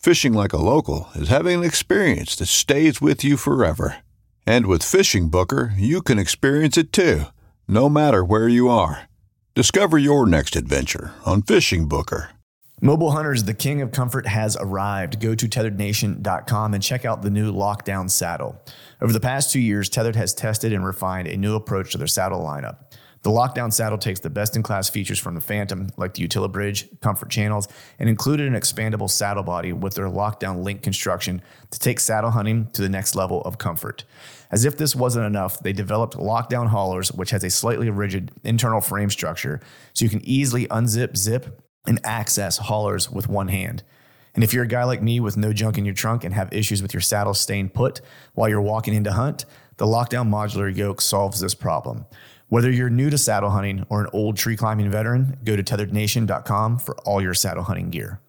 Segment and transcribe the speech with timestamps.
[0.00, 3.98] Fishing like a local is having an experience that stays with you forever.
[4.46, 7.24] And with FishingBooker, you can experience it too,
[7.68, 9.10] no matter where you are.
[9.54, 12.28] Discover your next adventure on FishingBooker.
[12.80, 15.20] Mobile Hunters, the king of comfort, has arrived.
[15.20, 18.58] Go to tethrdnation.com and check out the new Lockdown saddle.
[19.02, 22.06] Over the past two years, Tethrd has tested and refined a new approach to their
[22.06, 22.90] saddle lineup.
[23.22, 27.00] The Lockdown saddle takes the best in class features from the Phantom, like the Utilibridge,
[27.00, 27.68] comfort channels,
[27.98, 32.68] and included an expandable saddle body with their Lockdown link construction to take saddle hunting
[32.72, 34.04] to the next level of comfort.
[34.50, 38.80] As if this wasn't enough, they developed Lockdown haulers, which has a slightly rigid internal
[38.80, 39.60] frame structure,
[39.92, 43.82] so you can easily unzip, zip, and access haulers with one hand.
[44.34, 46.52] And if you're a guy like me with no junk in your trunk and have
[46.52, 48.00] issues with your saddle staying put
[48.32, 49.44] while you're walking into hunt,
[49.76, 52.06] the Lockdown modular yoke solves this problem.
[52.50, 56.78] Whether you're new to saddle hunting or an old tree climbing veteran, go to tethrdnation.com
[56.78, 58.20] for all your saddle hunting gear.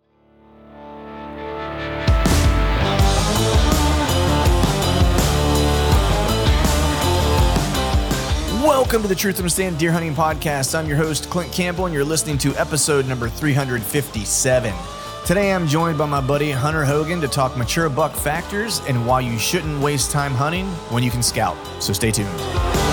[8.63, 10.77] Welcome to the Truth and Stand Deer Hunting Podcast.
[10.77, 14.71] I'm your host, Clint Campbell, and you're listening to episode number 357.
[15.25, 19.21] Today I'm joined by my buddy Hunter Hogan to talk mature buck factors and why
[19.21, 21.57] you shouldn't waste time hunting when you can scout.
[21.81, 22.90] So stay tuned.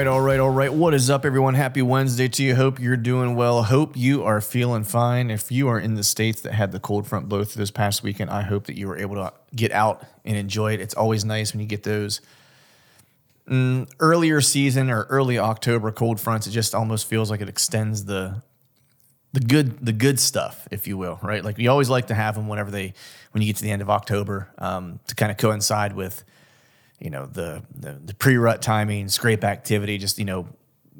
[0.00, 0.72] Right, all right, all right.
[0.72, 1.52] What is up, everyone?
[1.52, 2.54] Happy Wednesday to you.
[2.54, 3.64] Hope you're doing well.
[3.64, 5.30] Hope you are feeling fine.
[5.30, 8.02] If you are in the states that had the cold front blow through this past
[8.02, 10.80] weekend, I hope that you were able to get out and enjoy it.
[10.80, 12.22] It's always nice when you get those
[13.46, 16.46] mm, earlier season or early October cold fronts.
[16.46, 18.42] It just almost feels like it extends the
[19.34, 21.44] the good the good stuff, if you will, right?
[21.44, 22.94] Like we always like to have them whenever they
[23.32, 26.24] when you get to the end of October um, to kind of coincide with
[27.00, 30.48] you know the the, the pre rut timing, scrape activity, just you know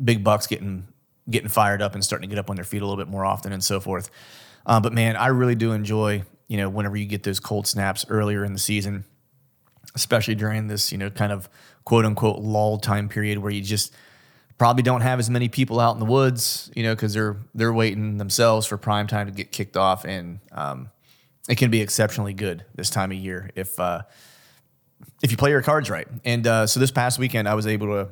[0.02, 0.88] big bucks getting
[1.28, 3.24] getting fired up and starting to get up on their feet a little bit more
[3.24, 4.10] often and so forth.
[4.66, 8.04] Uh, but man, I really do enjoy you know whenever you get those cold snaps
[8.08, 9.04] earlier in the season,
[9.94, 11.48] especially during this you know kind of
[11.84, 13.94] quote unquote lull time period where you just
[14.60, 17.72] probably don't have as many people out in the woods, you know, because they're they're
[17.72, 20.90] waiting themselves for prime time to get kicked off, and um,
[21.48, 24.02] it can be exceptionally good this time of year if uh,
[25.22, 26.08] if you play your cards right.
[26.24, 28.08] And uh, so this past weekend, I was able to.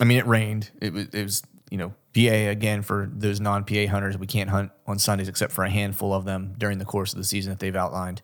[0.00, 0.70] I mean, it rained.
[0.80, 4.16] It was, it was you know PA again for those non PA hunters.
[4.16, 7.18] We can't hunt on Sundays except for a handful of them during the course of
[7.18, 8.22] the season that they've outlined.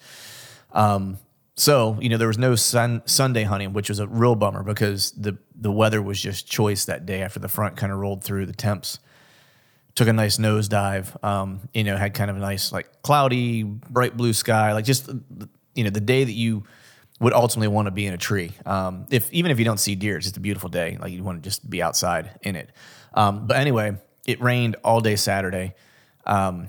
[0.72, 1.18] Um,
[1.56, 5.12] so you know there was no sun, Sunday hunting, which was a real bummer because
[5.12, 8.46] the the weather was just choice that day after the front kind of rolled through.
[8.46, 8.98] The temps
[9.94, 11.22] took a nice nosedive.
[11.24, 15.08] Um, you know, had kind of a nice like cloudy, bright blue sky, like just
[15.74, 16.64] you know the day that you
[17.20, 18.52] would ultimately want to be in a tree.
[18.66, 20.98] Um, if even if you don't see deer, it's just a beautiful day.
[21.00, 22.70] Like you want to just be outside in it.
[23.14, 23.96] Um, but anyway,
[24.26, 25.74] it rained all day Saturday.
[26.26, 26.68] Um,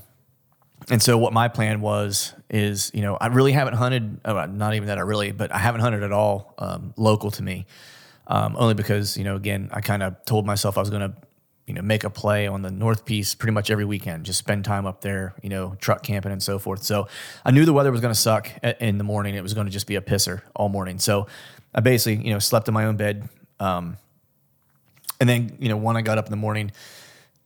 [0.89, 4.75] and so what my plan was is, you know, I really haven't hunted, uh, not
[4.75, 7.65] even that I really, but I haven't hunted at all um, local to me.
[8.27, 11.15] Um, only because, you know, again, I kind of told myself I was going to
[11.67, 14.25] you know, make a play on the North Piece pretty much every weekend.
[14.25, 16.83] Just spend time up there, you know, truck camping and so forth.
[16.83, 17.07] So
[17.44, 19.35] I knew the weather was going to suck in the morning.
[19.35, 21.00] It was going to just be a pisser all morning.
[21.00, 21.27] So
[21.73, 23.27] I basically, you know, slept in my own bed.
[23.59, 23.97] Um,
[25.19, 26.71] and then you know, one I got up in the morning,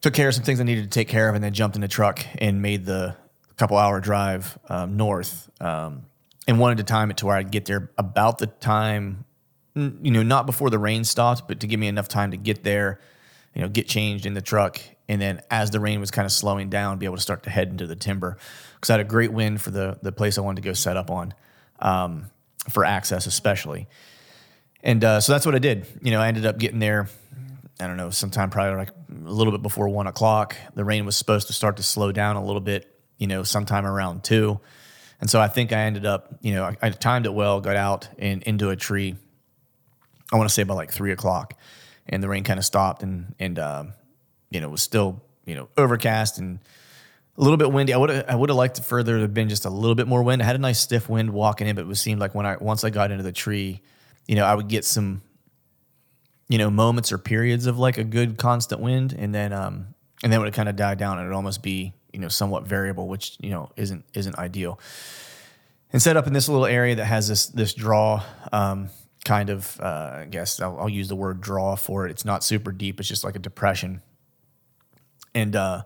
[0.01, 1.81] took care of some things I needed to take care of, and then jumped in
[1.81, 3.15] the truck and made the
[3.57, 5.49] couple hour drive um, north.
[5.61, 6.05] Um,
[6.49, 9.23] and wanted to time it to where I'd get there about the time,
[9.75, 12.63] you know, not before the rain stopped, but to give me enough time to get
[12.63, 12.99] there,
[13.53, 16.31] you know, get changed in the truck, and then as the rain was kind of
[16.31, 18.37] slowing down, be able to start to head into the timber
[18.75, 20.97] because I had a great wind for the the place I wanted to go set
[20.97, 21.33] up on,
[21.79, 22.29] um,
[22.69, 23.87] for access especially.
[24.81, 25.87] And uh, so that's what I did.
[26.01, 27.09] You know, I ended up getting there.
[27.81, 30.55] I don't know, sometime probably like a little bit before one o'clock.
[30.75, 32.93] The rain was supposed to start to slow down a little bit.
[33.17, 34.59] You know, sometime around two.
[35.21, 37.75] And so I think I ended up, you know, I, I timed it well, got
[37.75, 39.15] out and into a tree.
[40.31, 41.55] I want to say about like three o'clock,
[42.09, 43.93] and the rain kind of stopped, and and um,
[44.49, 46.59] you know was still you know overcast and
[47.37, 47.93] a little bit windy.
[47.93, 50.07] I would I would have liked it further to have been just a little bit
[50.07, 50.41] more wind.
[50.41, 52.83] I had a nice stiff wind walking in, but it seemed like when I once
[52.83, 53.81] I got into the tree,
[54.27, 55.21] you know, I would get some,
[56.49, 60.33] you know, moments or periods of like a good constant wind, and then um and
[60.33, 63.07] then it would kind of die down, and it'd almost be you know somewhat variable,
[63.07, 64.79] which you know isn't isn't ideal.
[65.91, 68.23] And set up in this little area that has this this draw.
[68.51, 68.89] Um,
[69.25, 72.11] kind of, uh, I guess I'll, I'll use the word draw for it.
[72.11, 72.99] It's not super deep.
[72.99, 74.01] It's just like a depression.
[75.35, 75.83] And uh,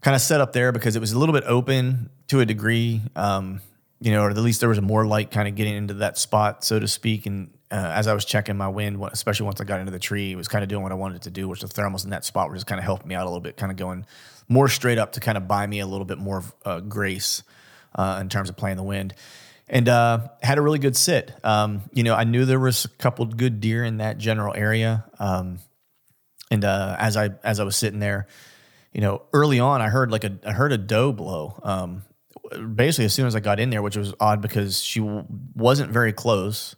[0.00, 3.02] kind of set up there because it was a little bit open to a degree,
[3.16, 3.60] um,
[4.00, 6.64] you know, or at least there was more light kind of getting into that spot,
[6.64, 7.26] so to speak.
[7.26, 10.32] And uh, as I was checking my wind, especially once I got into the tree,
[10.32, 12.24] it was kind of doing what I wanted to do, which the thermals in that
[12.24, 14.06] spot were just kind of helping me out a little bit, kind of going
[14.48, 17.42] more straight up to kind of buy me a little bit more uh, grace
[17.94, 19.14] uh, in terms of playing the wind.
[19.70, 21.32] And uh, had a really good sit.
[21.44, 25.04] Um, you know, I knew there was a couple good deer in that general area.
[25.18, 25.58] Um,
[26.50, 28.26] and uh, as I as I was sitting there,
[28.92, 31.60] you know, early on, I heard like a I heard a doe blow.
[31.62, 32.02] Um,
[32.74, 35.24] basically, as soon as I got in there, which was odd because she w-
[35.54, 36.74] wasn't very close,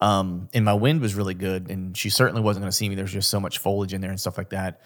[0.00, 2.94] um, and my wind was really good, and she certainly wasn't going to see me.
[2.94, 4.82] There's just so much foliage in there and stuff like that.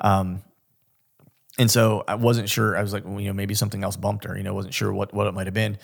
[0.00, 0.42] Um,
[1.58, 2.76] and so I wasn't sure.
[2.76, 4.36] I was like, well, you know, maybe something else bumped her.
[4.36, 5.78] You know, wasn't sure what what it might have been.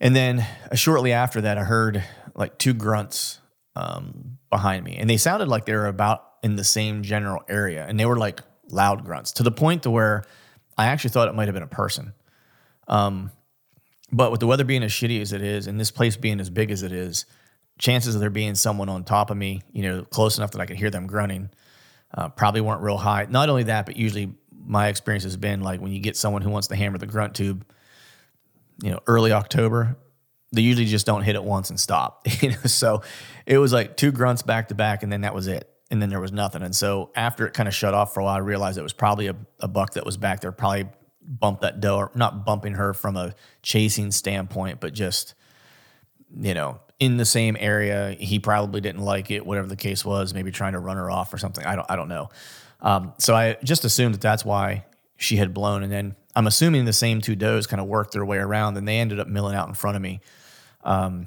[0.00, 2.04] And then uh, shortly after that, I heard
[2.34, 3.40] like two grunts
[3.74, 7.84] um, behind me, and they sounded like they were about in the same general area,
[7.86, 8.40] and they were like
[8.70, 10.24] loud grunts to the point to where
[10.76, 12.12] I actually thought it might have been a person.
[12.86, 13.32] Um,
[14.10, 16.48] but with the weather being as shitty as it is, and this place being as
[16.48, 17.26] big as it is,
[17.78, 20.66] chances of there being someone on top of me, you know, close enough that I
[20.66, 21.50] could hear them grunting,
[22.14, 23.26] uh, probably weren't real high.
[23.28, 26.50] Not only that, but usually my experience has been like when you get someone who
[26.50, 27.66] wants to hammer the grunt tube,
[28.82, 29.96] you know, early October,
[30.52, 32.26] they usually just don't hit it once and stop.
[32.40, 33.02] You know, so
[33.46, 35.68] it was like two grunts back to back, and then that was it.
[35.90, 36.62] And then there was nothing.
[36.62, 38.92] And so after it kind of shut off for a while, I realized it was
[38.92, 40.88] probably a, a buck that was back there, probably
[41.22, 45.34] bumped that doe, or not bumping her from a chasing standpoint, but just,
[46.38, 48.16] you know, in the same area.
[48.18, 51.32] He probably didn't like it, whatever the case was, maybe trying to run her off
[51.32, 51.64] or something.
[51.64, 52.28] I don't, I don't know.
[52.80, 54.84] Um, so I just assumed that that's why
[55.16, 55.82] she had blown.
[55.82, 58.86] And then I'm assuming the same two does kind of worked their way around and
[58.86, 60.20] they ended up milling out in front of me
[60.84, 61.26] um,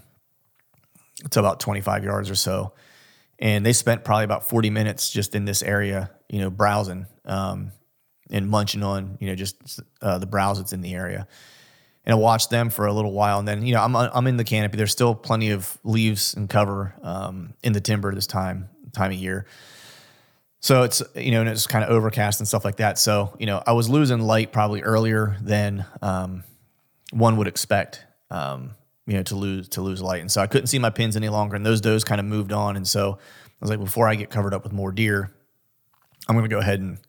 [1.31, 2.71] to about 25 yards or so.
[3.37, 7.73] And they spent probably about 40 minutes just in this area, you know, browsing um,
[8.29, 11.27] and munching on, you know, just uh, the browse that's in the area.
[12.05, 13.37] And I watched them for a little while.
[13.37, 14.77] And then, you know, I'm, I'm in the canopy.
[14.77, 19.17] There's still plenty of leaves and cover um, in the timber this time, time of
[19.17, 19.45] year.
[20.61, 22.97] So it's you know, and it's kind of overcast and stuff like that.
[22.97, 26.43] So you know, I was losing light probably earlier than um,
[27.11, 28.05] one would expect.
[28.29, 28.75] Um,
[29.07, 31.27] you know, to lose to lose light, and so I couldn't see my pins any
[31.27, 34.15] longer, and those does kind of moved on, and so I was like, before I
[34.15, 35.31] get covered up with more deer,
[36.29, 36.99] I'm going to go ahead and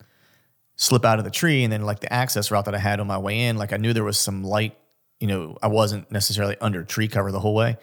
[0.75, 3.07] slip out of the tree, and then like the access route that I had on
[3.07, 4.75] my way in, like I knew there was some light.
[5.19, 7.77] You know, I wasn't necessarily under tree cover the whole way,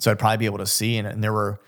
[0.00, 1.60] so I'd probably be able to see, and, and there were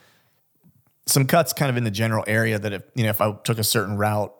[1.06, 3.58] some cuts kind of in the general area that if you know if I took
[3.58, 4.34] a certain route,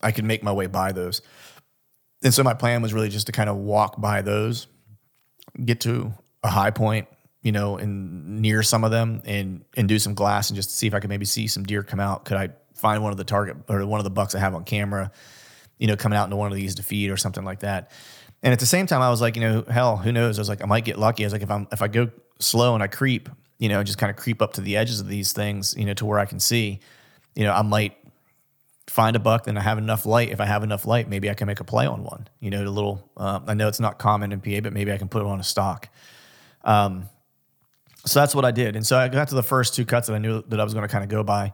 [0.00, 1.22] I could make my way by those.
[2.24, 4.68] And so my plan was really just to kind of walk by those,
[5.64, 6.12] get to
[6.44, 7.08] a high point,
[7.42, 10.86] you know, and near some of them, and and do some glass and just see
[10.86, 12.24] if I could maybe see some deer come out.
[12.24, 14.64] Could I find one of the target or one of the bucks I have on
[14.64, 15.12] camera,
[15.78, 17.92] you know, coming out into one of these to feed or something like that.
[18.42, 20.38] And at the same time, I was like, you know, hell, who knows?
[20.38, 21.22] I was like, I might get lucky.
[21.22, 23.28] I was like, if I'm if I go slow and I creep,
[23.62, 25.94] you know, just kind of creep up to the edges of these things, you know,
[25.94, 26.80] to where I can see,
[27.36, 27.96] you know, I might
[28.88, 30.30] find a buck and I have enough light.
[30.30, 32.64] If I have enough light, maybe I can make a play on one, you know,
[32.64, 35.22] a little, um, I know it's not common in PA, but maybe I can put
[35.22, 35.88] it on a stock.
[36.64, 37.08] Um,
[38.04, 38.74] so that's what I did.
[38.74, 40.74] And so I got to the first two cuts that I knew that I was
[40.74, 41.52] going to kind of go by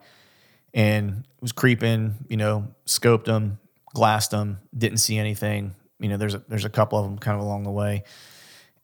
[0.72, 3.58] and was creeping, you know, scoped them,
[3.92, 5.74] glassed them, didn't see anything.
[6.00, 8.04] You know, there's a, there's a couple of them kind of along the way.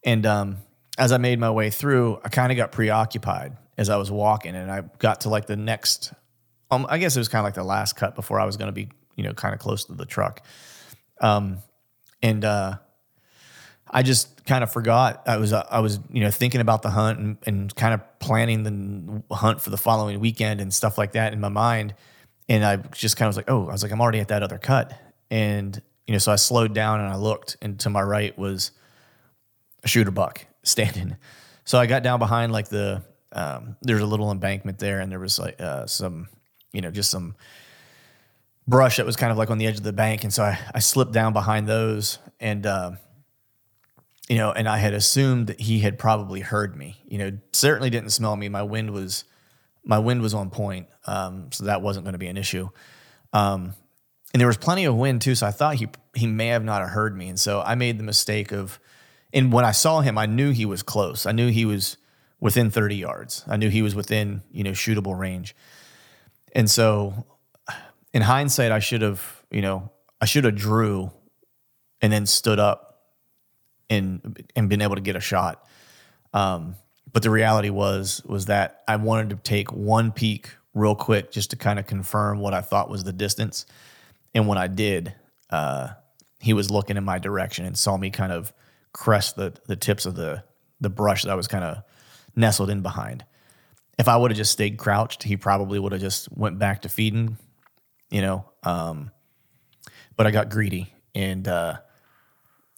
[0.03, 0.57] And, um,
[0.97, 4.55] as I made my way through, I kind of got preoccupied as I was walking,
[4.55, 6.13] and I got to like the next
[6.71, 8.67] um, I guess it was kind of like the last cut before I was going
[8.67, 10.45] to be, you know, kind of close to the truck.
[11.21, 11.59] Um,
[12.21, 12.77] and uh,
[13.89, 15.23] I just kind of forgot.
[15.27, 18.19] I was uh, I was you know thinking about the hunt and, and kind of
[18.19, 21.93] planning the hunt for the following weekend and stuff like that in my mind.
[22.49, 24.43] And I just kind of was like, oh, I was like, I'm already at that
[24.43, 24.93] other cut.
[25.31, 28.71] And you know, so I slowed down and I looked, and to my right was
[29.83, 31.17] a shooter buck standing.
[31.67, 35.19] So I got down behind like the um, there's a little embankment there, and there
[35.19, 36.27] was like uh, some
[36.71, 37.35] you know just some
[38.67, 40.59] brush that was kind of like on the edge of the bank, and so I,
[40.75, 42.91] I slipped down behind those, and uh,
[44.29, 46.97] you know, and I had assumed that he had probably heard me.
[47.07, 48.49] You know, certainly didn't smell me.
[48.49, 49.25] My wind was
[49.83, 52.69] my wind was on point, um, so that wasn't going to be an issue.
[53.33, 53.73] Um,
[54.33, 56.87] and there was plenty of wind too, so I thought he he may have not
[56.89, 58.79] heard me, and so I made the mistake of.
[59.35, 61.25] And when I saw him, I knew he was close.
[61.25, 61.97] I knew he was
[62.39, 63.43] within 30 yards.
[63.47, 65.55] I knew he was within you know shootable range,
[66.53, 67.25] and so
[68.13, 71.11] in hindsight, I should have you know I should have drew,
[72.01, 73.01] and then stood up,
[73.89, 75.67] and and been able to get a shot.
[76.33, 76.75] Um,
[77.11, 81.49] but the reality was was that I wanted to take one peek real quick just
[81.49, 83.65] to kind of confirm what I thought was the distance.
[84.33, 85.13] And when I did,
[85.49, 85.89] uh,
[86.39, 88.53] he was looking in my direction and saw me kind of
[88.95, 90.41] crest the the tips of the
[90.79, 91.83] the brush that I was kind of
[92.35, 93.25] nestled in behind.
[93.99, 96.89] If I would have just stayed crouched, he probably would have just went back to
[96.89, 97.37] feeding,
[98.09, 98.45] you know.
[98.63, 99.11] Um,
[100.15, 101.77] but I got greedy and uh,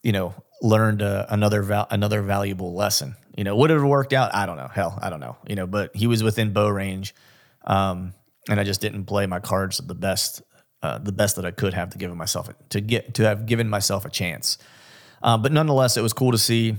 [0.02, 3.16] you know learned uh, another val- another valuable lesson.
[3.38, 4.34] You know, would it have worked out?
[4.34, 4.70] I don't know.
[4.74, 5.38] Hell, I don't know.
[5.48, 7.14] You know, but he was within bow range,
[7.64, 8.14] um,
[8.50, 10.42] and I just didn't play my cards the best,
[10.82, 13.70] uh, the best that I could have to give myself to get to have given
[13.70, 14.58] myself a chance.
[15.22, 16.76] Uh, but nonetheless, it was cool to see,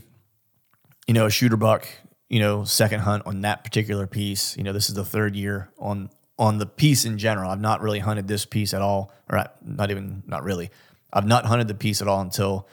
[1.07, 1.89] you know, a shooter buck,
[2.29, 4.57] you know, second hunt on that particular piece.
[4.57, 7.51] You know, this is the third year on on the piece in general.
[7.51, 10.71] I've not really hunted this piece at all, or not even not really.
[11.13, 12.69] I've not hunted the piece at all until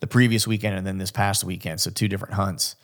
[0.00, 1.80] the previous weekend and then this past weekend.
[1.80, 2.76] So two different hunts.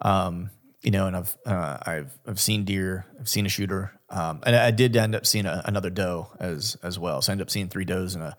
[0.00, 0.50] Um,
[0.82, 4.56] you know, and I've uh, I've I've seen deer, I've seen a shooter, um, and
[4.56, 7.22] I did end up seeing a, another doe as as well.
[7.22, 8.36] So I ended up seeing three does and a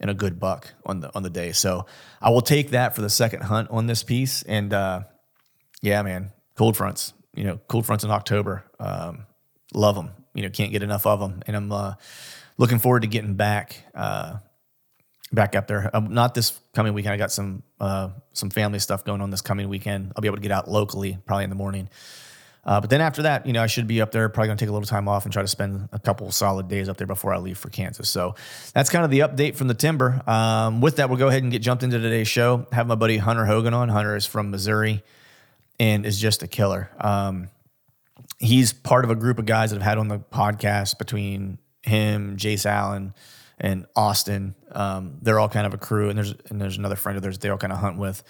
[0.00, 1.52] and a good buck on the on the day.
[1.52, 1.86] So
[2.20, 4.42] I will take that for the second hunt on this piece.
[4.42, 5.02] And uh,
[5.82, 7.12] yeah, man, cold fronts.
[7.34, 8.64] You know, cold fronts in October.
[8.80, 9.26] Um,
[9.72, 10.10] love them.
[10.34, 11.42] You know, can't get enough of them.
[11.46, 11.94] And I'm uh,
[12.58, 14.38] looking forward to getting back uh,
[15.32, 15.90] back up there.
[15.94, 17.14] Um, not this coming weekend.
[17.14, 20.12] I got some uh, some family stuff going on this coming weekend.
[20.16, 21.88] I'll be able to get out locally, probably in the morning.
[22.64, 24.28] Uh, but then after that, you know, I should be up there.
[24.28, 26.88] Probably gonna take a little time off and try to spend a couple solid days
[26.88, 28.08] up there before I leave for Kansas.
[28.08, 28.34] So
[28.74, 30.22] that's kind of the update from the timber.
[30.26, 32.66] Um, with that, we'll go ahead and get jumped into today's show.
[32.72, 33.88] Have my buddy Hunter Hogan on.
[33.88, 35.02] Hunter is from Missouri
[35.78, 36.90] and is just a killer.
[37.00, 37.48] Um,
[38.38, 42.36] he's part of a group of guys that I've had on the podcast between him,
[42.36, 43.14] Jace Allen,
[43.58, 44.54] and Austin.
[44.72, 47.38] Um, they're all kind of a crew, and there's and there's another friend of theirs
[47.38, 48.22] they all kind of hunt with,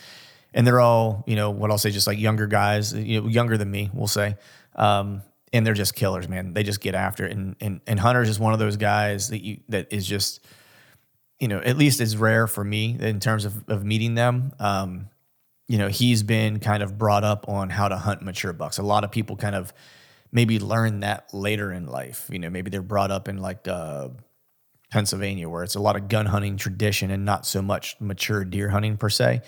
[0.55, 3.57] and they're all you know what I'll say just like younger guys, you know, younger
[3.57, 4.37] than me, we'll say,
[4.77, 6.53] um, and they're just killers, man.
[6.53, 9.43] They just get after it, and and and Hunter's just one of those guys that
[9.43, 10.45] you that is just,
[11.39, 14.53] you know, at least is rare for me in terms of of meeting them.
[14.59, 15.09] Um,
[15.69, 18.79] you know, he's been kind of brought up on how to hunt mature bucks.
[18.79, 19.73] A lot of people kind of
[20.33, 22.29] maybe learn that later in life.
[22.31, 24.09] You know, maybe they're brought up in like uh,
[24.91, 28.69] Pennsylvania, where it's a lot of gun hunting tradition and not so much mature deer
[28.69, 29.43] hunting per se.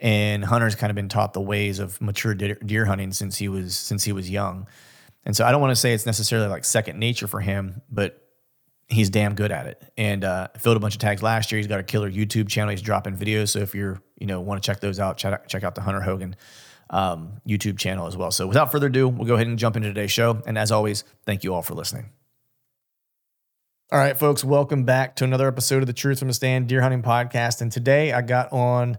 [0.00, 3.76] And Hunter's kind of been taught the ways of mature deer hunting since he was
[3.76, 4.66] since he was young.
[5.24, 8.18] And so I don't want to say it's necessarily like second nature for him, but
[8.88, 9.82] he's damn good at it.
[9.98, 11.58] And uh, filled a bunch of tags last year.
[11.58, 12.70] He's got a killer YouTube channel.
[12.70, 13.50] He's dropping videos.
[13.50, 15.82] So if you're you know want to check those out, check out, check out the
[15.82, 16.34] Hunter Hogan
[16.90, 18.30] um, YouTube channel as well.
[18.30, 20.42] So without further ado, we'll go ahead and jump into today's show.
[20.46, 22.10] And as always, thank you all for listening.
[23.92, 26.80] All right, folks, welcome back to another episode of the Truth from the Stand Deer
[26.80, 27.60] Hunting Podcast.
[27.60, 28.98] And today I got on,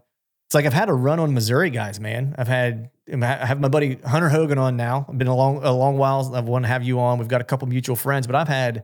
[0.51, 2.35] it's like I've had a run on Missouri guys, man.
[2.37, 5.05] I've had, I have my buddy Hunter Hogan on now.
[5.07, 6.35] I've been a long, a long while.
[6.35, 7.19] I've wanted to have you on.
[7.19, 8.83] We've got a couple mutual friends, but I've had,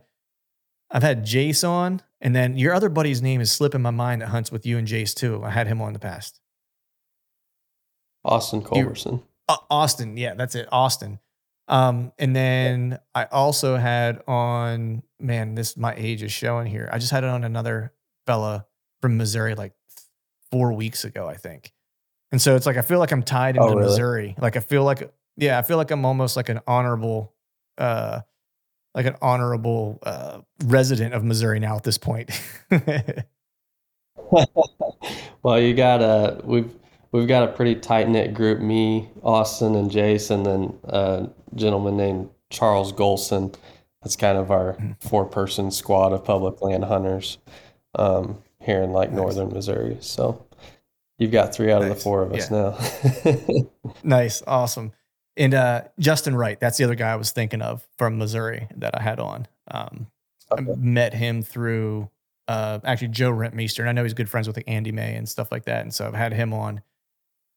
[0.90, 4.28] I've had Jace on, and then your other buddy's name is slipping my mind that
[4.28, 5.44] hunts with you and Jace too.
[5.44, 6.40] I had him on in the past.
[8.24, 9.22] Austin Culberson.
[9.46, 10.68] Uh, Austin, yeah, that's it.
[10.72, 11.18] Austin.
[11.68, 16.88] Um, and then I also had on, man, this my age is showing here.
[16.90, 17.92] I just had it on another
[18.26, 18.64] fella
[19.02, 19.74] from Missouri like
[20.50, 21.72] four weeks ago, I think.
[22.32, 23.90] And so it's like I feel like I'm tied oh, into oh, really?
[23.90, 24.34] Missouri.
[24.38, 27.34] Like I feel like, yeah, I feel like I'm almost like an honorable,
[27.78, 28.20] uh,
[28.94, 32.30] like an honorable uh, resident of Missouri now at this point.
[35.42, 36.70] well, you got a we've
[37.12, 38.60] we've got a pretty tight knit group.
[38.60, 43.54] Me, Austin, and Jason, and a gentleman named Charles Golson.
[44.02, 47.38] That's kind of our four person squad of public land hunters
[47.96, 49.96] um, here in like northern Missouri.
[50.00, 50.44] So
[51.18, 52.76] you've got three out of the four of us Yeah.
[53.24, 53.64] now.
[54.04, 54.92] Nice, awesome.
[55.36, 58.98] And uh, Justin Wright, that's the other guy I was thinking of from Missouri that
[58.98, 59.46] I had on.
[59.70, 60.08] Um,
[60.56, 62.10] I met him through
[62.48, 65.28] uh, actually Joe Rentmeester, and I know he's good friends with like Andy May and
[65.28, 65.82] stuff like that.
[65.82, 66.82] And so I've had him on.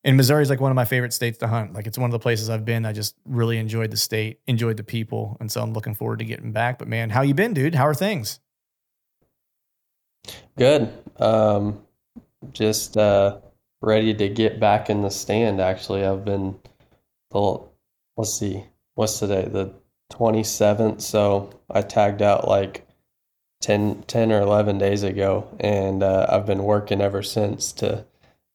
[0.03, 1.74] And Missouri is like one of my favorite states to hunt.
[1.74, 2.86] Like it's one of the places I've been.
[2.86, 6.25] I just really enjoyed the state, enjoyed the people, and so I'm looking forward to
[6.25, 6.80] getting back.
[6.80, 7.75] But man, how you been, dude?
[7.75, 8.39] How are things?
[10.58, 10.92] Good.
[11.20, 11.82] Um,
[12.54, 13.40] just uh,
[13.82, 15.62] ready to get back in the stand.
[15.62, 16.60] Actually, I've been.
[17.32, 17.72] Well,
[18.18, 18.63] let's see.
[18.96, 19.48] What's today?
[19.51, 19.74] The
[20.12, 21.01] 27th.
[21.01, 22.86] So I tagged out like
[23.62, 28.06] 10, 10 or 11 days ago, and uh, I've been working ever since to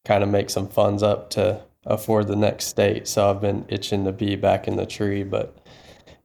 [0.05, 3.09] kind of make some funds up to afford the next state.
[3.09, 5.57] So I've been itching to be back in the tree, but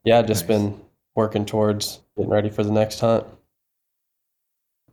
[0.04, 0.60] yeah, just Nice.
[0.60, 0.82] been
[1.16, 3.26] working towards getting ready for the next hunt.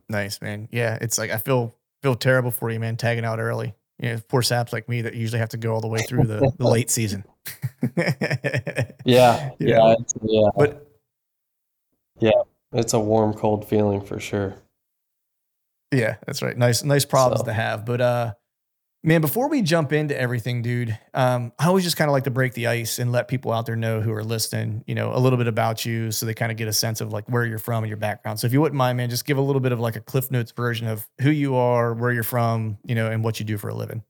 [0.09, 0.67] Nice, man.
[0.71, 3.75] Yeah, it's like I feel feel terrible for you, man, tagging out early.
[3.99, 6.23] You know, poor saps like me that usually have to go all the way through
[6.25, 7.25] the, the late season.
[9.05, 9.91] Yeah, You yeah, know?
[9.99, 10.73] it's,
[12.19, 12.31] yeah.
[12.71, 14.55] It's a warm, cold feeling for sure.
[15.91, 16.57] yeah, that's right.
[16.57, 17.85] Nice, nice problems So- to have.
[17.85, 18.33] But uh
[19.03, 22.31] man, before we jump into everything, dude, um, I always just kind of like to
[22.31, 25.19] break the ice and let people out there know who are listening, you know, a
[25.19, 27.59] little bit about you so they kind of get a sense of like where you're
[27.59, 28.39] from and your background.
[28.39, 30.31] So if you wouldn't mind, man, just give a little bit of like a Cliff
[30.31, 33.57] Notes version of who you are, where you're from, you know, and what you do
[33.57, 34.03] for a living.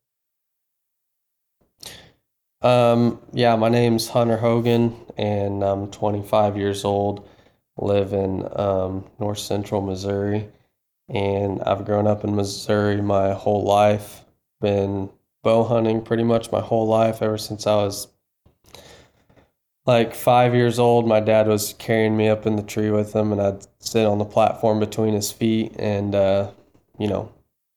[2.62, 7.27] Um, yeah, my name's Hunter Hogan, and I'm 25 years old.
[7.77, 10.50] Live in um, North Central Missouri,
[11.08, 14.25] and I've grown up in Missouri my whole life.
[14.61, 15.09] Been
[15.43, 18.07] bow hunting pretty much my whole life ever since I was
[19.85, 21.07] like five years old.
[21.07, 24.17] My dad was carrying me up in the tree with him, and I'd sit on
[24.17, 26.51] the platform between his feet, and uh,
[26.97, 27.31] you know,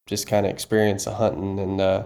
[0.06, 1.80] just kind of experience the hunting and.
[1.80, 2.04] Uh,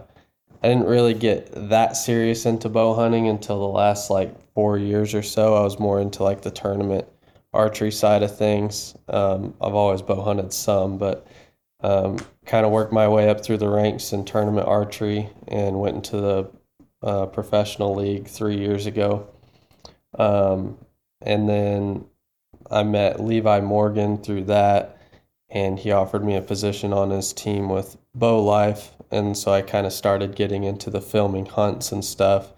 [0.63, 5.15] I didn't really get that serious into bow hunting until the last like four years
[5.15, 5.55] or so.
[5.55, 7.07] I was more into like the tournament
[7.53, 8.97] archery side of things.
[9.09, 11.27] Um, I've always bow hunted some, but
[11.81, 15.97] um, kind of worked my way up through the ranks in tournament archery and went
[15.97, 16.51] into the
[17.03, 19.29] uh, professional league three years ago.
[20.19, 20.79] Um,
[21.21, 22.07] and then
[22.71, 24.97] I met Levi Morgan through that,
[25.51, 29.63] and he offered me a position on his team with Bow Life, and so I
[29.63, 32.53] kind of started getting into the filming hunts and stuff.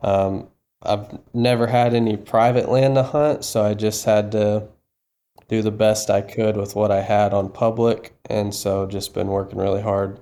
[0.00, 0.48] Um,
[0.82, 4.68] I've never had any private land to hunt, so I just had to
[5.48, 9.28] do the best I could with what I had on public, and so just been
[9.28, 10.18] working really hard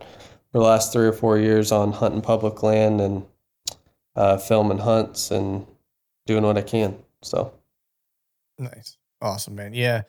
[0.53, 3.25] for the last three or four years on hunting public land and
[4.17, 5.67] uh, filming hunts and
[6.27, 6.97] doing what I can.
[7.23, 7.53] So.
[8.59, 8.97] Nice.
[9.21, 9.75] Awesome, man.
[9.75, 10.03] Yeah.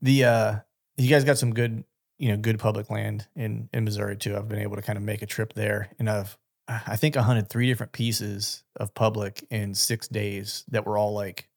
[0.00, 0.56] The uh
[0.96, 1.84] you guys got some good,
[2.18, 4.36] you know, good public land in in Missouri too.
[4.36, 6.36] I've been able to kind of make a trip there and I've
[6.68, 11.12] I think I hunted three different pieces of public in 6 days that were all
[11.12, 11.48] like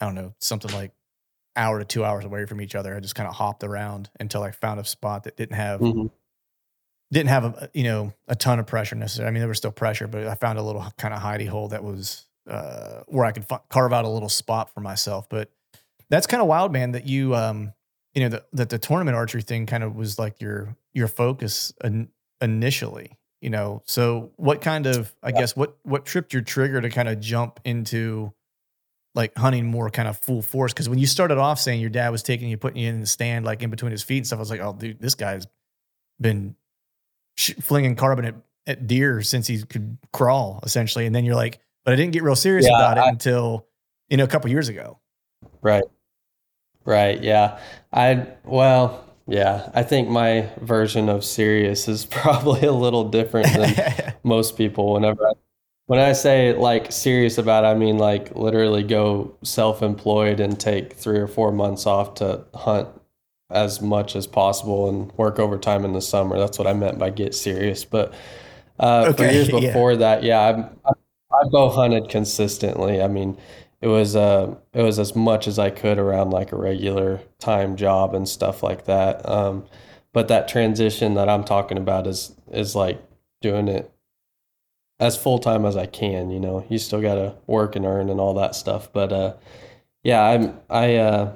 [0.00, 0.92] I don't know, something like
[1.56, 2.96] hour to 2 hours away from each other.
[2.96, 6.10] I just kind of hopped around until I found a spot that didn't have mhm.
[7.12, 9.28] didn't have a you know a ton of pressure necessarily.
[9.28, 11.68] I mean, there was still pressure, but I found a little kind of hidey hole
[11.68, 15.28] that was uh, where I could f- carve out a little spot for myself.
[15.28, 15.50] But
[16.10, 16.92] that's kind of wild, man.
[16.92, 17.72] That you um
[18.14, 21.72] you know that that the tournament archery thing kind of was like your your focus
[21.82, 22.08] in,
[22.40, 23.18] initially.
[23.40, 27.08] You know, so what kind of I guess what what tripped your trigger to kind
[27.08, 28.32] of jump into
[29.14, 30.72] like hunting more kind of full force?
[30.72, 33.06] Because when you started off saying your dad was taking you, putting you in the
[33.06, 35.46] stand, like in between his feet and stuff, I was like, oh, dude, this guy's
[36.20, 36.56] been
[37.36, 38.34] sh- flinging carbon at,
[38.66, 42.22] at deer since he could crawl essentially and then you're like but i didn't get
[42.22, 43.66] real serious Yeah, about it I- until
[44.08, 45.00] you know a couple years ago
[45.60, 45.84] Right.
[46.84, 47.22] Right.
[47.22, 47.58] Yeah.
[47.92, 49.70] I, well, yeah.
[49.74, 54.92] I think my version of serious is probably a little different than most people.
[54.94, 55.32] Whenever I,
[55.86, 60.58] when I say like serious about, it, I mean like literally go self employed and
[60.58, 62.88] take three or four months off to hunt
[63.50, 66.38] as much as possible and work overtime in the summer.
[66.38, 67.84] That's what I meant by get serious.
[67.84, 68.14] But
[68.80, 69.78] uh, for Okay, years yeah.
[69.78, 70.92] before that, yeah, I, I,
[71.32, 73.02] I bow hunted consistently.
[73.02, 73.38] I mean,
[73.80, 77.76] it was uh it was as much as I could around like a regular time
[77.76, 79.28] job and stuff like that.
[79.28, 79.66] Um,
[80.12, 83.02] but that transition that I'm talking about is is like
[83.42, 83.90] doing it
[85.04, 86.30] as full time as I can.
[86.30, 88.92] You know, you still got to work and earn and all that stuff.
[88.92, 89.34] But uh,
[90.02, 91.32] yeah, I'm I uh,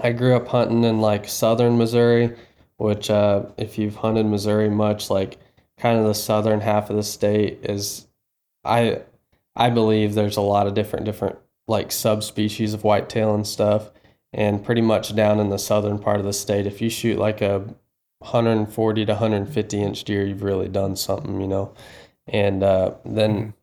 [0.00, 2.36] I grew up hunting in like southern Missouri,
[2.76, 5.38] which uh, if you've hunted Missouri much, like
[5.78, 8.06] kind of the southern half of the state is
[8.64, 9.02] I
[9.56, 13.90] I believe there's a lot of different different like subspecies of whitetail and stuff.
[14.32, 17.40] And pretty much down in the southern part of the state, if you shoot like
[17.40, 17.64] a
[18.18, 21.72] 140 to 150 inch deer, you've really done something, you know.
[22.28, 23.54] And uh, then,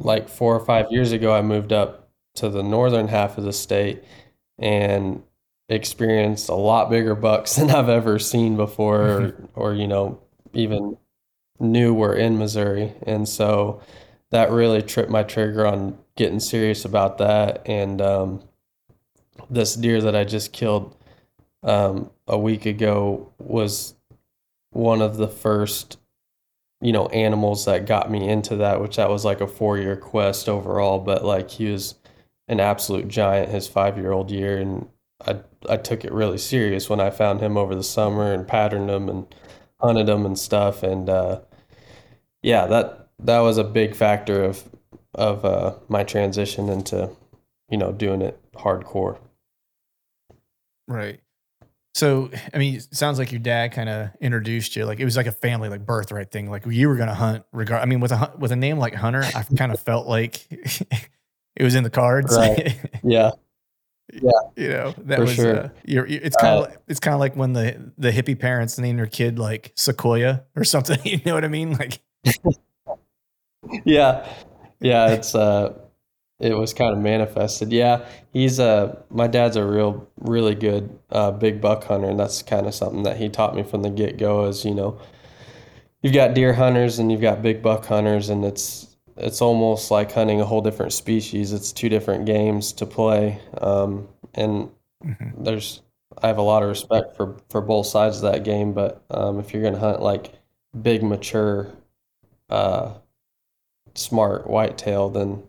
[0.00, 3.52] like four or five years ago, I moved up to the northern half of the
[3.52, 4.02] state
[4.58, 5.22] and
[5.68, 10.20] experienced a lot bigger bucks than I've ever seen before, or, or you know,
[10.52, 10.96] even
[11.60, 12.92] knew were in Missouri.
[13.02, 13.80] And so
[14.30, 17.62] that really tripped my trigger on getting serious about that.
[17.66, 18.42] And um,
[19.48, 20.96] this deer that I just killed
[21.62, 23.94] um, a week ago was
[24.70, 25.98] one of the first,
[26.82, 29.96] you know, animals that got me into that, which that was like a four year
[29.96, 30.98] quest overall.
[30.98, 31.94] But like he was
[32.48, 34.58] an absolute giant his five year old year.
[34.58, 34.88] And
[35.26, 38.90] I, I took it really serious when I found him over the summer and patterned
[38.90, 39.32] him and
[39.80, 40.82] hunted him and stuff.
[40.82, 41.40] And uh,
[42.42, 44.68] yeah, that that was a big factor of
[45.14, 47.10] of uh, my transition into
[47.70, 49.18] you know doing it hardcore.
[50.86, 51.21] Right.
[51.94, 54.86] So, I mean, it sounds like your dad kind of introduced you.
[54.86, 56.50] Like it was like a family, like birthright thing.
[56.50, 57.44] Like you were going to hunt.
[57.52, 57.82] Regard.
[57.82, 61.62] I mean, with a with a name like Hunter, I kind of felt like it
[61.62, 62.34] was in the cards.
[62.36, 62.78] Right.
[63.04, 63.32] Yeah.
[64.12, 64.30] Yeah.
[64.56, 65.34] you know that For was.
[65.34, 65.56] sure.
[65.56, 68.10] Uh, you're, you it's kind of Uh, like, it's kind of like when the the
[68.10, 70.98] hippie parents name their kid like Sequoia or something.
[71.04, 71.72] You know what I mean?
[71.72, 72.00] Like
[73.84, 74.28] yeah
[74.80, 75.72] yeah it's uh
[76.42, 81.30] it was kind of manifested yeah he's a my dad's a real really good uh
[81.30, 84.46] big buck hunter and that's kind of something that he taught me from the get-go
[84.46, 84.98] is you know
[86.02, 90.10] you've got deer hunters and you've got big buck hunters and it's it's almost like
[90.12, 94.70] hunting a whole different species it's two different games to play um and
[95.04, 95.44] Mhm.
[95.44, 95.82] there's
[96.22, 99.40] I have a lot of respect for for both sides of that game, but um,
[99.40, 100.32] if you're gonna hunt like
[100.80, 101.72] big mature,
[102.50, 102.94] uh,
[103.94, 105.42] smart whitetail, then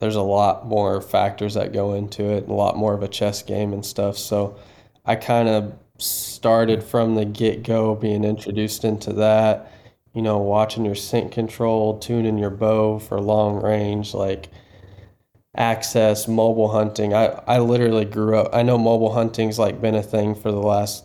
[0.00, 3.08] there's a lot more factors that go into it, and a lot more of a
[3.08, 4.16] chess game and stuff.
[4.16, 4.56] So
[5.04, 9.72] I kind of started from the get go being introduced into that.
[10.14, 14.48] You know, watching your scent control, tuning your bow for long range, like
[15.58, 20.02] access mobile hunting i i literally grew up i know mobile hunting's like been a
[20.02, 21.04] thing for the last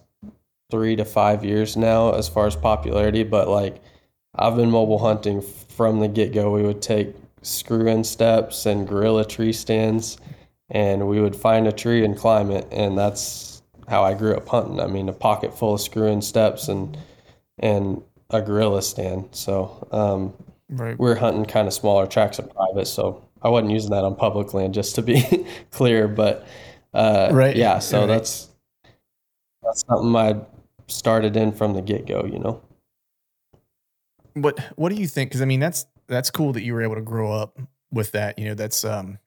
[0.69, 3.81] three to five years now as far as popularity but like
[4.35, 9.25] i've been mobile hunting from the get-go we would take screw in steps and gorilla
[9.25, 10.17] tree stands
[10.69, 14.47] and we would find a tree and climb it and that's how i grew up
[14.47, 16.97] hunting i mean a pocket full of screw in steps and
[17.59, 20.33] and a gorilla stand so um
[20.69, 20.99] right.
[20.99, 24.15] we are hunting kind of smaller tracks of private, so I wasn't using that on
[24.15, 26.07] public land, just to be clear.
[26.07, 26.47] But
[26.93, 28.07] uh, Right, yeah, so right.
[28.07, 28.49] that's
[29.61, 30.41] that's something I
[30.87, 32.25] started in from the get go.
[32.25, 32.61] You know,
[34.33, 35.29] What What do you think?
[35.29, 37.57] Because I mean, that's that's cool that you were able to grow up
[37.91, 38.37] with that.
[38.39, 39.19] You know, that's um,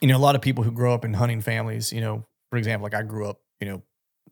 [0.00, 1.92] you know, a lot of people who grow up in hunting families.
[1.92, 3.82] You know, for example, like I grew up, you know,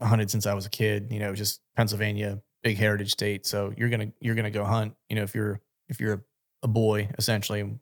[0.01, 1.09] hunted since I was a kid.
[1.11, 3.47] You know, just Pennsylvania, big heritage state.
[3.47, 4.95] So you're gonna you're gonna go hunt.
[5.09, 6.25] You know, if you're if you're
[6.63, 7.79] a boy essentially,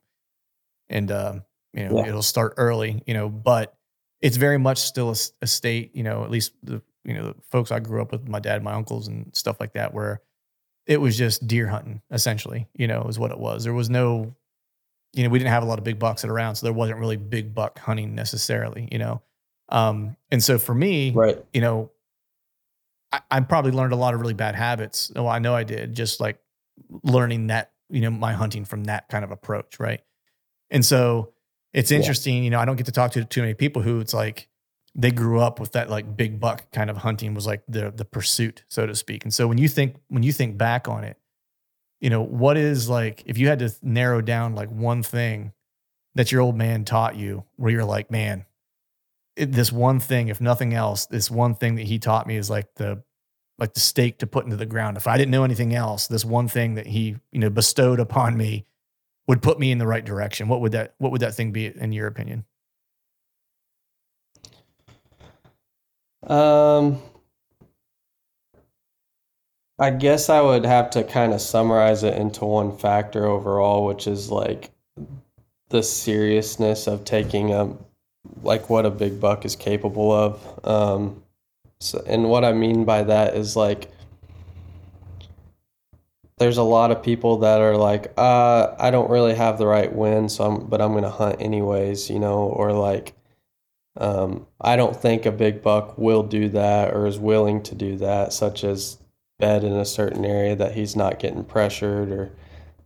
[0.88, 2.08] and um, you know, Yeah.
[2.08, 3.02] it'll start early.
[3.06, 3.74] You know, but
[4.20, 5.94] it's very much still a, a state.
[5.94, 8.62] You know, at least the you know the folks I grew up with, my dad,
[8.62, 10.20] my uncles, and stuff like that, where
[10.86, 14.34] it was just deer hunting essentially you know is what it was there was no
[15.12, 16.98] you know we didn't have a lot of big bucks at around so there wasn't
[16.98, 19.20] really big buck hunting necessarily you know
[19.68, 21.44] um and so for me right?
[21.52, 21.90] you know
[23.12, 25.94] I, I probably learned a lot of really bad habits well i know i did
[25.94, 26.38] just like
[27.02, 30.00] learning that you know my hunting from that kind of approach right
[30.70, 31.32] and so
[31.72, 31.98] it's Yeah.
[31.98, 34.48] interesting you know i don't get to talk to too many people who it's like
[34.94, 38.04] they grew up with that like big buck kind of hunting was like the the
[38.04, 39.24] pursuit so to speak.
[39.24, 41.16] And so when you think when you think back on it
[42.00, 45.52] you know what is like if you had to narrow down like one thing
[46.14, 48.44] that your old man taught you where you're like man
[49.36, 52.50] it, this one thing if nothing else this one thing that he taught me is
[52.50, 53.02] like the
[53.58, 54.96] like the stake to put into the ground.
[54.96, 58.36] If i didn't know anything else this one thing that he you know bestowed upon
[58.36, 58.66] me
[59.28, 60.48] would put me in the right direction.
[60.48, 62.44] What would that what would that thing be in your opinion
[66.22, 67.00] Um,
[69.78, 74.06] I guess I would have to kind of summarize it into one factor overall, which
[74.06, 74.70] is like
[75.70, 77.74] the seriousness of taking a
[78.42, 80.66] like what a big buck is capable of.
[80.66, 81.22] Um,
[81.80, 83.90] so, and what I mean by that is like
[86.40, 89.94] there's a lot of people that are like, uh, I don't really have the right
[89.94, 93.14] wind, so I'm, but I'm gonna hunt anyways, you know, or like,
[93.96, 97.96] um, I don't think a big buck will do that or is willing to do
[97.96, 98.98] that, such as
[99.38, 102.30] bed in a certain area that he's not getting pressured or,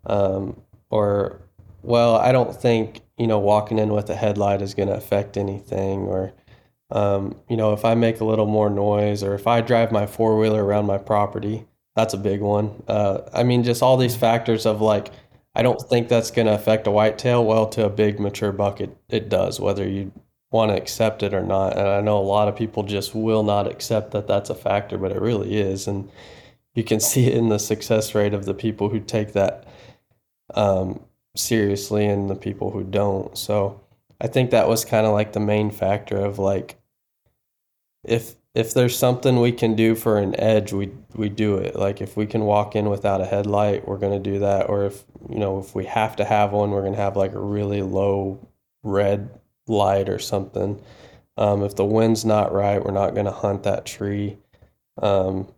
[0.06, 1.40] um, or,
[1.82, 5.36] well, I don't think you know, walking in with a headlight is going to affect
[5.36, 6.32] anything or,
[6.90, 10.06] um, you know, if I make a little more noise or if I drive my
[10.06, 12.82] four wheeler around my property, that's a big one.
[12.88, 15.10] Uh, I mean, just all these factors of like,
[15.54, 17.44] I don't think that's going to affect a whitetail.
[17.44, 20.10] Well, to a big mature buck, it, it does, whether you
[20.54, 21.76] want to accept it or not.
[21.76, 24.96] And I know a lot of people just will not accept that that's a factor,
[24.96, 25.88] but it really is.
[25.88, 26.08] And
[26.74, 29.66] you can see it in the success rate of the people who take that
[30.54, 31.00] um,
[31.34, 33.36] seriously and the people who don't.
[33.36, 33.80] So
[34.20, 36.76] I think that was kind of like the main factor of like,
[38.04, 41.74] if if there's something we can do for an edge, we we do it.
[41.74, 44.68] Like if we can walk in without a headlight, we're gonna do that.
[44.68, 47.40] Or if you know if we have to have one, we're gonna have like a
[47.40, 48.38] really low
[48.84, 49.30] red
[49.66, 50.80] light or something.
[51.36, 54.36] Um, if the wind's not right, we're not gonna hunt that tree.
[55.00, 55.48] Um,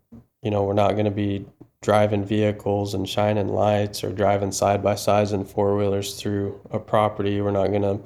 [0.42, 1.46] you know, we're not gonna be
[1.82, 6.78] driving vehicles and shining lights or driving side by sides and four wheelers through a
[6.78, 7.40] property.
[7.40, 8.00] We're not gonna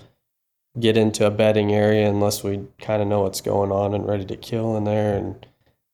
[0.79, 4.25] get into a bedding area unless we kind of know what's going on and ready
[4.25, 5.17] to kill in there.
[5.17, 5.47] And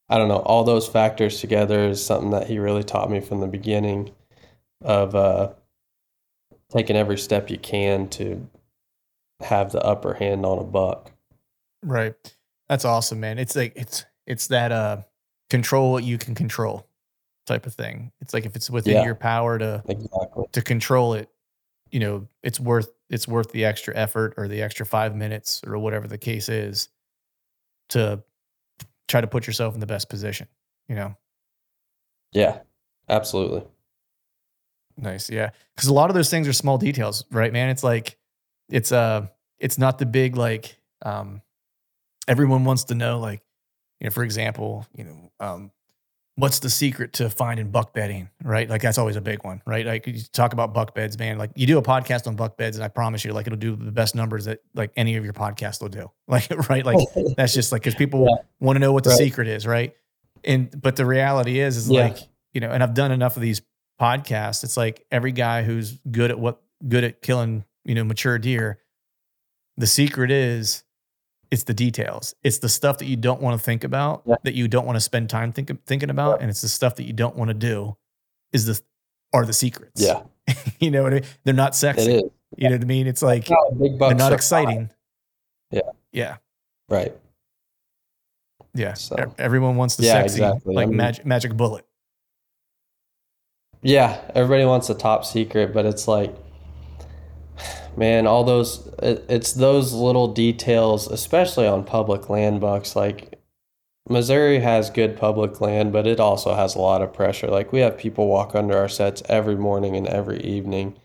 [0.09, 3.41] I don't know, all those factors together is something that he really taught me from
[3.41, 4.11] the beginning
[4.83, 5.53] of uh,
[6.71, 8.47] taking every step you can to
[9.41, 11.13] have the upper hand on a buck.
[11.83, 12.15] Right.
[12.69, 13.39] That's awesome, man.
[13.39, 15.03] It's like it's it's that uh
[15.51, 16.89] control what you can control
[17.47, 18.11] type of thing.
[18.21, 19.05] It's like if it's within Yeah.
[19.05, 20.45] your power to Exactly.
[20.53, 21.29] to control it,
[21.91, 25.79] you know, it's worth it's worth the extra effort or the extra five minutes or
[25.79, 26.89] whatever the case is
[27.91, 28.23] to
[29.07, 30.49] try to put yourself in the best position.
[30.89, 31.17] You know,
[32.33, 32.61] Yeah,
[33.09, 33.63] absolutely.
[34.97, 35.51] nice, yeah.
[35.77, 37.69] Because a lot of those things are small details, right, man?
[37.69, 38.17] It's like
[38.71, 39.27] it's uh
[39.59, 41.41] it's not the big like um
[42.29, 43.41] everyone wants to know like
[44.01, 45.71] you know for example you know um
[46.39, 49.87] what's the secret to finding buck bedding right like that's always a big one right
[49.87, 52.77] like you talk about buck beds man like you do a podcast on buck beds
[52.77, 55.33] and i promise you like it'll do the best numbers that like any of your
[55.33, 56.99] podcasts will do like right like
[57.37, 58.37] that's just like because people Yeah.
[58.61, 59.19] want to know what the Right.
[59.19, 59.95] secret is right
[60.45, 62.03] and but the reality is is Yeah.
[62.09, 62.19] like
[62.53, 63.63] you know and i've done enough of these
[64.01, 68.39] podcasts it's like every guy who's good at what good at killing you know mature
[68.39, 68.79] deer
[69.79, 70.83] the secret is
[71.53, 72.35] it's the details.
[72.43, 74.35] It's the stuff that you don't want to think about Yeah.
[74.43, 77.05] that you don't want to spend time think, thinking about and it's the stuff that
[77.05, 77.97] you don't want to do
[78.53, 78.81] is the
[79.33, 80.03] are the secrets.
[80.03, 80.23] Yeah,
[80.81, 82.23] you know what i mean they're not sexy.
[82.57, 83.07] you know what i mean?
[83.07, 84.91] It's like big they're not exciting.
[85.71, 85.81] Yeah.
[86.13, 86.37] yeah.
[86.89, 87.15] Right.
[88.75, 88.95] yeah.
[88.95, 90.75] So- everyone wants the Yeah, sexy exactly.
[90.75, 91.85] I like mean- magic magic bullet.
[93.83, 96.35] Yeah, everybody wants the top secret, but it's like,
[97.97, 102.95] man, all those it's those little details, especially on public land bucks.
[102.97, 103.39] Like,
[104.09, 107.49] Missouri has good public land, but it also has a lot of pressure.
[107.49, 110.97] Like, we have people walk under our sets every morning and every evening,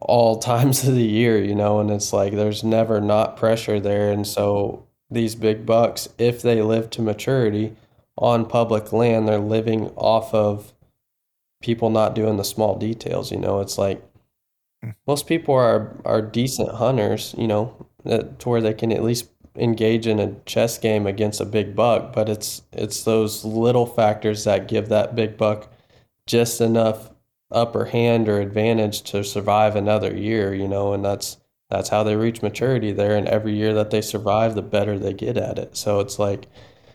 [0.00, 4.10] all times of the year, you know, and it's like there's never not pressure there.
[4.12, 7.74] And so, these big bucks, if they live to maturity
[8.16, 10.74] on public land, they're living off of
[11.62, 13.32] people not doing the small details.
[13.32, 14.02] You know, it's like.
[15.06, 17.34] Most people are are decent hunters.
[17.38, 21.44] You know, to where they can at least engage in a chess game against a
[21.44, 22.12] big buck.
[22.12, 25.70] But it's it's those little factors that give that big buck
[26.26, 27.10] just enough
[27.50, 30.54] upper hand or advantage to survive another year.
[30.54, 31.38] You know, and that's
[31.70, 33.16] that's how they reach maturity there.
[33.16, 35.76] And every year that they survive, the better they get at it.
[35.76, 36.46] So it's like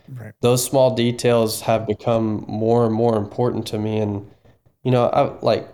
[0.09, 4.29] right those small details have become more and more important to me and
[4.83, 5.67] you know I like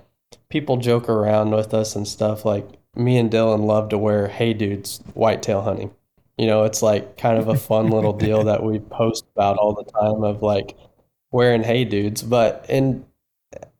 [0.50, 4.54] people joke around with us and stuff like me and Dylan love to wear hey
[4.54, 5.92] dudes whitetail hunting.
[6.38, 9.74] You know it's like kind of a fun little deal that we post about all
[9.74, 10.76] the time of like
[11.32, 13.06] wearing hey dudes but in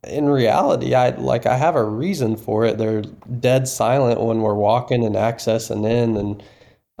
[0.06, 2.78] in reality I like I have a reason for it.
[2.78, 6.42] They're dead silent when we're walking and accessing in and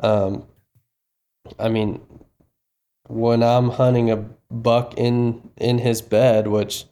[0.02, 0.46] um
[1.58, 2.00] I mean
[3.08, 4.16] when I'm hunting a
[4.50, 6.84] buck in in his bed, which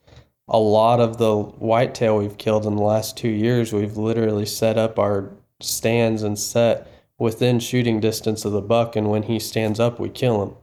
[0.48, 4.78] a lot of the whitetail we've killed in the last two years, we've literally set
[4.78, 5.30] up our
[5.61, 10.08] stands and set within shooting distance of the buck, and when he stands up, we
[10.08, 10.54] kill him.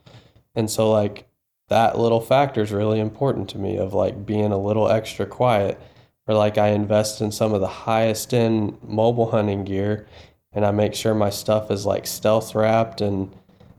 [0.56, 1.28] And so, like
[1.68, 5.80] that little factor is really important to me of like being a little extra quiet,
[6.28, 10.08] or like I invest in some of the highest end mobile hunting gear,
[10.52, 13.32] and I make sure my stuff is like stealth wrapped and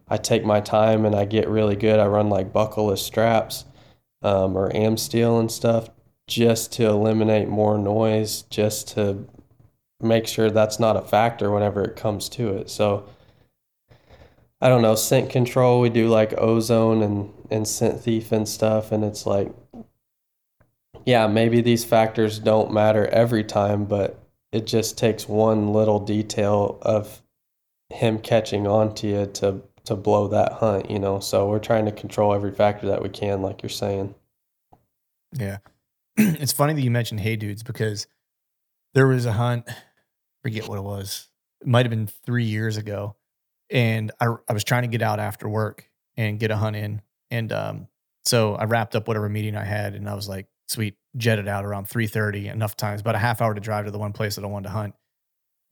[0.08, 1.98] I take my time and I get really good.
[1.98, 3.64] I run like buckleless straps
[4.22, 5.88] um, or Amsteel and stuff
[6.28, 9.26] just to eliminate more noise, just to
[10.00, 12.68] make sure that's not a factor whenever it comes to it.
[12.68, 13.08] So
[14.60, 18.92] I don't know, scent control, we do like ozone and, and scent thief and stuff.
[18.92, 19.52] And it's like,
[21.04, 24.18] yeah, maybe these factors don't matter every time, but
[24.52, 27.22] it just takes one little detail of
[27.90, 31.20] him catching on to you to to blow that hunt, you know.
[31.20, 34.14] So we're trying to control every factor that we can, like you're saying.
[35.32, 35.58] Yeah.
[36.40, 38.06] it's funny that you mentioned Hey Dudes because
[38.94, 39.68] there was a hunt,
[40.42, 41.28] forget what it was.
[41.60, 43.16] It might have been three years ago.
[43.70, 47.02] And I, I was trying to get out after work and get a hunt in.
[47.30, 47.88] And um,
[48.24, 51.64] so I wrapped up whatever meeting I had and I was like, sweet, jetted out
[51.64, 54.44] around 3.30, enough times, about a half hour to drive to the one place that
[54.44, 54.94] I wanted to hunt.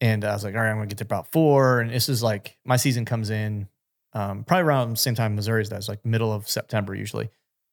[0.00, 1.80] And I was like, all right, I'm gonna get to about four.
[1.80, 3.68] And this is like my season comes in
[4.12, 7.30] um, probably around the same time Missouri's does, like middle of September usually.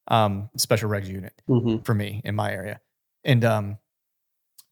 [0.08, 1.82] Um, special regs unit Mm-hmm.
[1.84, 2.80] for me in my area.
[3.24, 3.78] And um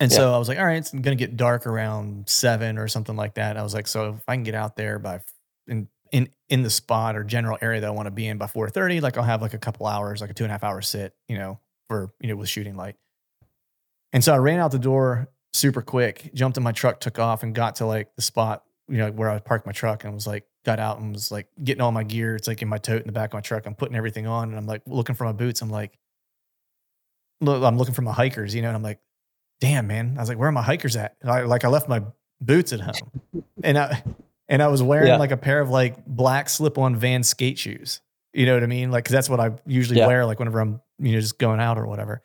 [0.00, 3.16] and so I was like, all right, it's gonna get dark around seven or something
[3.16, 3.56] like that.
[3.56, 5.20] I was like, so if I can get out there by
[5.68, 8.46] in in in the spot or general area that I want to be in by
[8.48, 10.64] four thirty, like I'll have like a couple hours, like a two and a half
[10.64, 12.96] hour sit, you know, for you know with shooting light.
[14.12, 17.42] And so I ran out the door super quick, jumped in my truck, took off,
[17.44, 20.26] and got to like the spot, you know, where I parked my truck, and was
[20.26, 22.36] like, got out and was like getting all my gear.
[22.36, 23.66] It's like in my tote in the back of my truck.
[23.66, 25.62] I'm putting everything on, and I'm like looking for my boots.
[25.62, 25.98] I'm like,
[27.40, 29.00] look, I'm looking for my hikers, you know, and I'm like,
[29.60, 30.14] damn, man.
[30.16, 31.16] I was like, where are my hikers at?
[31.24, 32.02] I, like I left my
[32.40, 34.02] boots at home, and I
[34.48, 35.16] and I was wearing Yeah.
[35.16, 38.00] like a pair of like black slip-on Van skate shoes.
[38.32, 38.90] You know what I mean?
[38.90, 40.06] Like, cause that's what I usually Yeah.
[40.06, 42.22] wear, like whenever I'm you know just going out or whatever.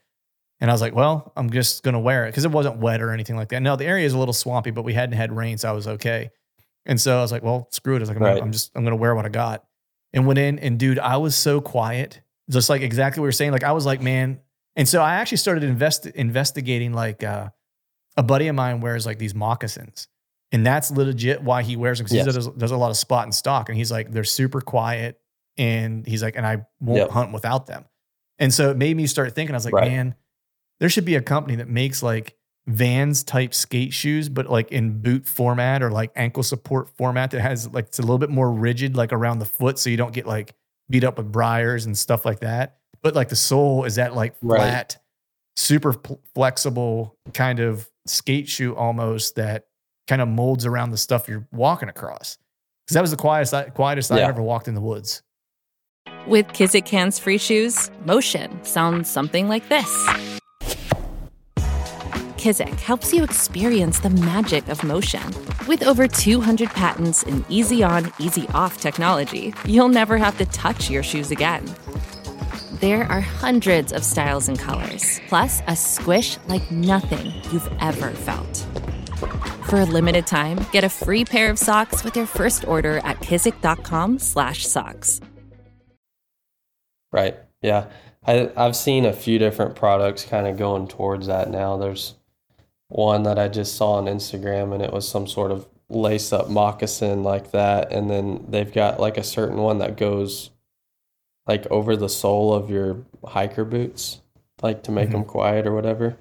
[0.61, 3.11] And I was like, well, I'm just gonna wear it because it wasn't wet or
[3.11, 3.61] anything like that.
[3.61, 5.87] No, the area is a little swampy, but we hadn't had rain, so I was
[5.87, 6.29] okay.
[6.85, 7.97] And so I was like, well, screw it.
[7.97, 9.63] I was like, I'm, gonna- I'm just I'm gonna wear what I got.
[10.13, 13.31] And went in, and dude, I was so quiet, just like exactly what we were
[13.33, 13.51] saying.
[13.51, 14.39] Like I was like, man.
[14.77, 17.49] And so I actually started invest investigating like uh,
[18.17, 20.07] a buddy of mine wears like these moccasins.
[20.51, 22.25] And that's legit why he wears them because Yes.
[22.27, 23.67] he does, does a lot of spot and stalk.
[23.69, 25.19] And he's like, they're super quiet.
[25.57, 27.09] And he's like, and I won't Yep.
[27.11, 27.85] hunt without them.
[28.37, 29.91] And so it made me start thinking, I was like, Right.
[29.91, 30.15] man,
[30.79, 32.35] there should be a company that makes like
[32.67, 37.41] Vans type skate shoes, but like in boot format or like ankle support format that
[37.41, 40.13] has like it's a little bit more rigid, like around the foot, so you don't
[40.13, 40.55] get like
[40.89, 42.77] beat up with briars and stuff like that.
[43.03, 44.57] But like the sole is that like Right.
[44.59, 44.97] flat,
[45.55, 49.67] super pl- flexible kind of skate shoe almost that
[50.07, 52.37] kind of molds around the stuff you're walking across.
[52.85, 54.27] Because that was the quietest, I- quietest I Yeah.
[54.27, 55.21] ever walked in the woods.
[56.27, 60.34] With Kizik hands free shoes, motion sounds something like this.
[62.45, 65.23] Kizik helps you experience the magic of motion.
[65.67, 70.87] With over 200 patents and easy on, easy off technology, you'll never have to touch
[70.87, 71.65] your shoes again.
[72.73, 78.57] There are hundreds of styles and colors, plus a squish like nothing you've ever felt.
[79.67, 83.21] For a limited time, get a free pair of socks with your first order at
[83.21, 85.21] kizik.com/socks.
[87.11, 87.39] Right.
[87.63, 87.87] Yeah.
[88.27, 91.77] I, I've seen a few different products kind of going towards that now.
[91.77, 92.13] There's
[92.89, 96.49] one that I just saw on Instagram and it was some sort of lace up
[96.49, 97.91] moccasin like that.
[97.91, 100.51] And then they've got like a certain one that goes
[101.47, 104.21] like over the sole of your hiker boots,
[104.61, 105.13] like to make Mhm.
[105.13, 106.17] them quiet or whatever.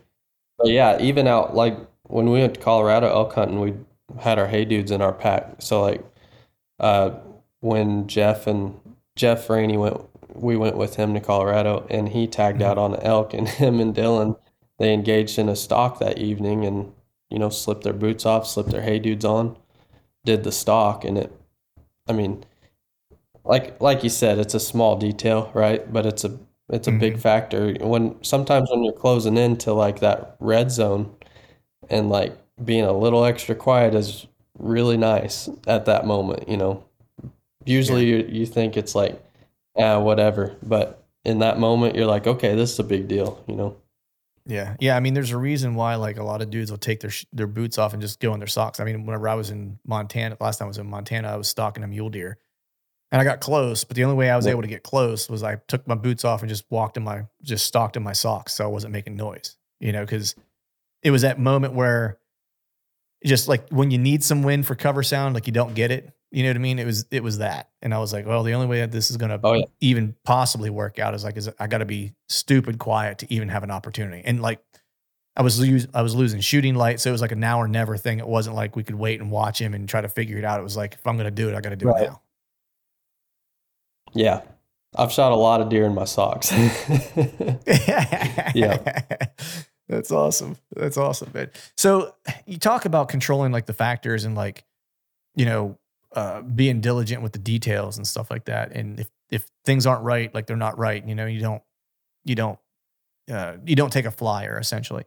[0.58, 3.74] But yeah, even out like when we went to Colorado elk hunting, we
[4.20, 5.56] had our Hey Dudes in our pack.
[5.60, 6.04] So like
[6.80, 7.10] uh,
[7.60, 8.78] when Jeff and
[9.16, 10.00] Jeff Rainey went,
[10.34, 13.80] we went with him to Colorado, and he tagged out on an elk, and him
[13.80, 14.36] and Dylan
[14.78, 16.92] they engaged in a stalk that evening, and
[17.30, 19.56] you know slipped their boots off, slipped their hey dudes on,
[20.24, 21.32] did the stalk, and it,
[22.08, 22.44] I mean,
[23.44, 25.90] like like you said, it's a small detail, right?
[25.92, 26.38] But it's a
[26.70, 31.14] it's a big factor when sometimes when you're closing into like that red zone,
[31.90, 32.34] and like
[32.64, 34.26] being a little extra quiet is
[34.58, 36.84] really nice at that moment, you know.
[37.66, 39.22] Usually you you think it's like,
[39.78, 43.56] ah, whatever, but in that moment you're like, okay, this is a big deal, you
[43.56, 43.76] know.
[44.46, 44.96] Yeah, yeah.
[44.96, 47.24] I mean, there's a reason why like a lot of dudes will take their sh-
[47.32, 48.78] their boots off and just go in their socks.
[48.78, 51.48] I mean, whenever I was in Montana, last time I was in Montana, I was
[51.48, 52.36] stalking a mule deer,
[53.10, 53.84] and I got close.
[53.84, 56.24] But the only way I was able to get close was I took my boots
[56.24, 59.16] off and just walked in my just stalked in my socks, so I wasn't making
[59.16, 59.56] noise.
[59.80, 60.34] You know, because
[61.02, 62.18] it was that moment where
[63.24, 66.12] just like when you need some wind for cover sound, like you don't get it.
[66.34, 66.78] You know what I mean?
[66.80, 69.10] It was it was that, and I was like, well, the only way that this
[69.10, 69.64] is gonna Oh, yeah.
[69.80, 73.48] even possibly work out is like, is I got to be stupid quiet to even
[73.50, 74.20] have an opportunity.
[74.24, 74.60] And like,
[75.36, 77.68] I was lose, I was losing shooting light, so it was like a now or
[77.68, 78.18] never thing.
[78.18, 80.58] It wasn't like we could wait and watch him and try to figure it out.
[80.58, 82.02] It was like, if I'm gonna do it, I got to do Right.
[82.02, 82.20] it now.
[84.12, 84.42] Yeah.
[84.96, 86.52] I've shot a lot of deer in my socks.
[88.54, 89.02] yeah.
[89.88, 90.56] That's awesome.
[90.74, 91.50] That's awesome, man.
[91.76, 92.14] So
[92.46, 94.64] you talk about controlling like the factors and like,
[95.34, 95.78] you know,
[96.14, 98.72] uh, being diligent with the details and stuff like that.
[98.72, 101.62] And if, if things aren't right, like they're not right, you know, you don't,
[102.24, 102.58] you don't,
[103.30, 105.04] uh, you don't take a flyer essentially.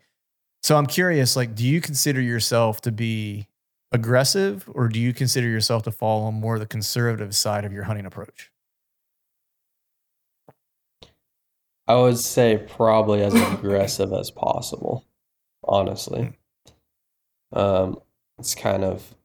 [0.64, 3.48] So I'm curious, like, do you consider yourself to be
[3.92, 7.84] aggressive or do you consider yourself to fall on more the conservative side of your
[7.84, 8.52] hunting approach?
[11.88, 15.06] I would say probably as aggressive as possible,
[15.64, 16.34] honestly.
[17.54, 18.02] Um,
[18.40, 19.16] it's kind of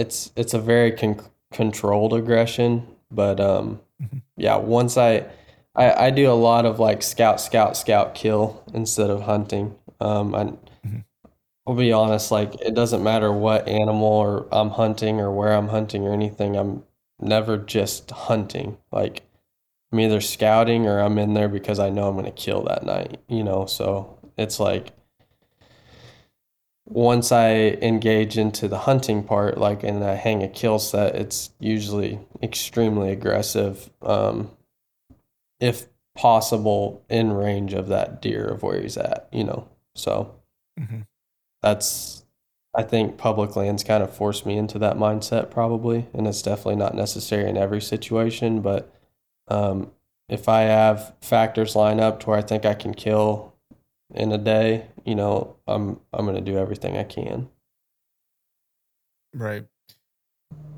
[0.00, 1.20] it's it's a very con-
[1.52, 4.22] controlled aggression, but um, Mhm.
[4.36, 5.26] yeah, once I,
[5.76, 9.76] I I do a lot of like scout, scout, scout, kill instead of hunting.
[10.00, 10.44] Um, I,
[10.86, 11.04] Mhm.
[11.66, 15.68] I'll be honest, like it doesn't matter what animal or I'm hunting or where I'm
[15.68, 16.56] hunting or anything.
[16.56, 16.84] I'm
[17.20, 18.78] never just hunting.
[18.92, 19.22] Like
[19.92, 22.84] I'm either scouting or I'm in there because I know I'm going to kill that
[22.84, 23.66] night, you know?
[23.66, 24.92] So it's like
[26.90, 31.50] once I engage into the hunting part, like, and I hang a kill set, it's
[31.60, 33.90] usually extremely aggressive.
[34.02, 34.50] Um,
[35.60, 35.86] if
[36.16, 39.68] possible, in range of that deer of where he's at, you know?
[39.94, 40.34] So
[40.78, 41.06] Mhm.
[41.62, 42.24] that's,
[42.74, 46.08] I think public lands kind of forced me into that mindset probably.
[46.12, 48.92] And it's definitely not necessary in every situation, but
[49.48, 49.92] um,
[50.28, 53.49] if I have factors line up to where I think I can kill
[54.14, 57.48] in a day, you know, I'm I'm gonna do everything I can.
[59.34, 59.66] Right.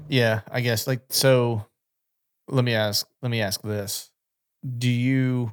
[0.09, 1.67] Yeah, I guess like so
[2.49, 4.11] let me ask let me ask this.
[4.79, 5.53] Do you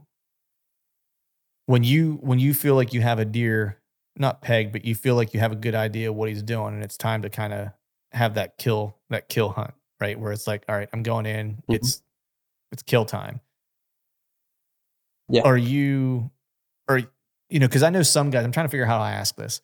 [1.65, 3.79] when you when you feel like you have a deer
[4.15, 6.83] not pegged, but you feel like you have a good idea what he's doing and
[6.83, 7.69] it's time to kind of
[8.11, 10.19] have that kill that kill hunt, right?
[10.19, 11.75] Where it's like, all right, I'm going in, Mhm.
[11.75, 12.01] it's
[12.71, 13.39] it's kill time.
[15.29, 15.43] Yeah.
[15.43, 16.31] Are you
[17.49, 19.35] you know, because I know some guys, I'm trying to figure out how I ask
[19.35, 19.61] this.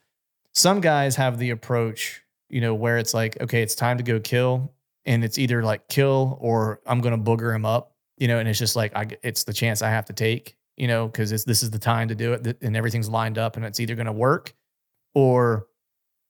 [0.53, 4.19] Some guys have the approach, you know, where it's like, okay, it's time to go
[4.19, 4.73] kill,
[5.05, 8.59] and it's either like kill or I'm gonna booger him up, you know, and it's
[8.59, 11.61] just like I, it's the chance I have to take, you know, because it's this
[11.61, 14.53] is the time to do it, and everything's lined up, and it's either gonna work
[15.13, 15.67] or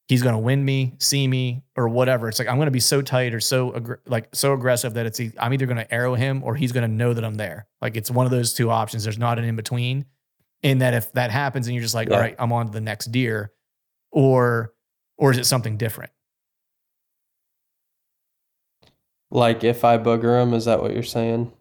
[0.07, 2.27] he's gonna win me, see me, or whatever.
[2.27, 5.21] It's like I'm gonna be so tight or so aggr- like so aggressive that it's
[5.39, 7.67] I'm either gonna arrow him or he's gonna know that I'm there.
[7.81, 9.03] Like it's one of those two options.
[9.03, 10.05] There's not an in between.
[10.65, 12.15] And that if that happens and you're just like, Yeah.
[12.15, 13.51] all right, I'm on to the next deer,
[14.11, 14.73] or
[15.15, 16.11] or is it something different?
[19.29, 21.51] Like if I booger him, is that what you're saying?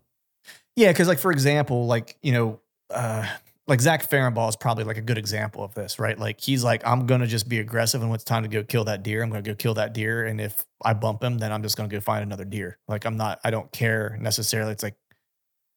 [0.75, 3.27] Yeah, because like for example, like you know, uh,
[3.67, 6.19] like Zach Farrenball is probably like a good example of this, right?
[6.19, 8.85] Like he's like, I'm gonna just be aggressive, and when it's time to go kill
[8.85, 11.63] that deer, I'm gonna go kill that deer, and if I bump him, then I'm
[11.63, 12.79] just gonna go find another deer.
[12.89, 14.73] Like I'm not, I don't care necessarily.
[14.73, 14.97] It's like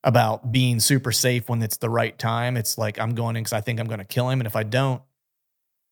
[0.03, 2.57] about being super safe when it's the right time.
[2.57, 4.63] It's like I'm going in because I think I'm gonna kill him, and if I
[4.63, 5.01] don't,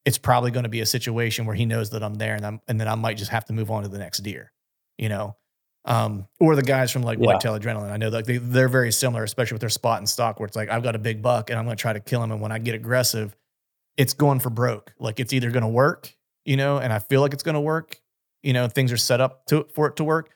[0.06, 2.62] it's probably going to be a situation where he knows that I'm there, and I'm,
[2.68, 4.52] and then I might just have to move on to the next deer,
[5.00, 5.36] you know.
[5.84, 7.26] Um, or the guys from like Yeah.
[7.26, 7.92] Whitetail Adrenaline.
[7.92, 10.56] I know like they, they're very similar, especially with their spot and stalk, where it's
[10.56, 12.40] like I've got a big buck and I'm going to try to kill him, and
[12.40, 13.36] when I get aggressive,
[13.98, 14.94] it's going for broke.
[15.00, 17.62] Like it's either going to work, you know, and I feel like it's going to
[17.62, 18.00] work,
[18.44, 20.30] you know, things are set up to for it to work,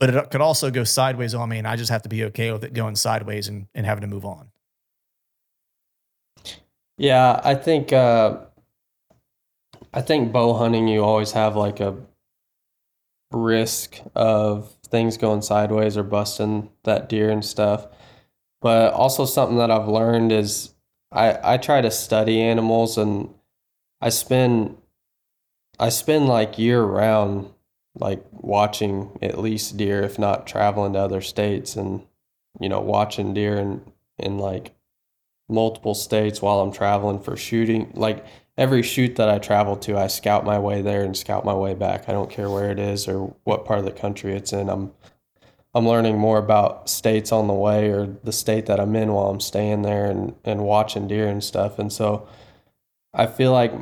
[0.00, 2.50] but it could also go sideways on me, and I just have to be okay
[2.50, 4.48] with it going sideways and, and having to move on.
[6.96, 8.38] Yeah, I think uh,
[9.92, 11.96] I think bow hunting you always have like a
[13.30, 17.86] risk of things going sideways or busting that deer and stuff.
[18.62, 20.74] But also something that I've learned is
[21.12, 23.34] I I try to study animals and
[24.00, 24.78] I spend
[25.78, 27.50] I spend like year round
[27.98, 32.06] like watching at least deer if not traveling to other states and
[32.60, 33.82] you know watching deer in
[34.18, 34.74] in like
[35.50, 37.90] multiple states while I'm traveling for shooting.
[37.94, 38.24] Like
[38.56, 41.74] every shoot that I travel to, I scout my way there and scout my way
[41.74, 42.08] back.
[42.08, 44.68] I don't care where it is or what part of the country it's in.
[44.68, 44.92] I'm
[45.72, 49.28] I'm learning more about states on the way or the state that I'm in while
[49.28, 51.78] I'm staying there and, and watching deer and stuff.
[51.78, 52.26] And so
[53.14, 53.72] I feel like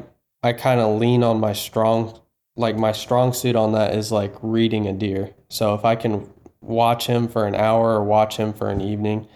[0.42, 2.20] I kind of lean on my strong
[2.59, 5.30] like my strong suit on that is like reading a deer.
[5.48, 6.28] So if I can
[6.61, 9.28] watch him for an hour or watch him for an evening,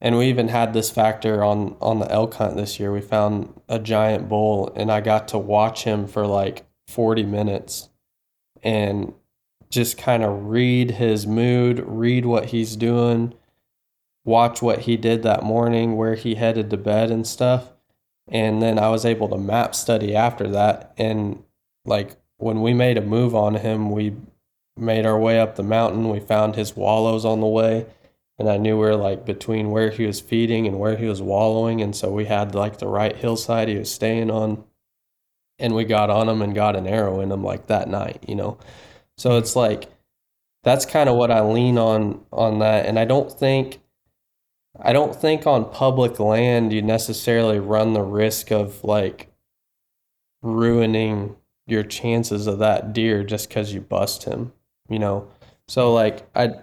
[0.00, 2.92] and we even had this factor on on the elk hunt this year.
[2.92, 7.88] We found a giant bull, and I got to watch him for like 40 minutes,
[8.62, 9.14] and
[9.70, 13.34] just kind of read his mood, read what he's doing,
[14.24, 17.72] watch what he did that morning, where he headed to bed and stuff.
[18.28, 20.92] And then I was able to map study after that.
[20.98, 21.42] And
[21.84, 24.14] like when we made a move on him, we
[24.76, 26.08] made our way up the mountain.
[26.08, 27.86] We found his wallows on the way
[28.40, 31.20] and I knew we were like between where he was feeding and where he was
[31.20, 34.64] wallowing, and so we had like the right hillside he was staying on,
[35.58, 38.34] and we got on him and got an arrow in him like that night, you
[38.34, 38.58] know.
[39.18, 39.90] So it's like
[40.64, 43.82] that's kind of what I lean on on that, and I don't think
[44.80, 49.30] I don't think on public land you necessarily run the risk of like
[50.40, 51.36] ruining
[51.70, 54.52] your chances of that deer just because you bust him,
[54.88, 55.28] you know.
[55.68, 56.54] So like I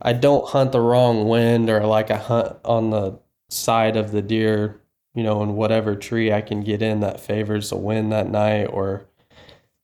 [0.00, 4.22] I don't hunt the wrong wind or like I hunt on the side of the
[4.22, 4.80] deer,
[5.14, 8.66] you know, in whatever tree I can get in that favors the wind that night
[8.66, 9.06] or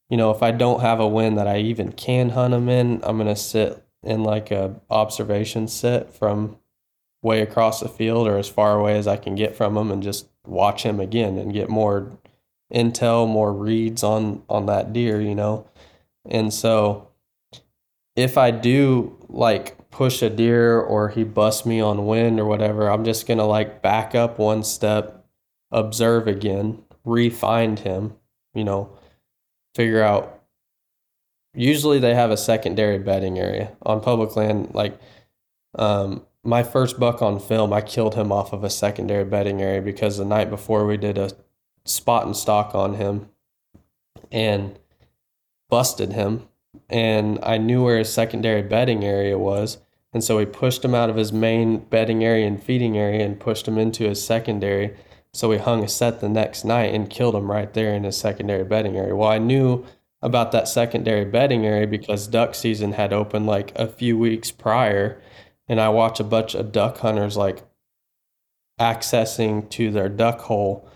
[0.08, 3.00] you know, if I don't have a wind that I even can hunt them in,
[3.04, 6.58] I'm gonna sit in like a observation sit from
[7.22, 10.02] way across the field or as far away as I can get from him and
[10.02, 12.18] just watch him again and get more
[12.72, 15.66] intel, more reads on on that deer, you know.
[16.24, 17.08] And so
[18.16, 22.88] if I do like push a deer or he busts me on wind or whatever,
[22.90, 25.26] I'm just going to like back up one step,
[25.70, 28.16] observe again, re-find him,
[28.54, 28.90] you know,
[29.74, 30.42] figure out
[31.54, 34.98] usually they have a secondary bedding area on public land like
[35.76, 39.82] um, my first buck on film, I killed him off of a secondary bedding area
[39.82, 41.30] because the night before we did a
[41.84, 43.28] spot and stalk on him
[44.30, 44.78] and
[45.68, 46.48] busted him.
[46.88, 49.78] And I knew where his secondary bedding area was.
[50.12, 53.38] And so we pushed him out of his main bedding area and feeding area and
[53.38, 54.96] pushed him into his secondary.
[55.32, 58.16] So we hung a set the next night and killed him right there in his
[58.16, 59.14] secondary bedding area.
[59.14, 59.84] Well, I knew
[60.22, 65.20] about that secondary bedding area because duck season had opened like a few weeks prior
[65.68, 67.62] and I watch a bunch of duck hunters like
[68.80, 70.89] accessing to their duck hole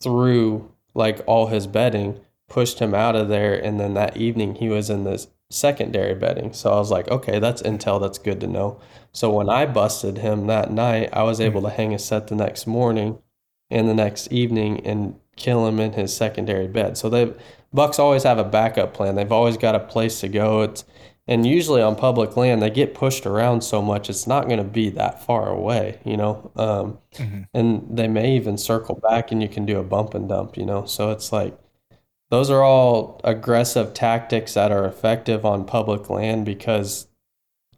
[0.00, 4.68] through like all his bedding, pushed him out of there, and then that evening he
[4.68, 6.52] was in this secondary bedding.
[6.52, 8.80] So I was like, okay, that's intel that's good to know.
[9.12, 12.34] So when I busted him that night, I was able to hang a set the
[12.34, 13.18] next morning
[13.70, 16.98] and the next evening and kill him in his secondary bed.
[16.98, 17.32] So they
[17.72, 19.14] bucks always have a backup plan.
[19.14, 20.62] They've always got a place to go.
[20.62, 20.84] It's
[21.28, 24.64] and usually on public land they get pushed around so much it's not going to
[24.64, 27.42] be that far away you know um, mm-hmm.
[27.54, 30.64] and they may even circle back and you can do a bump and dump you
[30.64, 31.56] know so it's like
[32.30, 37.06] those are all aggressive tactics that are effective on public land because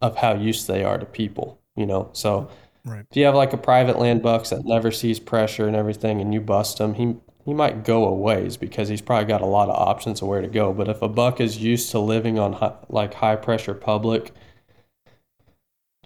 [0.01, 2.49] of how used they are to people you know so
[2.85, 3.05] right.
[3.11, 6.33] if you have like a private land bucks that never sees pressure and everything and
[6.33, 9.69] you bust him he he might go a ways because he's probably got a lot
[9.69, 10.73] of options of where to go.
[10.73, 14.31] But if a buck is used to living on high, like high pressure public,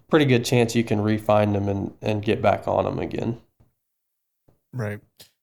[0.10, 3.42] pretty good chance you can refine them and, and get back on them again.
[4.72, 5.00] Right.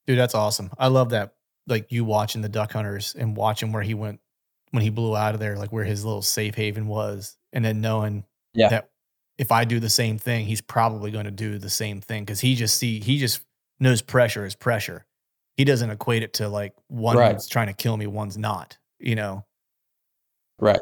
[0.06, 0.70] Dude, that's awesome.
[0.78, 1.34] I love that.
[1.66, 4.20] Like you watching the duck hunters and watching where he went
[4.70, 7.80] when he blew out of there, like where his little safe haven was, and then
[7.80, 8.24] knowing
[8.54, 8.68] yeah.
[8.68, 8.90] that
[9.38, 12.40] if I do the same thing, he's probably going to do the same thing because
[12.40, 13.42] he just see he just
[13.78, 15.04] knows pressure is pressure
[15.56, 17.42] he doesn't equate it to like one's right.
[17.50, 19.44] trying to kill me, one's not, you know?
[20.58, 20.80] Right.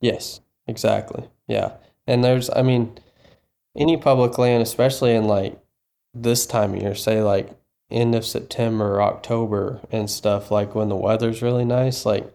[0.00, 1.28] Yes, exactly.
[1.46, 1.72] Yeah.
[2.06, 2.98] And there's, I mean,
[3.76, 5.58] any public land, especially in like
[6.14, 7.50] this time of year, say like
[7.90, 12.32] end of September, October and stuff, like when the weather's really nice, like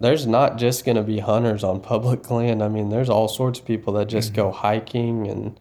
[0.00, 2.62] there's not just going to be hunters on public land.
[2.62, 4.42] I mean, there's all sorts of people that just mm-hmm.
[4.42, 5.60] go hiking and,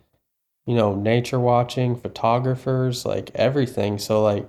[0.66, 3.98] you know, nature watching, photographers, like everything.
[4.00, 4.48] So, like,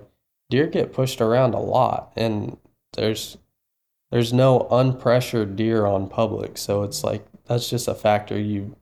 [0.51, 2.57] deer get pushed around a lot and
[2.93, 3.37] there's
[4.11, 6.57] there's no unpressured deer on public.
[6.57, 8.75] So it's like that's just a factor you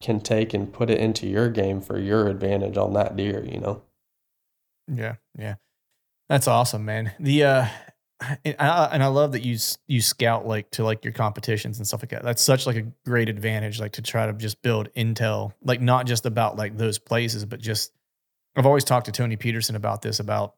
[0.00, 3.58] can take and put it into your game for your advantage on that deer you
[3.58, 3.82] know?
[4.88, 5.56] Yeah yeah.
[6.28, 7.12] That's awesome man.
[7.18, 7.66] The uh
[8.44, 11.86] and I, and I love that you you scout like to like your competitions and
[11.86, 12.22] stuff like that.
[12.22, 16.06] That's such like a great advantage, like to try to just build intel, like not
[16.06, 17.92] just about like those places, but just
[18.56, 20.54] I've always talked to Tony Peterson about this about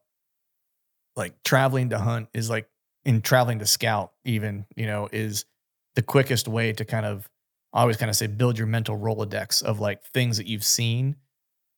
[1.17, 2.69] like traveling to hunt is like
[3.03, 5.45] in traveling to scout even you know is
[5.95, 7.29] the quickest way to kind of
[7.73, 11.17] I always kind of say build your mental rolodex of like things that you've seen.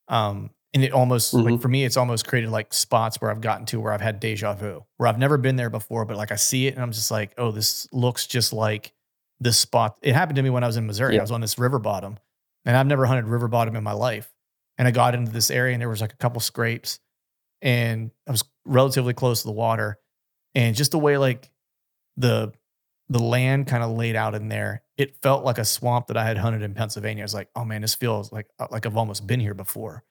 [0.08, 1.50] Um and it almost mm-hmm.
[1.50, 4.20] like for me it's almost created like spots where i've gotten to where i've had
[4.20, 6.92] deja vu where i've never been there before but like i see it and i'm
[6.92, 8.92] just like oh this looks just like
[9.40, 9.98] this spot.
[10.02, 11.14] It happened to me when i was in missouri.
[11.14, 11.20] Yeah.
[11.20, 12.18] i was on this river bottom
[12.64, 14.32] and i've never hunted river bottom in my life.
[14.78, 17.00] And i got into this area and there was like a couple scrapes
[17.62, 19.98] and I was relatively close to the water,
[20.54, 21.50] and just the way like
[22.16, 22.52] the
[23.08, 26.24] the land kind of laid out in there, it felt like a swamp that I
[26.24, 27.22] had hunted in Pennsylvania.
[27.22, 30.04] I was like, oh man, this feels like uh, like I've almost been here before,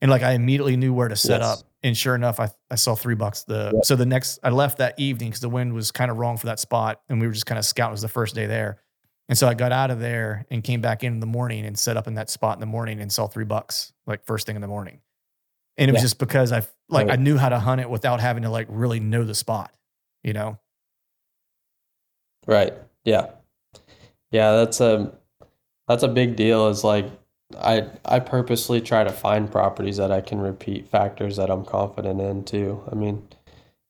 [0.00, 1.60] and like I immediately knew where to set yes.
[1.60, 1.66] up.
[1.82, 3.44] And sure enough, I I saw three bucks.
[3.44, 3.84] The yep.
[3.84, 6.46] so the next I left that evening because the wind was kind of wrong for
[6.46, 7.92] that spot, and we were just kind of scouting.
[7.92, 8.80] It was the first day there.
[9.28, 11.78] And so I got out of there and came back in, in the morning and
[11.78, 14.54] set up in that spot in the morning and saw three bucks like first thing
[14.54, 15.00] in the morning.
[15.76, 15.96] And it yeah.
[15.96, 17.18] was just because I like right.
[17.18, 19.72] I knew how to hunt it without having to like really know the spot,
[20.22, 20.58] you know?
[22.46, 22.74] Right.
[23.04, 23.30] Yeah.
[24.30, 25.12] Yeah, that's a
[25.88, 27.06] that's a big deal is like
[27.58, 32.20] I I purposely try to find properties that I can repeat factors that I'm confident
[32.20, 32.82] in too.
[32.90, 33.28] I mean,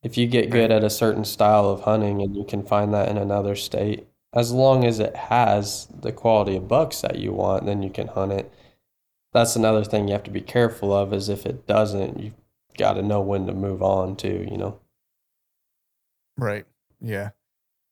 [0.02, 3.08] if you get good at a certain style of hunting and you can find that
[3.08, 7.64] in another state, as long as it has the quality of bucks that you want,
[7.66, 8.52] then you can hunt it.
[9.32, 12.34] That's another thing you have to be careful of is if it doesn't, you've
[12.76, 14.80] got to know when to move on too, you know.
[16.36, 16.64] Right.
[17.00, 17.30] Yeah.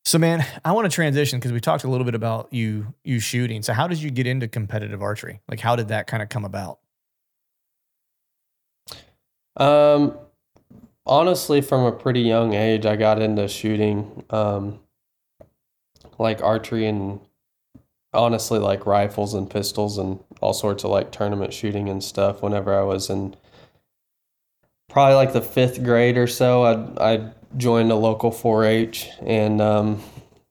[0.05, 3.21] So man, I want to transition because we talked a little bit about you you
[3.21, 3.63] shooting.
[3.63, 5.41] So how did you get into competitive archery?
[5.49, 6.81] Like how did that kind of come about?
[9.57, 10.19] Um
[11.05, 14.81] honestly from a pretty young age I got into shooting um
[16.19, 17.21] like archery and
[18.13, 22.79] honestly like rifles and pistols and all sorts of like tournament shooting and stuff whenever
[22.79, 23.37] I was in
[24.93, 30.03] probably like the 5th grade or so I I joined a local 4-H and um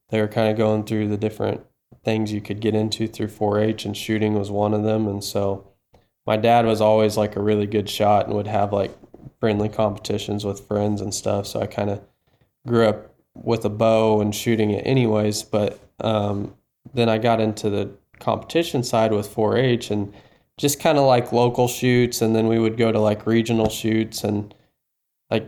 [0.09, 1.61] they were kind of going through the different
[2.03, 5.71] things you could get into through 4-H and shooting was one of them and so
[6.25, 8.95] my dad was always like a really good shot and would have like
[9.39, 11.47] friendly competitions with friends and stuff.
[11.47, 12.01] So I kind of
[12.65, 15.43] grew up with a bow and shooting it anyways.
[15.43, 16.55] But um,
[16.93, 20.13] then I got into the competition side with 4-H and
[20.62, 24.24] just kind of like local shoots, and then we would go to like regional shoots.
[24.24, 24.53] And
[25.32, 25.47] like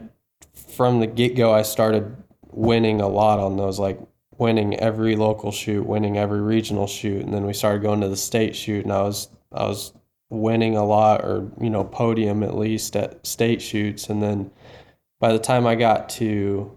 [0.56, 2.16] from the get go, I started
[2.52, 4.00] winning a lot on those, like
[4.40, 8.18] winning every local shoot, winning every regional shoot, and then we started going to the
[8.18, 9.94] state shoot, and I was I was
[10.32, 14.10] winning a lot or you know podium at least at state shoots.
[14.10, 14.50] And then
[15.20, 16.76] by the time I got to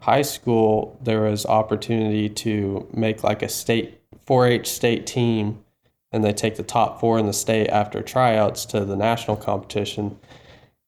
[0.00, 5.64] high school there was opportunity to make like a state 4-H state team
[6.12, 10.18] and they take the top 4 in the state after tryouts to the national competition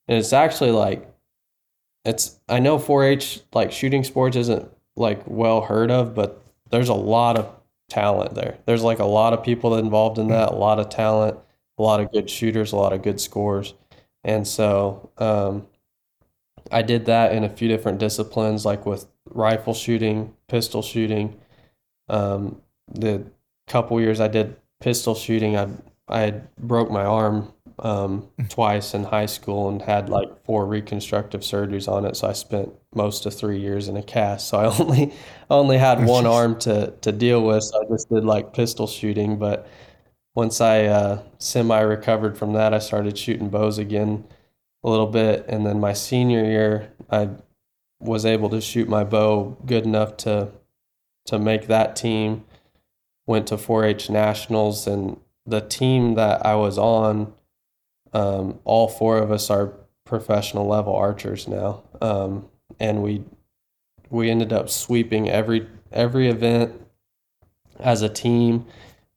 [0.09, 1.09] and it's actually like
[2.05, 6.95] it's I know 4-H like shooting sports isn't like well heard of but there's a
[6.95, 7.51] lot of
[7.89, 11.39] talent there there's like a lot of people involved in that a lot of talent
[11.79, 13.75] a lot of good shooters, a lot of good scores.
[14.23, 15.67] And so um,
[16.71, 21.39] I did that in a few different disciplines, like with rifle shooting, pistol shooting.
[22.09, 22.61] Um,
[22.93, 23.25] the
[23.67, 25.69] couple years I did pistol shooting, I
[26.09, 31.89] I broke my arm um, twice in high school and had like four reconstructive surgeries
[31.91, 32.17] on it.
[32.17, 34.47] So I spent most of three years in a cast.
[34.47, 35.13] So I only
[35.49, 37.65] only had one arm to to deal with.
[37.65, 39.67] So I just did like pistol shooting, but
[40.35, 44.25] once I uh, semi recovered from that, I started shooting bows again
[44.83, 45.47] a little bit.
[45.49, 47.31] And then my senior year, I
[48.01, 50.51] was able to shoot my bow good enough to
[51.27, 52.45] to make that team.
[53.27, 57.33] Went to 4-H nationals, and the team that I was on,
[58.13, 59.73] um, all four of us are
[60.05, 62.49] professional level archers now, um,
[62.79, 63.25] and we
[64.11, 66.73] we ended up sweeping every every event
[67.81, 68.67] as a team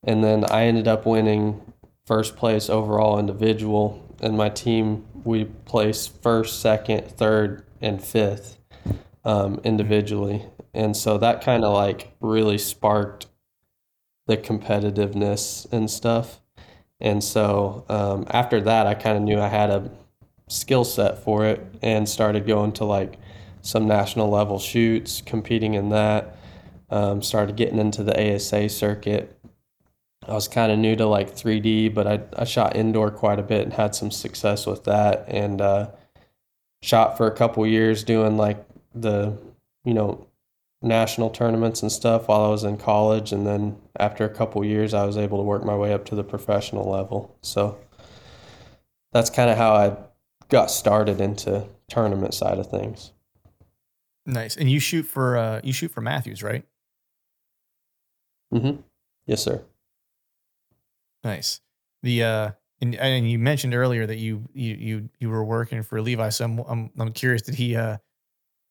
[0.07, 1.61] and then I ended up winning
[2.05, 4.03] first place overall individual.
[4.21, 8.57] And my team, we placed first, second, third, and fifth
[9.25, 10.45] um, individually.
[10.73, 13.26] And so that kind of like really sparked
[14.27, 16.39] the competitiveness and stuff.
[16.99, 19.89] And so um, after that, I kind of knew I had a
[20.47, 23.17] skill set for it and started going to like
[23.61, 26.35] some national level shoots, competing in that.
[26.89, 29.37] Um, started getting into the ASA circuit
[30.27, 33.43] I was kind of new to like 3D, but I, I shot indoor quite a
[33.43, 35.25] bit and had some success with that.
[35.27, 35.91] And uh,
[36.81, 38.63] shot for a couple years doing like
[38.93, 39.37] the,
[39.85, 40.26] you know,
[40.81, 43.31] national tournaments and stuff while I was in college.
[43.31, 46.15] And then after a couple years, I was able to work my way up to
[46.15, 47.35] the professional level.
[47.41, 47.77] So
[49.11, 49.97] that's kind of how I
[50.49, 53.11] got started into tournament side of things.
[54.25, 54.57] Nice.
[54.57, 56.65] And you shoot for uh, you shoot for Mathews, right?
[58.53, 58.81] Mm-hmm.
[59.25, 59.63] Yes, sir.
[61.23, 61.61] Nice.
[62.03, 62.51] The uh,
[62.81, 66.29] and, and you mentioned earlier that you you you you were working for Levi.
[66.29, 67.41] So I'm I'm, I'm curious.
[67.41, 67.97] Did he uh,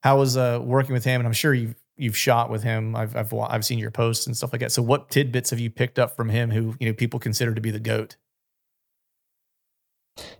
[0.02, 1.20] how was uh working with him?
[1.20, 2.94] And I'm sure you've you've shot with him.
[2.94, 4.72] I've I've I've seen your posts and stuff like that.
[4.72, 6.50] So what tidbits have you picked up from him?
[6.50, 8.16] Who you know people consider to be the goat?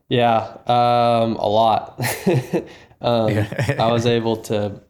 [0.08, 2.00] Yeah, um, a lot.
[3.00, 3.76] um, yeah.
[3.78, 4.80] I was able to.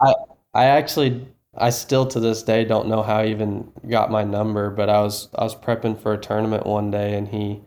[0.00, 0.14] I
[0.54, 1.26] I actually
[1.56, 5.00] I still to this day don't know how he even got my number, but I
[5.02, 7.62] was I was prepping for a tournament one day and he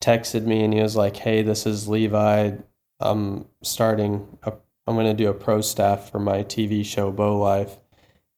[0.00, 2.52] texted me and he was like, "Hey, this is Levi.
[3.00, 4.52] I'm starting a
[4.90, 7.76] I'm going to do a pro staff for my TV show Bow Life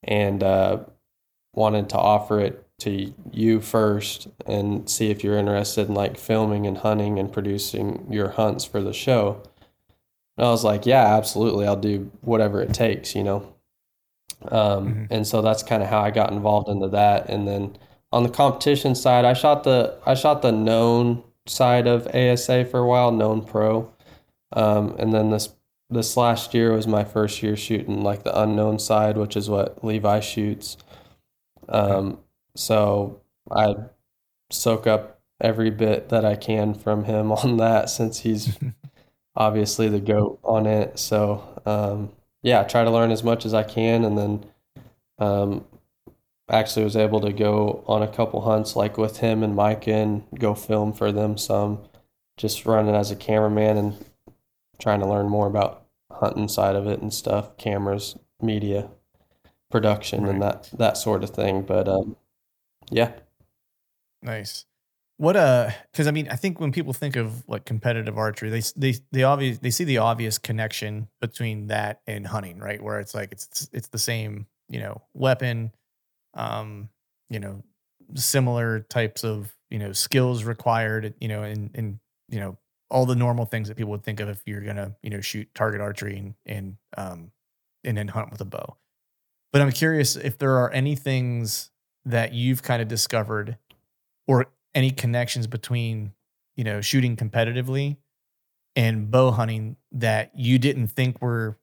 [0.04, 0.80] and uh,
[1.54, 6.66] wanted to offer it to you first and see if you're interested in like filming
[6.66, 9.42] and hunting and producing your hunts for the show."
[10.36, 11.66] And I was like, "Yeah, absolutely.
[11.66, 13.54] I'll do whatever it takes, you know."
[14.50, 15.04] Um, mm-hmm.
[15.10, 17.30] And so that's kind of how I got involved into that.
[17.30, 17.78] And then
[18.12, 22.80] on the competition side, I shot the I shot the known side of ASA for
[22.80, 23.90] a while, known pro.
[24.52, 25.48] Um, and then this
[25.92, 29.84] this last year was my first year shooting like the unknown side, which is what
[29.84, 30.76] Levi shoots.
[31.68, 32.18] Um,
[32.56, 33.20] so
[33.50, 33.74] I
[34.50, 38.56] soak up every bit that I can from him on that since he's
[39.36, 40.98] obviously the goat on it.
[40.98, 42.10] So um,
[42.42, 44.44] yeah, try to learn as much as I can, and then
[45.18, 45.64] um,
[46.50, 50.24] actually was able to go on a couple hunts like with him and Mike and
[50.38, 51.80] go film for them some,
[52.36, 54.04] just running as a cameraman and
[54.80, 55.81] trying to learn more about
[56.20, 58.90] hunting side of it and stuff, cameras, media,
[59.70, 60.32] production, right.
[60.32, 61.62] and that that sort of thing.
[61.62, 62.16] But um,
[62.90, 63.12] yeah,
[64.22, 64.66] nice.
[65.18, 68.62] What uh, because I mean, I think when people think of like competitive archery, they
[68.76, 72.82] they they obvious they see the obvious connection between that and hunting, right?
[72.82, 75.72] Where it's like it's it's the same, you know, weapon,
[76.34, 76.88] um,
[77.30, 77.62] you know,
[78.14, 81.98] similar types of you know skills required, you know, and and
[82.28, 82.58] you know
[82.92, 85.48] all the normal things that people would think of if you're gonna you know shoot
[85.54, 87.32] target archery and and um
[87.82, 88.76] and then hunt with a bow.
[89.52, 91.70] But I'm curious if there are any things
[92.04, 93.58] that you've kind of discovered
[94.28, 96.12] or any connections between
[96.56, 97.96] you know shooting competitively
[98.76, 101.58] and bow hunting that you didn't think were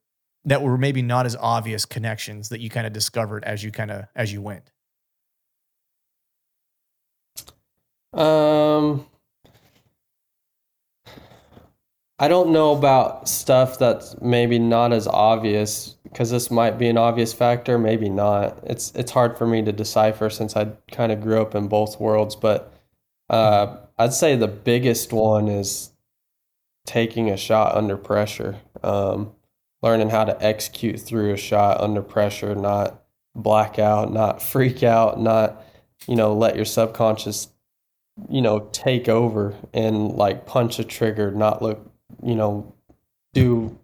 [0.46, 3.92] that were maybe not as obvious connections that you kind of discovered as you kind
[3.92, 4.72] of as you went
[8.14, 9.06] um
[12.22, 16.98] I don't know about stuff that's maybe not as obvious because this might be an
[16.98, 18.60] obvious factor, maybe not.
[18.64, 22.00] It's it's hard for me to decipher since I kind of grew up in both
[22.00, 22.74] worlds, but
[23.30, 25.92] uh, I'd say the biggest one is
[26.86, 29.32] taking a shot under pressure, um,
[29.82, 33.02] learning how to execute through a shot under pressure, not
[33.34, 35.64] black out, not freak out, not
[36.06, 37.48] you know let your subconscious
[38.30, 41.89] you know take over and like punch a trigger, not look
[42.24, 42.74] you know
[43.34, 43.78] do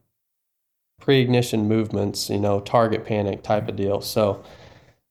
[0.99, 4.01] pre-ignition movements, you know target panic type of deal.
[4.01, 4.43] So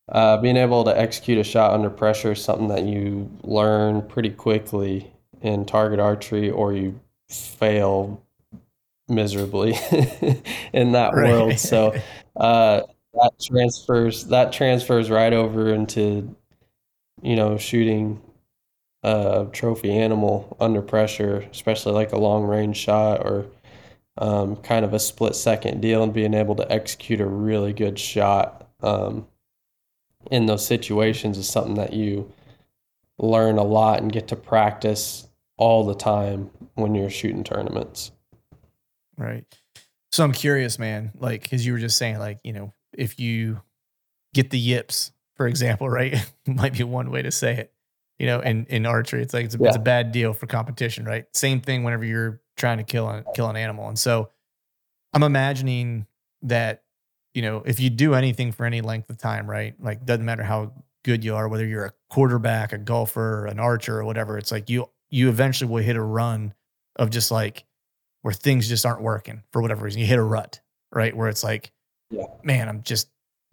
[0.08, 4.30] uh, being able to execute a shot under pressure is something that you learn pretty
[4.30, 5.10] quickly
[5.40, 8.22] in target archery, or you fail
[9.08, 9.74] miserably
[10.72, 11.30] in that right.
[11.30, 11.58] world.
[11.58, 11.94] So
[12.36, 12.82] uh,
[13.14, 16.34] that transfers that transfers right over into
[17.22, 18.20] you know shooting
[19.04, 23.46] a trophy animal under pressure, especially like a long range shot or
[24.16, 27.98] um, kind of a split second deal, and being able to execute a really good
[27.98, 28.68] shot.
[28.82, 29.26] Um,
[30.30, 32.32] in those situations is something that you
[33.18, 35.28] learn a lot and get to practice
[35.58, 38.10] all the time when you're shooting tournaments.
[39.18, 39.44] Right.
[40.12, 43.60] So I'm curious, man, like, cause you were just saying, like, you know, if you
[44.32, 47.73] get the yips, for example, right, might be one way to say it,
[48.18, 49.68] you know, in, in archery, it's like, it's a, yeah.
[49.68, 51.24] it's a bad deal for competition, right?
[51.34, 53.88] Same thing whenever you're trying to kill, an, kill an animal.
[53.88, 54.30] And so
[55.12, 56.06] I'm imagining
[56.42, 56.84] that
[57.34, 59.74] you know, if you do anything for any length of time, right?
[59.80, 60.72] Like doesn't matter how
[61.04, 64.70] good you are, whether you're a quarterback, a golfer, an archer, or whatever, it's like
[64.70, 66.54] you you eventually will hit a run
[66.96, 67.64] of just like
[68.22, 70.00] where things just aren't working for whatever reason.
[70.00, 70.60] You hit a rut,
[70.92, 71.14] right?
[71.14, 71.72] Where it's like,
[72.10, 72.24] yeah.
[72.44, 73.08] man, I'm just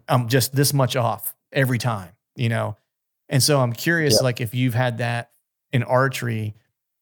[0.08, 2.76] I'm just this much off every time, you know?
[3.32, 4.24] And so I'm curious, yeah.
[4.24, 5.30] like if you've had that
[5.72, 6.54] in archery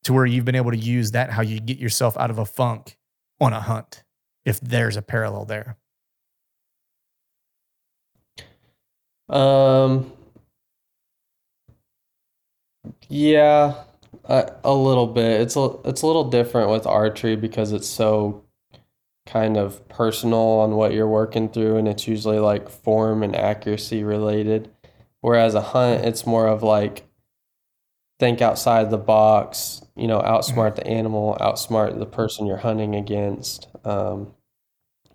[0.05, 2.47] to where you've been able to use that, how you get yourself out of a
[2.47, 2.97] funk
[3.41, 4.05] on a hunt,
[4.45, 5.77] if there's a parallel there.
[9.29, 10.13] Um,
[13.09, 13.75] yeah,
[14.25, 15.41] a, a little bit.
[15.41, 18.45] It's a it's a little different with archery because it's so
[19.27, 24.05] kind of personal on what you're working through, and it's usually like form and accuracy
[24.05, 24.71] related.
[25.21, 27.07] Whereas a hunt, it's more of like
[28.19, 33.69] think outside the box, you know, outsmart the animal, outsmart the person you're hunting against.
[33.85, 34.35] Um,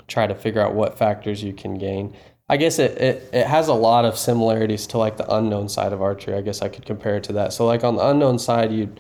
[0.08, 2.16] try to figure out what factors you can gain.
[2.48, 5.94] I guess it, it, it has a lot of similarities to like the unknown side
[5.94, 6.36] of archery.
[6.36, 7.54] I guess I could compare it to that.
[7.54, 8.94] So like on the unknown side, you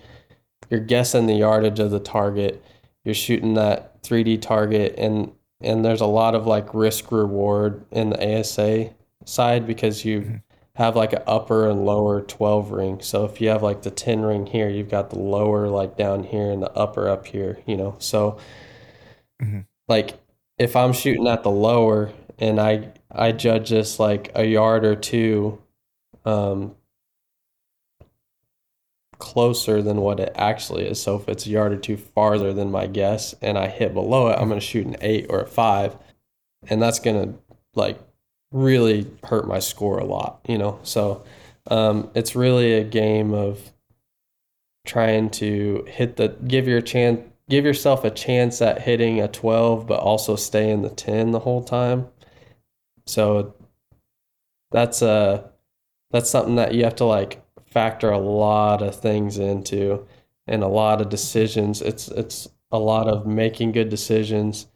[0.70, 2.64] you're guessing the yardage of the target.
[3.04, 5.32] You're shooting that 3D target, and
[5.62, 8.90] and there's a lot of like risk reward in the ASA
[9.26, 10.36] side because you mm-hmm.
[10.76, 13.02] Have like an upper and lower 12 ring.
[13.02, 16.24] So if you have like the 10 ring here, you've got the lower like down
[16.24, 17.60] here and the upper up here.
[17.66, 18.38] You know, so
[19.42, 19.62] mm-hmm.
[19.88, 20.20] like
[20.58, 24.96] if I'm shooting at the lower and I I judge this like a yard or
[24.96, 25.62] two
[26.26, 26.76] um,
[29.18, 31.02] closer than what it actually is.
[31.02, 34.28] So if it's a yard or two farther than my guess and I hit below
[34.28, 35.96] it, I'm going to shoot an eight or a five.
[36.68, 37.40] And that's going to
[37.76, 38.00] like
[38.56, 40.80] really hurt my score a lot, you know?
[40.84, 41.24] So
[41.68, 43.74] um, it's really a game of
[44.88, 49.86] trying to hit the, give your chance, give yourself a chance at hitting a 12
[49.86, 52.08] but also stay in the 10 the whole time.
[53.06, 53.54] So
[54.72, 55.52] that's a
[56.12, 60.08] that's something that you have to like factor a lot of things into
[60.48, 61.82] and a lot of decisions.
[61.82, 64.68] It's it's a lot of making good decisions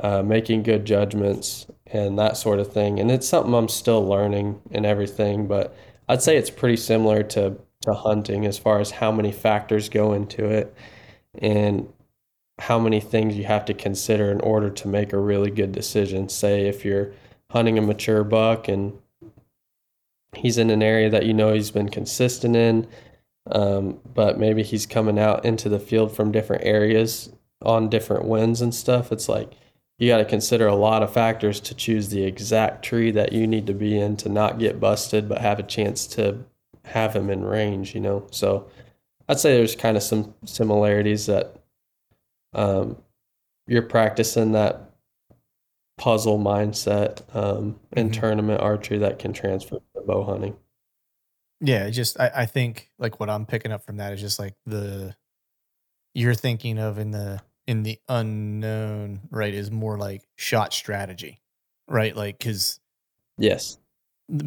[0.00, 4.60] uh, making good judgments and that sort of thing and it's something i'm still learning
[4.70, 5.76] and everything but
[6.08, 10.12] i'd say it's pretty similar to to hunting as far as how many factors go
[10.12, 10.74] into it
[11.40, 11.88] and
[12.58, 16.28] how many things you have to consider in order to make a really good decision.
[16.28, 17.12] Say if you're
[17.50, 18.98] hunting a mature buck and
[20.34, 22.86] he's in an area that you know he's been consistent in,
[23.50, 27.30] um, but maybe he's coming out into the field from different areas
[27.62, 29.12] on different winds and stuff.
[29.12, 29.52] It's like
[29.98, 33.46] you got to consider a lot of factors to choose the exact tree that you
[33.46, 36.44] need to be in to not get busted, but have a chance to
[36.84, 38.26] have him in range, you know?
[38.30, 38.68] So
[39.28, 41.56] I'd say there's kind of some similarities that
[42.54, 42.96] um,
[43.66, 44.82] you're practicing that
[45.98, 48.12] puzzle mindset um, in Mhm.
[48.12, 50.56] tournament archery that can transfer to bow hunting.
[51.60, 54.54] Yeah, just I, I think like what I'm picking up from that is just like
[54.64, 55.16] the
[56.14, 61.40] you're thinking of in the in the unknown, right, is more like shot strategy.
[61.86, 62.16] Right?
[62.16, 62.80] Like cuz
[63.36, 63.78] Yes.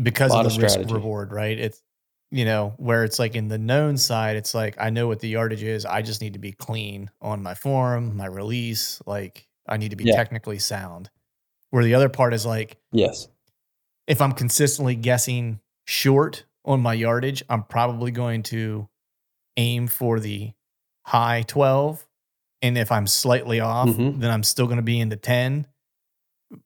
[0.01, 0.93] because of of the risk strategy.
[0.93, 1.57] reward, right?
[1.57, 1.81] It's
[2.33, 5.27] you know, where it's like in the known side, it's like I know what the
[5.29, 5.85] yardage is.
[5.85, 9.95] I just need to be clean on my form, my release, like I need to
[9.97, 10.15] be Yeah.
[10.15, 11.09] technically sound.
[11.71, 13.27] Where the other part is like Yes.
[14.07, 18.87] if I'm consistently guessing short on my yardage, I'm probably going to
[19.57, 20.53] aim for the
[21.03, 22.07] high 12.
[22.61, 24.19] And if I'm slightly off, Mhm.
[24.19, 25.65] then I'm still going to be in the 10,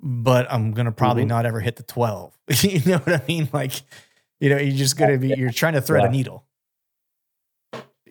[0.02, 1.28] but I'm going to probably Mhm.
[1.30, 2.38] not ever hit the 12.
[2.64, 3.48] you know what I mean?
[3.54, 3.72] Like,
[4.40, 6.10] you know, you're just going to be, you're trying to thread Yeah.
[6.10, 6.44] a needle.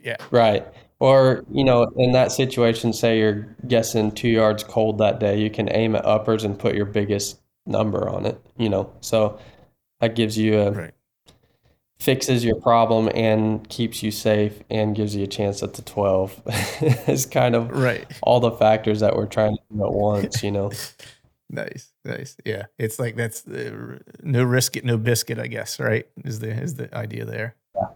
[0.03, 0.16] Yeah.
[0.30, 0.66] Right.
[1.01, 5.51] Or, you know, in that situation, say you're guessing two yards cold that day, you
[5.51, 8.91] can aim at uppers and put your biggest number on it, you know.
[9.01, 9.39] So
[10.01, 10.95] that gives you a Right.
[11.99, 16.42] Fixes your problem and keeps you safe and gives you a chance at the 12.
[17.09, 18.05] it's kind of Right.
[18.22, 20.70] all the factors that we're trying to do at once, you know.
[21.51, 22.36] Nice, nice.
[22.45, 25.38] Yeah, it's like that's the no risk it, no biscuit.
[25.38, 27.55] I guess right is the is the idea there.
[27.76, 27.86] Yeah.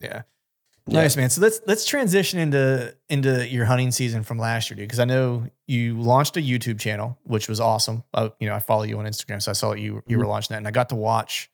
[0.00, 0.22] yeah,
[0.88, 1.00] Yeah.
[1.00, 1.30] nice man.
[1.30, 4.88] So let's let's transition into into your hunting season from last year, dude.
[4.88, 8.02] Because I know you launched a YouTube channel, which was awesome.
[8.14, 10.30] Uh, you know, I follow you on Instagram, so I saw you you were Mm-hmm.
[10.30, 11.50] launching that, and I got to watch.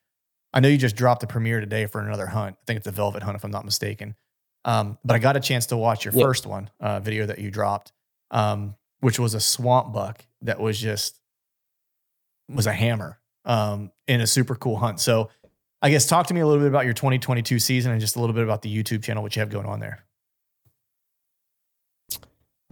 [0.57, 2.57] I know you just dropped the premiere today for another hunt.
[2.59, 4.15] I think it's a velvet hunt, if I'm not mistaken.
[4.65, 6.23] Um, but I got a chance to watch your Yep.
[6.25, 7.93] first one uh, video that you dropped,
[8.31, 11.21] um, which was a swamp buck that was just
[12.49, 14.99] was a hammer um, in a super cool hunt.
[14.99, 15.29] So,
[15.83, 18.21] I guess talk to me a little bit about your 2022 season and just a
[18.21, 20.07] little bit about the YouTube channel which you have going on there.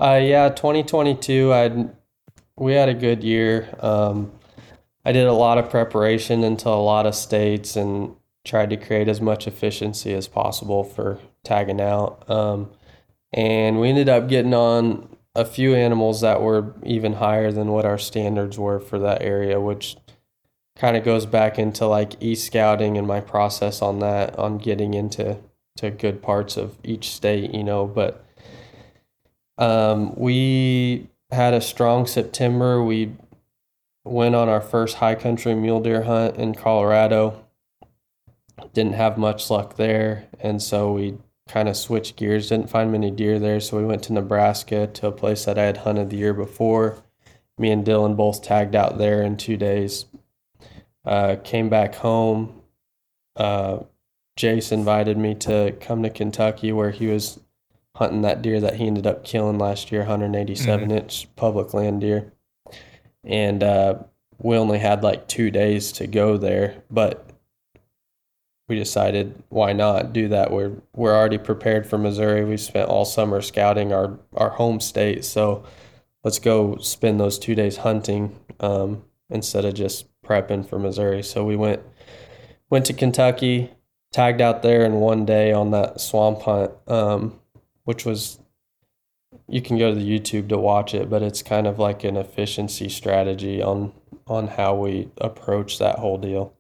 [0.01, 1.87] Uh, yeah, 2022, I
[2.57, 3.69] we had a good year.
[3.81, 4.33] Um,
[5.05, 9.09] I did a lot of preparation into a lot of states and tried to create
[9.09, 12.29] as much efficiency as possible for tagging out.
[12.31, 12.71] Um,
[13.33, 17.85] and we ended up getting on a few animals that were even higher than what
[17.85, 19.97] our standards were for that area, which
[20.77, 25.39] kind of goes back into like e-scouting and my process on that, on getting into
[25.77, 28.25] to good parts of each state, you know, but
[29.59, 32.83] um, we had a strong September.
[32.83, 33.13] We
[34.05, 37.45] went on our first high country mule deer hunt in Colorado.
[38.73, 42.49] Didn't have much luck there, and so we kind of switched gears.
[42.51, 45.65] Didn't find many deer there, so we went to Nebraska to a place that I
[45.65, 47.03] had hunted the year before.
[47.59, 50.07] Me and Dylan both tagged out there in two days.
[51.05, 52.63] Uh, came back home.
[53.37, 53.81] Uh,
[54.39, 57.41] Jace invited me to come to Kentucky, where he was
[57.97, 62.33] hunting that deer that he ended up killing last year, 187 inch public land deer.
[63.25, 63.95] And uh,
[64.39, 67.31] we only had like two days to go there, but
[68.69, 70.51] we decided why not do that.
[70.51, 72.45] We're we're already prepared for Missouri.
[72.45, 75.65] We spent all summer scouting our our home state, so
[76.23, 81.23] let's go spend those two days hunting um, instead of just prepping for Missouri.
[81.23, 81.83] So we went
[82.71, 83.71] went to Kentucky,
[84.13, 87.39] tagged out there in one day on that swamp hunt, um,
[87.85, 88.39] which was
[89.49, 92.17] you can go to the YouTube to watch it, but it's kind of like an
[92.17, 93.93] efficiency strategy on
[94.27, 96.55] on how we approach that whole deal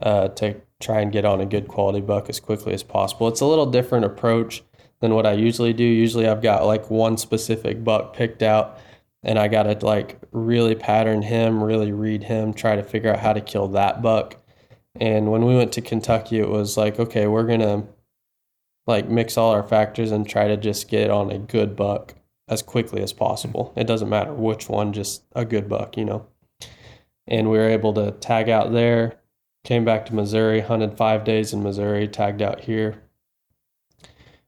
[0.00, 3.28] uh, to try and get on a good quality buck as quickly as possible.
[3.28, 4.62] It's a little different approach
[5.00, 5.84] than what I usually do.
[5.84, 8.78] Usually I've got like one specific buck picked out
[9.22, 13.20] and I got to like really pattern him, really read him, try to figure out
[13.20, 14.36] how to kill that buck.
[15.00, 17.84] And when we went to Kentucky, it was like, okay, we're to
[18.86, 22.14] like mix all our factors and try to just get on a good buck
[22.48, 23.72] as quickly as possible.
[23.76, 26.26] It doesn't matter which one, just a good buck, you know.
[27.26, 29.18] And we were able to tag out there,
[29.64, 33.02] came back to Missouri, hunted five days in Missouri, tagged out here,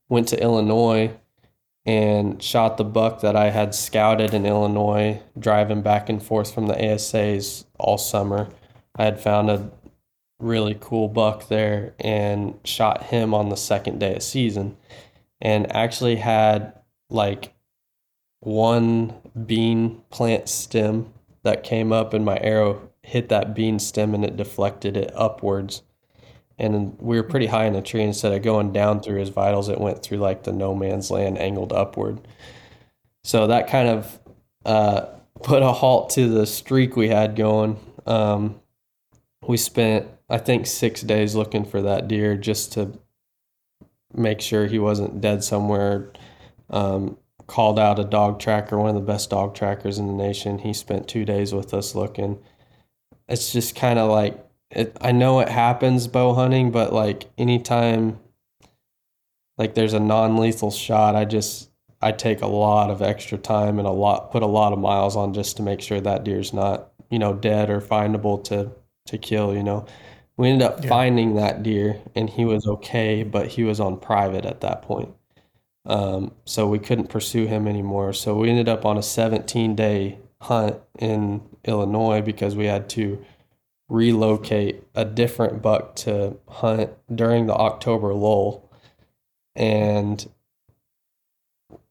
[0.08, 1.12] went to Illinois
[1.84, 6.66] and shot the buck that I had scouted in Illinois, driving back and forth from
[6.66, 8.48] the ASAs all summer.
[8.94, 9.70] I had found a
[10.38, 14.76] really cool buck there and shot him on the second day of season
[15.40, 16.74] and actually had
[17.10, 17.54] like
[18.40, 19.14] one
[19.46, 21.12] bean plant stem
[21.42, 25.82] that came up and my arrow hit that bean stem and it deflected it upwards.
[26.58, 29.68] And we were pretty high in the tree instead of going down through his vitals
[29.68, 32.20] it went through like the no man's land angled upward.
[33.24, 34.20] So that kind of
[34.64, 35.06] uh,
[35.42, 37.78] put a halt to the streak we had going.
[38.06, 38.60] Um,
[39.46, 42.98] we spent i think six days looking for that deer just to
[44.14, 46.10] make sure he wasn't dead somewhere.
[46.70, 47.18] Um,
[47.48, 50.72] called out a dog tracker one of the best dog trackers in the nation he
[50.72, 52.38] spent two days with us looking
[53.28, 54.38] it's just kind of like
[54.70, 58.18] it, I know it happens bow hunting, but like anytime
[59.56, 61.70] like there's a non-lethal shot, I just
[62.00, 65.16] I take a lot of extra time and a lot put a lot of miles
[65.16, 68.70] on just to make sure that deer's not, you know, dead or findable to
[69.06, 69.86] to kill, you know.
[70.36, 70.88] We ended up yeah.
[70.88, 75.12] finding that deer and he was okay, but he was on private at that point.
[75.88, 78.12] Um, so we couldn't pursue him anymore.
[78.12, 83.24] So we ended up on a 17 day hunt in Illinois because we had to
[83.88, 88.70] relocate a different buck to hunt during the October lull.
[89.56, 90.24] And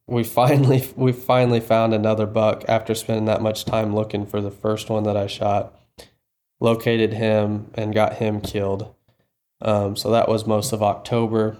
[0.06, 4.52] we finally we finally found another buck after spending that much time looking for the
[4.52, 5.74] first one that I shot.
[6.60, 8.94] Located him and got him killed.
[9.62, 11.58] Um, so that was most of October.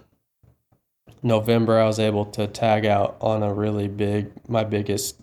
[1.24, 5.20] November, I was able to tag out on a really big, my biggest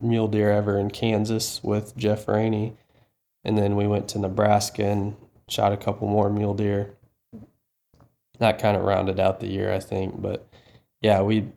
[0.00, 2.76] mule deer ever in Kansas with Jeff Rainey
[3.44, 5.16] and then we went to Nebraska and
[5.48, 6.94] shot a couple more mule deer.
[8.38, 10.20] That kind of rounded out the year, I think.
[10.20, 10.46] But
[11.00, 11.48] yeah, we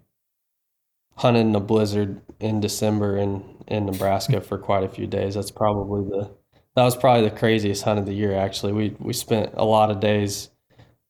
[1.15, 5.35] hunted in a blizzard in December in in Nebraska for quite a few days.
[5.35, 6.31] That's probably the
[6.75, 8.33] that was probably the craziest hunt of the year.
[8.35, 10.49] Actually, we we spent a lot of days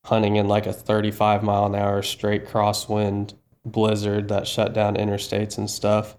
[0.05, 3.33] hunting in like a 35 mile an hour straight crosswind
[3.65, 6.15] blizzard that shut down interstates and stuff.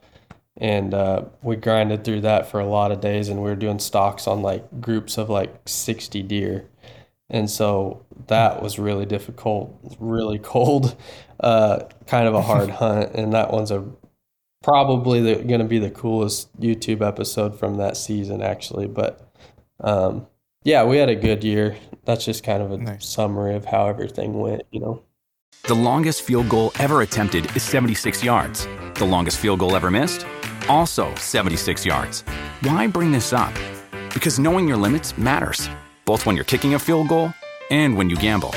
[0.57, 3.78] And uh, we grinded through that for a lot of days and we were doing
[3.78, 6.66] stalks on like groups of like 60 deer.
[7.30, 10.97] And so that was really difficult really cold
[11.39, 13.14] uh, kind of a hard hunt.
[13.14, 13.84] And that one's a
[14.64, 18.89] probably going to be the coolest youtube episode from that season actually.
[18.89, 19.30] But
[19.78, 20.26] um,
[20.67, 23.07] yeah we had a good year that's just kind of a nice.
[23.07, 25.03] summary of how everything went you know
[25.69, 30.27] the longest field goal ever attempted is 76 yards the longest field goal ever missed
[30.69, 32.23] also 76 yards.
[32.62, 33.53] Why bring this up?
[34.12, 35.69] Because knowing your limits matters,
[36.05, 37.33] both when you're kicking a field goal
[37.71, 38.51] and when you gamble.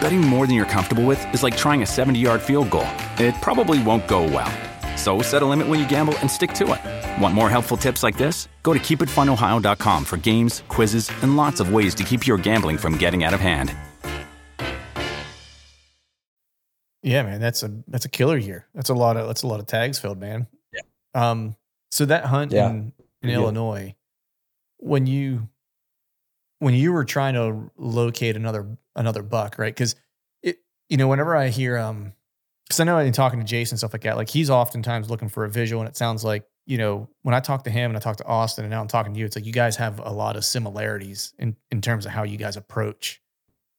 [0.00, 2.86] Betting more than you're comfortable with is like trying a 70 yard field goal,
[3.18, 4.52] it probably won't go well.
[4.96, 7.22] So set a limit when you gamble and stick to it.
[7.22, 8.48] Want more helpful tips like this?
[8.62, 12.96] Go to keepitfunohio.com for games, quizzes, and lots of ways to keep your gambling from
[12.96, 13.74] getting out of hand.
[17.04, 18.66] Yeah, man, that's a that's a killer year.
[18.74, 20.46] That's a lot of that's a lot of tags filled, man.
[20.72, 20.80] Yeah.
[21.14, 21.54] Um,
[21.90, 22.70] so that hunt yeah.
[22.70, 22.92] in,
[23.22, 23.36] in yeah.
[23.36, 23.94] Illinois,
[24.78, 25.48] when you
[26.60, 29.74] when you were trying to locate another another buck, right?
[29.74, 29.96] Because
[30.42, 32.14] it, you know, whenever I hear um,
[32.66, 35.44] because I know in talking to Jason stuff like that, like he's oftentimes looking for
[35.44, 38.00] a visual, and it sounds like you know when I talk to him and I
[38.00, 40.12] talk to Austin, and now I'm talking to you, it's like you guys have a
[40.12, 43.20] lot of similarities in in terms of how you guys approach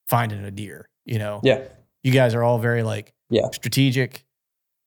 [0.06, 0.88] finding a deer.
[1.04, 1.62] You know, yeah,
[2.02, 4.26] you guys are all very like yeah strategic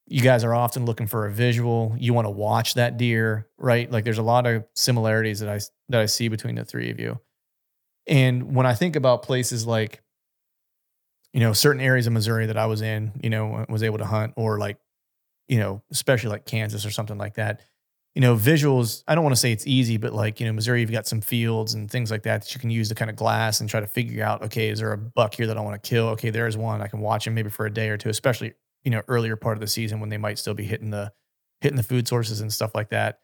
[0.09, 1.95] you guys are often looking for a visual.
[1.97, 3.89] You want to watch that deer, right?
[3.89, 6.99] Like there's a lot of similarities that I that I see between the three of
[6.99, 7.19] you.
[8.07, 10.01] And when I think about places like
[11.33, 14.05] you know, certain areas of Missouri that I was in, you know, was able to
[14.05, 14.77] hunt or like
[15.49, 17.61] you know, especially like Kansas or something like that.
[18.15, 20.81] You know, visuals, I don't want to say it's easy, but like, you know, Missouri,
[20.81, 23.15] you've got some fields and things like that that you can use to kind of
[23.15, 25.81] glass and try to figure out, okay, is there a buck here that I want
[25.81, 26.07] to kill?
[26.09, 26.81] Okay, there's one.
[26.81, 28.53] I can watch him maybe for a day or two, especially
[28.83, 31.11] you know earlier part of the season when they might still be hitting the
[31.61, 33.19] hitting the food sources and stuff like that.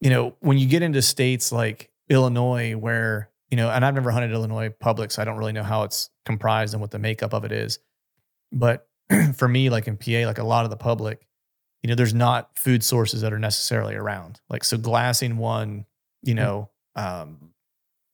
[0.00, 4.10] You know, when you get into states like Illinois, where you know, and I've never
[4.10, 7.32] hunted Illinois public, so I don't really know how it's comprised and what the makeup
[7.32, 7.78] of it is.
[8.52, 8.86] But
[9.34, 11.26] for me, like in PA, like a lot of the public,
[11.82, 14.40] you know, there's not food sources that are necessarily around.
[14.48, 15.84] Like so, glassing one,
[16.22, 16.38] you mm.
[16.38, 17.50] know, um,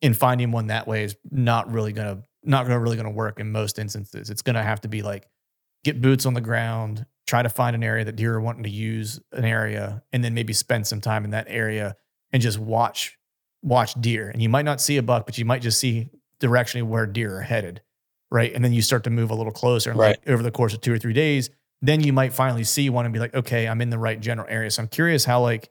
[0.03, 3.53] in finding one that way is not really gonna not gonna really gonna work in
[3.53, 4.31] most instances.
[4.31, 5.29] It's gonna have to be like
[5.85, 8.71] get boots on the ground, try to find an area that deer are wanting to
[8.71, 11.97] use an area, and then maybe spend some time in that area
[12.33, 13.19] and just watch
[13.63, 14.31] watch deer.
[14.31, 17.37] And you might not see a buck, but you might just see directionally where deer
[17.37, 17.83] are headed,
[18.31, 18.53] right?
[18.55, 20.19] And then you start to move a little closer, and Right.
[20.21, 21.51] like over the course of two or three days,
[21.83, 24.47] then you might finally see one and be like, okay, I'm in the right general
[24.51, 24.71] area.
[24.71, 25.71] So I'm curious how like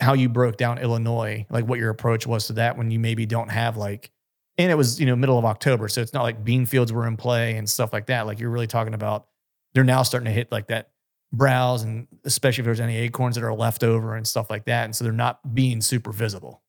[0.00, 3.24] how you broke down Illinois, like what your approach was to that when you maybe
[3.26, 4.10] don't have like,
[4.58, 7.06] and it was you know middle of October, so it's not like bean fields were
[7.06, 8.26] in play and stuff like that.
[8.26, 9.26] Like you're really talking about
[9.74, 10.90] they're now starting to hit like that
[11.32, 14.84] browse and especially if there's any acorns that are left over and stuff like that,
[14.84, 16.62] and so they're not being super visible.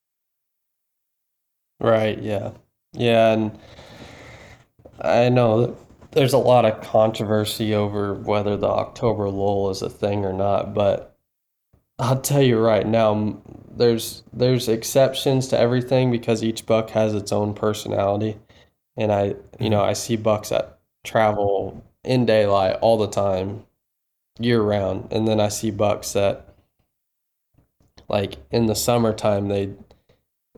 [1.80, 2.52] Right, yeah.
[2.94, 3.60] Yeah, and
[5.02, 5.78] I know
[6.12, 10.74] there's a lot of controversy over whether the October lull is a thing or not,
[10.74, 11.16] but
[12.00, 13.38] I'll tell you right now,
[13.76, 18.38] there's there's exceptions to everything because each buck has its own personality.
[18.96, 19.90] And I, you know, mm-hmm.
[19.90, 23.66] I see bucks that travel in daylight all the time,
[24.40, 26.56] year round, and then I see bucks that
[28.10, 29.74] like in the summertime they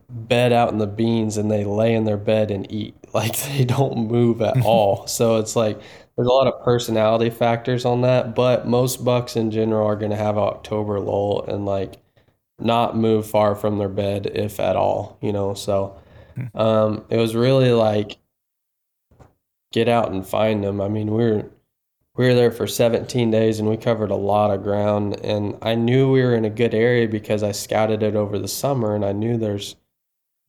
[0.08, 2.94] bed out in the beans and they lay in their bed and eat.
[3.12, 5.06] Like they don't move at all.
[5.06, 5.80] So it's like
[6.16, 10.10] there's a lot of personality factors on that, but most bucks in general are going
[10.10, 11.98] to have October lull and like
[12.58, 15.54] not move far from their bed if at all, you know.
[15.54, 15.98] So
[16.54, 18.18] um it was really like
[19.72, 20.80] get out and find them.
[20.80, 21.50] I mean, we were
[22.16, 25.74] we were there for 17 days and we covered a lot of ground and I
[25.76, 29.04] knew we were in a good area because I scouted it over the summer and
[29.04, 29.76] I knew there's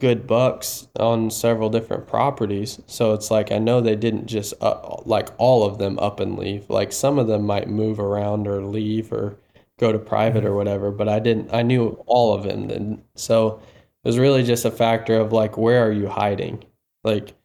[0.02, 2.82] good bucks on several different properties.
[2.88, 6.38] So it's like I know they didn't just uh, like all of them up and
[6.38, 6.70] leave.
[6.70, 9.38] Like some of them might move around or leave or
[9.80, 13.04] go to private or whatever, but I didn't I knew all of them didn't.
[13.16, 13.62] So
[14.04, 16.66] it was really just a factor of like where are you hiding?
[17.04, 17.36] Like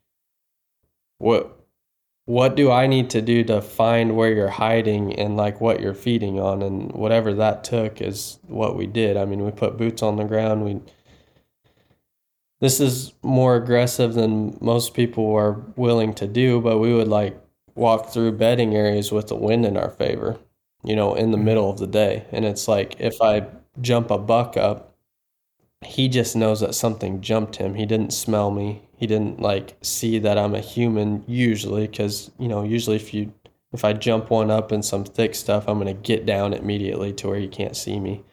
[1.18, 1.52] what
[2.24, 5.94] what do I need to do to find where you're hiding and like what you're
[5.94, 9.16] feeding on and whatever that took is what we did.
[9.16, 10.64] I mean, we put boots on the ground.
[10.64, 10.80] We
[12.61, 17.38] this is more aggressive than most people are willing to do, but we would like
[17.74, 20.38] walk through bedding areas with the wind in our favor,
[20.82, 21.46] you know, in the mm-hmm.
[21.46, 22.24] middle of the day.
[22.32, 23.46] And it's like if I
[23.80, 24.94] jump a buck up,
[25.84, 27.74] he just knows that something jumped him.
[27.74, 28.82] He didn't smell me.
[28.96, 33.32] He didn't like see that I'm a human usually cuz you know, usually if you
[33.72, 37.12] if I jump one up in some thick stuff, I'm going to get down immediately
[37.14, 38.24] to where he can't see me.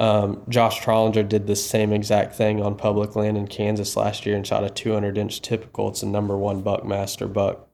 [0.00, 4.36] Um, Josh Trollinger did the same exact thing on public land in Kansas last year
[4.36, 5.88] and shot a 200 inch typical.
[5.88, 7.68] It's a number one buckmaster buck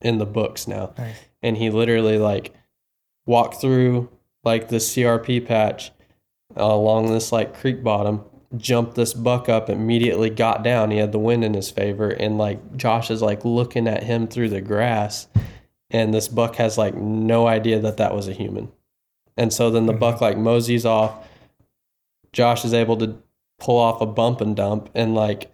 [0.00, 0.94] in the books now.
[0.96, 1.16] Nice.
[1.42, 2.54] And he literally like
[3.26, 4.08] walked through
[4.44, 5.90] like the CRP patch
[6.56, 8.24] uh, along this like creek bottom,
[8.56, 10.90] jumped this buck up, immediately got down.
[10.90, 14.26] He had the wind in his favor, and like Josh is like looking at him
[14.26, 15.26] through the grass,
[15.90, 18.72] and this buck has like no idea that that was a human.
[19.36, 21.25] And so then the buck like moseys off.
[22.36, 23.16] Josh is able to
[23.58, 25.50] pull off a bump and dump and like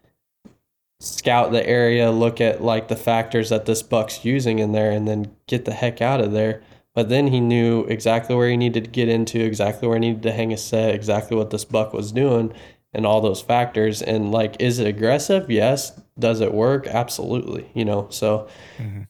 [0.99, 5.07] scout the area, look at like the factors that this buck's using in there, and
[5.07, 6.61] then get the heck out of there.
[6.93, 10.25] But then he knew exactly where he needed to get into, exactly where he needed
[10.25, 12.53] to hang a set, exactly what this buck was doing,
[12.93, 14.03] and all those factors.
[14.03, 15.49] And like, is it aggressive?
[15.49, 16.01] Yes.
[16.19, 16.89] Does it work?
[16.89, 17.71] Absolutely.
[17.75, 18.49] You know, so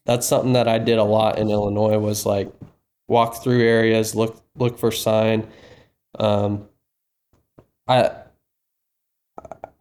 [0.04, 2.52] that's something that I did a lot in Illinois was like
[3.08, 5.48] walk through areas, look look for sign.
[6.18, 6.68] Um,
[7.92, 8.10] I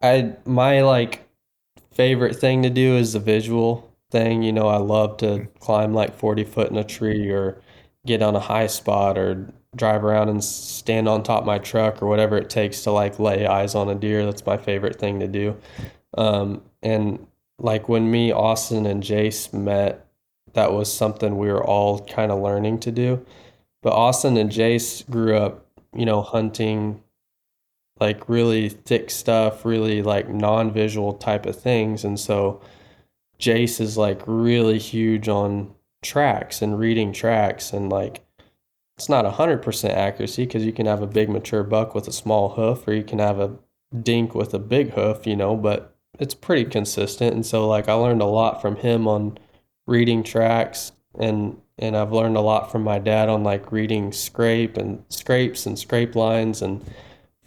[0.02, 1.28] I my like
[1.92, 4.42] favorite thing to do is the visual thing.
[4.42, 7.60] You know, I love to climb like 40 foot in a tree or
[8.06, 12.02] get on a high spot or drive around and stand on top of my truck
[12.02, 14.24] or whatever it takes to like lay eyes on a deer.
[14.24, 15.56] That's my favorite thing to do.
[16.18, 17.26] Um, and
[17.58, 20.06] like when me, Austin, and Jace met,
[20.52, 23.24] that was something we were all kind of learning to do.
[23.82, 27.01] But Austin and Jace grew up, you know, hunting
[28.02, 32.02] like really thick stuff, really like non-visual type of things.
[32.02, 32.60] And so
[33.38, 35.72] Jace is like really huge on
[36.02, 38.20] tracks and reading tracks and like
[38.98, 42.48] it's not 100% accuracy because you can have a big mature buck with a small
[42.50, 43.54] hoof or you can have a
[44.02, 47.34] dink with a big hoof, you know, but it's pretty consistent.
[47.34, 49.38] And so like I learned a lot from him on
[49.86, 54.76] reading tracks and and I've learned a lot from my dad on like reading scrape
[54.76, 56.84] and scrapes and scrape lines and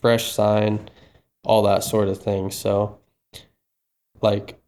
[0.06, 0.88] fresh sign,
[1.44, 2.52] all that sort of thing.
[2.52, 3.00] So
[4.22, 4.62] like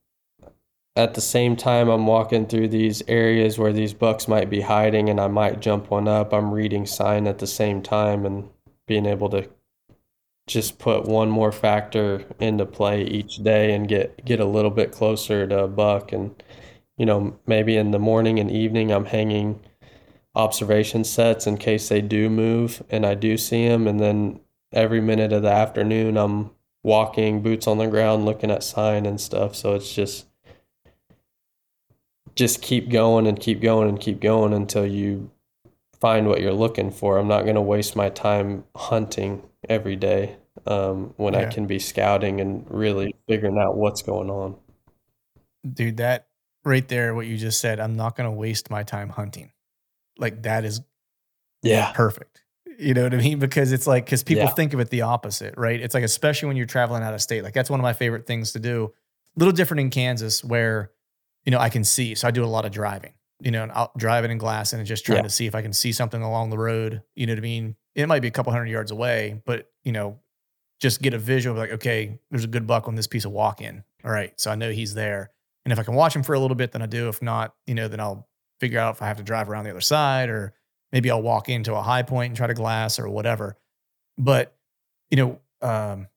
[0.96, 5.12] at the same time I'm walking through these areas where these bucks might be hiding
[5.12, 8.50] and I might jump one up, I'm reading sign at the same time and
[8.88, 9.48] being able to
[10.48, 14.92] just put one more factor into play each day and get get a little bit
[14.92, 16.42] closer to a buck and
[16.98, 19.60] you know maybe in the morning and evening I'm hanging
[20.34, 23.88] observation sets in case they do move and I do see them.
[23.88, 24.40] And then
[24.72, 26.52] every minute of the afternoon, I'm
[26.84, 29.56] walking, boots on the ground, looking at sign and stuff.
[29.56, 30.26] So it's just
[32.35, 35.31] just keep going and keep going and keep going until you
[35.99, 37.18] find what you're looking for.
[37.18, 40.38] I'm not going to waste my time hunting every day
[40.68, 44.56] um, when I can be scouting and really figuring out what's going on.
[45.68, 46.27] Dude, that
[46.64, 49.52] right there, what you just said, I'm not going to waste my time hunting.
[50.19, 50.81] Like that is
[51.64, 51.91] Yeah.
[51.94, 52.44] perfect.
[52.78, 53.40] You know what I mean?
[53.40, 54.49] Because it's like, because people Yeah.
[54.52, 55.80] think of it the opposite, right?
[55.82, 58.28] It's like, especially when you're traveling out of state, like that's one of my favorite
[58.28, 58.94] things to do.
[59.36, 60.91] A little different in Kansas where,
[61.44, 62.14] you know, I can see.
[62.16, 64.74] So I do a lot of driving, you know, and I'll drive it in glass
[64.74, 65.24] and just trying Yeah.
[65.24, 67.02] to see if I can see something along the road.
[67.16, 67.76] You know what I mean?
[67.95, 70.20] It might be a couple hundred yards away, but, you know,
[70.80, 73.32] just get a visual of like, okay, there's a good buck on this piece of
[73.32, 73.84] walk in.
[74.06, 74.40] All right.
[74.40, 75.32] So I know he's there.
[75.66, 77.10] And if I can watch him for a little bit, then I do.
[77.10, 78.28] If not, you know, then I'll
[78.60, 80.54] figure out if I have to drive around the other side or
[80.92, 83.58] maybe I'll walk into a high point and try to glass or whatever.
[84.18, 84.56] But,
[85.12, 86.08] you know, um,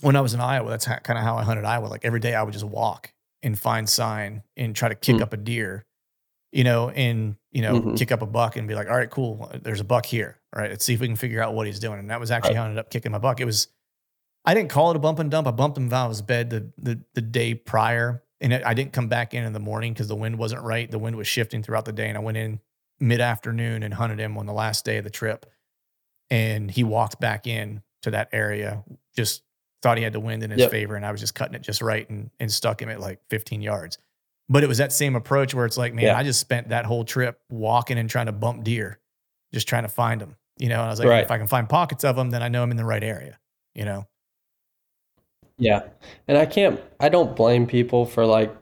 [0.00, 1.86] when I was in Iowa, that's kind of how I hunted Iowa.
[1.86, 5.22] Like every day I would just walk and find sign and try to kick Hmm.
[5.22, 5.84] up a deer,
[6.52, 7.96] you know, and, you know, Mhm.
[7.98, 9.50] kick up a buck and be like, all right, cool.
[9.62, 10.38] There's a buck here.
[10.54, 10.70] All right.
[10.70, 11.98] Let's see if we can figure out what he's doing.
[11.98, 13.40] And that was actually how I ended up kicking my buck.
[13.40, 13.68] It was,
[14.44, 15.46] I didn't call it a bump and dump.
[15.46, 18.22] I bumped him out of his bed the, the, the day prior.
[18.40, 20.90] And it, I didn't come back in in the morning because the wind wasn't right.
[20.90, 22.08] The wind was shifting throughout the day.
[22.08, 22.58] And I went in
[23.02, 25.44] mid afternoon and hunted him on the last day of the trip.
[26.30, 28.84] And he walked back in to that area,
[29.14, 29.42] just
[29.82, 30.70] thought he had the wind in his Yep.
[30.70, 30.96] favor.
[30.96, 33.60] And I was just cutting it just right and, and stuck him at like 15
[33.60, 33.98] yards.
[34.48, 36.16] But it was that same approach where it's like, man, Yeah.
[36.16, 38.98] I just spent that whole trip walking and trying to bump deer,
[39.52, 40.36] just trying to find them.
[40.58, 41.24] You know, and I was like, Right.
[41.24, 43.38] if I can find pockets of them, then I know I'm in the right area.
[43.74, 44.06] You know,
[45.58, 45.82] Yeah.
[46.28, 48.54] And I can't, I don't blame people for like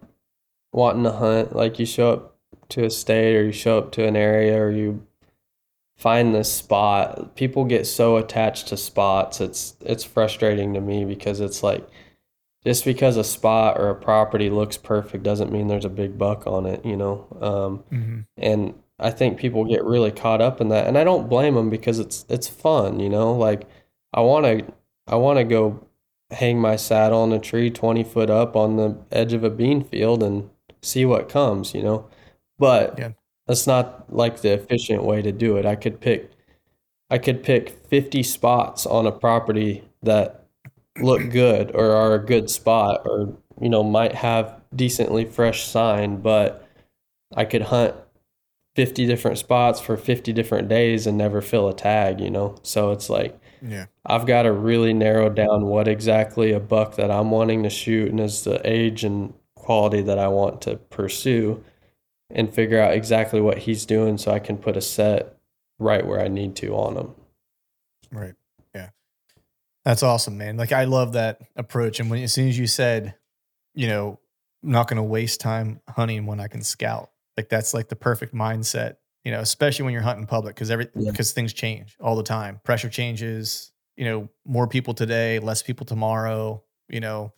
[0.73, 1.55] wanting to hunt.
[1.55, 2.30] Like you show up
[2.71, 5.07] to a state or you show up to an area or you
[5.97, 7.35] find this spot.
[7.37, 9.41] People get so attached to spots.
[9.41, 11.87] It's, it's frustrating to me because it's like,
[12.65, 16.47] just because a spot or a property looks perfect doesn't mean there's a big buck
[16.47, 17.27] on it, you know?
[17.41, 17.85] Um,
[18.37, 21.71] and I think people get really caught up in that, and I don't blame them
[21.71, 23.35] because it's it's fun, you know.
[23.35, 23.67] Like
[24.13, 24.73] I want to
[25.07, 25.87] I want to go
[26.31, 29.83] hang my saddle on a tree twenty foot up on the edge of a bean
[29.83, 30.51] field and
[30.83, 32.11] see what comes, you know.
[32.61, 33.11] But Yeah.
[33.49, 35.66] that's not like the efficient way to do it.
[35.66, 36.31] I could pick
[37.12, 40.45] I could pick fifty spots on a property that
[41.03, 46.19] look good or are a good spot or you know might have decently fresh sign,
[46.19, 46.65] but
[47.37, 47.95] I could hunt
[48.77, 52.57] 50 different spots for 50 different days and never fill a tag, you know?
[52.62, 53.87] So it's like, Yeah.
[54.07, 58.11] I've got to really narrow down what exactly a buck that I'm wanting to shoot
[58.11, 61.62] and is the age and quality that I want to pursue
[62.31, 65.36] and figure out exactly what he's doing so I can put a set
[65.78, 67.15] right where I need to on him.
[68.12, 68.35] Right.
[68.74, 68.90] Yeah.
[69.85, 70.57] That's awesome, man.
[70.57, 72.01] Like I love that approach.
[72.01, 73.15] And when as soon as you said,
[73.74, 74.19] you know,
[74.62, 77.11] I'm not going to waste time hunting when I can scout.
[77.36, 80.89] Like that's like the perfect mindset, you know, especially when you're hunting public because every
[80.94, 81.11] Yeah.
[81.11, 82.61] because things change all the time.
[82.65, 87.32] Pressure changes, you know, more people today, less people tomorrow, you know,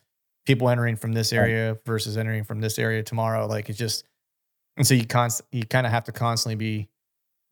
[0.45, 3.47] people entering from this area versus entering from this area tomorrow.
[3.47, 4.03] Like it's just
[4.77, 6.89] and so you const you kind of have to constantly be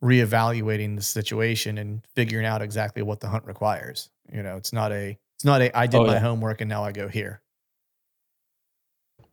[0.03, 4.09] reevaluating the situation and figuring out exactly what the hunt requires.
[4.31, 6.19] You know, it's not a it's not a I did Oh, my yeah.
[6.19, 7.41] homework and now I go here.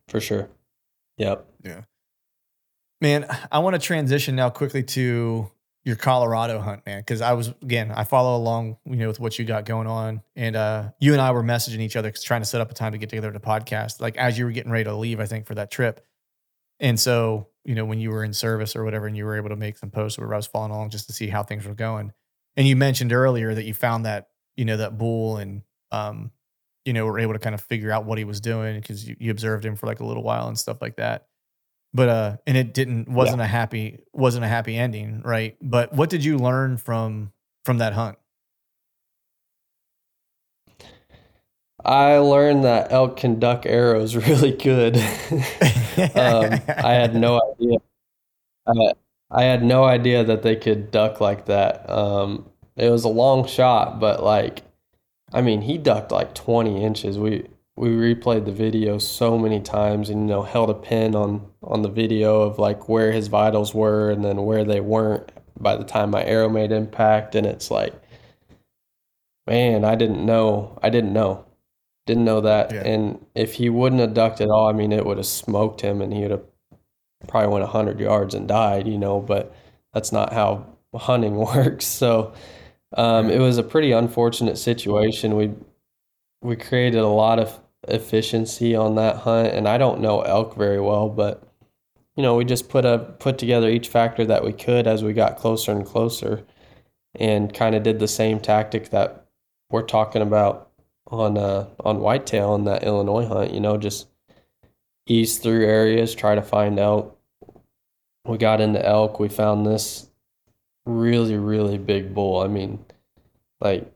[0.07, 0.49] For sure.
[1.17, 1.45] Yep.
[1.63, 1.81] Yeah.
[3.01, 5.49] Man, I want to transition now quickly to
[5.85, 9.39] your Colorado hunt, man, because I was again, I follow along, you know, with what
[9.39, 12.45] you got going on, and uh, you and I were messaging each other, trying to
[12.45, 14.83] set up a time to get together to podcast, like as you were getting ready
[14.83, 16.05] to leave, I think, for that trip.
[16.79, 19.49] And so, you know, when you were in service or whatever, and you were able
[19.49, 21.75] to make some posts where I was following along just to see how things were
[21.75, 22.13] going.
[22.55, 26.31] And you mentioned earlier that you found that, you know, that bull and, um,
[26.85, 29.15] you know, were able to kind of figure out what he was doing because you,
[29.19, 31.27] you observed him for like a little while and stuff like that.
[31.93, 35.57] But uh and it didn't wasn't a happy wasn't a happy ending right?
[35.61, 37.31] But what did you learn from
[37.65, 38.17] from that hunt
[41.83, 44.97] I learned that elk can duck arrows really good.
[46.15, 47.77] um, I had no idea.
[48.67, 48.93] I,
[49.31, 51.89] I had no idea that they could duck like that.
[51.89, 54.63] Um, it was a long shot, but like,
[55.33, 57.17] I mean, he ducked like 20 inches.
[57.17, 61.47] We we replayed the video so many times, and you know, held a pin on
[61.63, 65.75] on the video of like where his vitals were, and then where they weren't by
[65.75, 67.35] the time my arrow made impact.
[67.35, 67.93] And it's like,
[69.47, 70.77] man, I didn't know.
[70.83, 71.45] I didn't know.
[72.09, 72.73] Didn't know that.
[72.73, 72.81] Yeah.
[72.81, 76.01] And if he wouldn't have ducked at all, I mean, it would have smoked him
[76.01, 76.43] and he would have
[77.27, 79.19] probably went 100 yards and died, you know.
[79.19, 79.53] But
[79.93, 80.65] that's not how
[80.95, 81.85] hunting works.
[81.85, 82.33] So
[82.97, 85.35] um, it was a pretty unfortunate situation.
[85.35, 85.51] We
[86.41, 90.81] we created a lot of efficiency on that hunt, and I don't know elk very
[90.81, 91.43] well, but
[92.15, 95.13] you know we just put a put together each factor that we could as we
[95.13, 96.43] got closer and closer,
[97.13, 99.27] and kind of did the same tactic that
[99.69, 100.68] we're talking about
[101.09, 103.53] on uh, on whitetail in that Illinois hunt.
[103.53, 104.07] You know, just
[105.07, 107.17] ease through areas, try to find elk.
[108.25, 109.19] We got into elk.
[109.19, 110.09] We found this
[110.85, 112.41] really, really big bull.
[112.41, 112.85] I mean,
[113.59, 113.91] like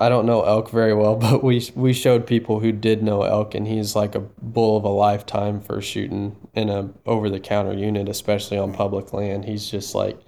[0.00, 3.54] I don't know elk very well, but we we showed people who did know elk,
[3.54, 7.74] and he's like a bull of a lifetime for shooting in a over the counter
[7.74, 9.44] unit, especially on public land.
[9.44, 10.18] He's just like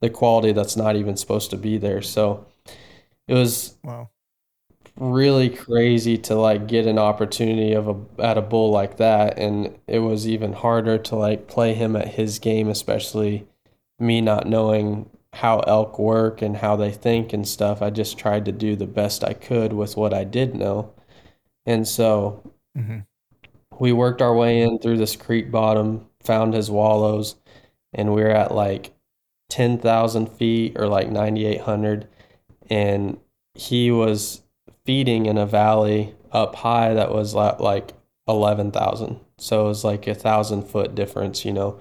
[0.00, 2.02] the quality that's not even supposed to be there.
[2.02, 2.46] So
[3.28, 4.10] it was Wow.
[4.98, 9.78] really crazy to like get an opportunity of a at a bull like that and
[9.86, 13.46] it was even harder to like play him at his game especially
[13.98, 18.44] me not knowing how elk work and how they think and stuff i just tried
[18.44, 20.92] to do the best i could with what i did know
[21.66, 22.42] and so
[22.78, 22.98] Mm-hmm.
[23.78, 27.36] we worked our way in through this creek bottom found his wallows
[27.94, 28.92] and we were at like
[29.48, 32.06] 10,000 feet or like 9,800
[32.70, 33.18] and
[33.54, 34.42] he was
[34.84, 37.92] feeding in a valley up high that was like
[38.28, 39.20] 11,000.
[39.38, 41.78] So it was like a thousand foot difference, you know.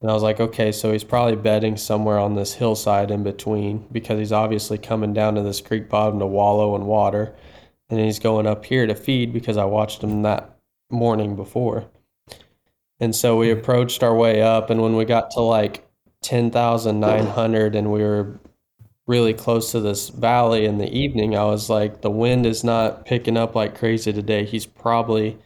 [0.00, 3.86] And I was like, okay, so he's probably bedding somewhere on this hillside in between
[3.92, 7.34] because he's obviously coming down to this creek bottom to wallow in water.
[7.88, 10.56] And he's going up here to feed because I watched him that
[10.90, 11.84] morning before.
[12.98, 13.58] And so we hmm.
[13.58, 14.70] approached our way up.
[14.70, 15.86] And when we got to like
[16.22, 18.40] 10,900 and we were
[19.06, 23.04] really close to this valley in the evening, I was like, the wind is not
[23.04, 24.44] picking up like crazy today.
[24.44, 25.38] He's probably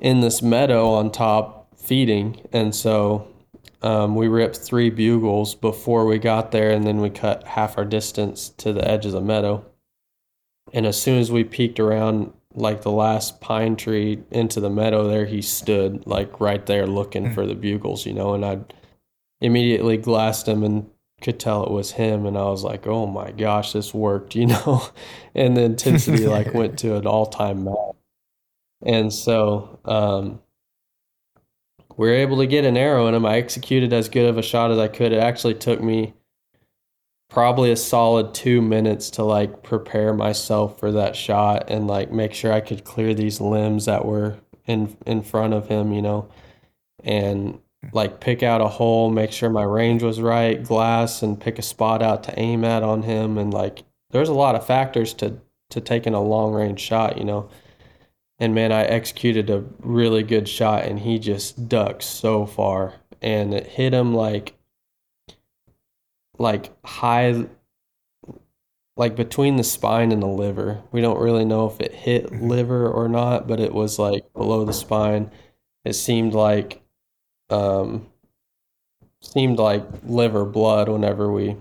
[0.00, 2.40] in this meadow on top feeding.
[2.52, 3.28] And so
[3.82, 7.84] um, we ripped three bugles before we got there, and then we cut half our
[7.84, 9.64] distance to the edge of the meadow.
[10.72, 15.06] And as soon as we peeked around like the last pine tree into the meadow
[15.06, 18.58] there, he stood like right there looking for the bugles, you know, and I
[19.40, 20.90] immediately glassed him and
[21.20, 24.46] could tell it was him and I was like, "Oh my gosh, this worked," you
[24.46, 24.82] know.
[25.34, 27.96] and the intensity like went to an all-time max.
[28.84, 30.40] And so um
[31.96, 33.26] we were able to get an arrow in him.
[33.26, 35.12] I executed as good of a shot as I could.
[35.12, 36.14] It actually took me
[37.28, 42.32] probably a solid 2 minutes to like prepare myself for that shot and like make
[42.32, 46.28] sure I could clear these limbs that were in in front of him, you know.
[47.02, 47.58] And
[47.92, 51.62] like pick out a hole, make sure my range was right, glass, and pick a
[51.62, 53.38] spot out to aim at on him.
[53.38, 55.40] And like, there's a lot of factors to
[55.70, 57.48] to taking a long range shot, you know.
[58.38, 63.52] And man, I executed a really good shot, and he just ducked so far, and
[63.54, 64.54] it hit him like
[66.38, 67.46] like high
[68.96, 70.82] like between the spine and the liver.
[70.90, 72.48] We don't really know if it hit mm-hmm.
[72.48, 75.30] liver or not, but it was like below the spine.
[75.84, 76.82] It seemed like
[77.50, 78.06] um
[79.22, 81.56] seemed like liver blood whenever we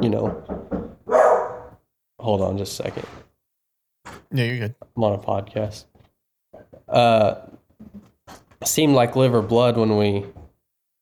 [0.00, 0.42] you know
[2.18, 3.06] hold on just a second
[4.32, 4.74] Yeah, you're good.
[4.96, 5.84] i'm on a podcast
[6.88, 7.34] uh
[8.64, 10.24] seemed like liver blood when we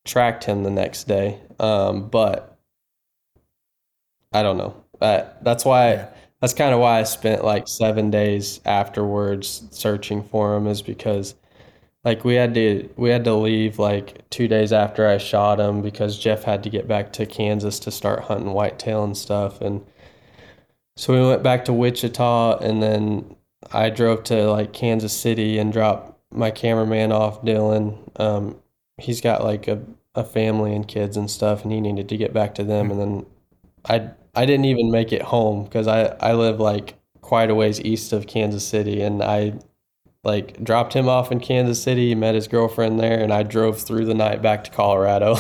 [0.05, 2.59] tracked him the next day um but
[4.33, 6.09] i don't know that that's why Yeah.
[6.41, 11.35] that's kind of why i spent like seven days afterwards searching for him is because
[12.07, 15.83] like we had to we had to leave like two days after I shot him
[15.83, 19.61] because Jeff had to get back to Kansas to start hunting whitetail and stuff.
[19.61, 19.85] And
[20.97, 23.35] so we went back to Wichita and then
[23.73, 27.99] I drove to like Kansas City and dropped my cameraman off Dylan.
[28.21, 28.57] Um
[28.99, 29.83] he's got like a,
[30.15, 32.93] a family and kids and stuff and he needed to get back to them.
[32.93, 33.27] And then
[33.89, 37.81] I I didn't even make it home because I I live like quite a ways
[37.81, 39.55] east of Kansas City and I
[40.27, 44.07] like dropped him off in Kansas City, met his girlfriend there, and I drove through
[44.07, 45.37] the night back to Colorado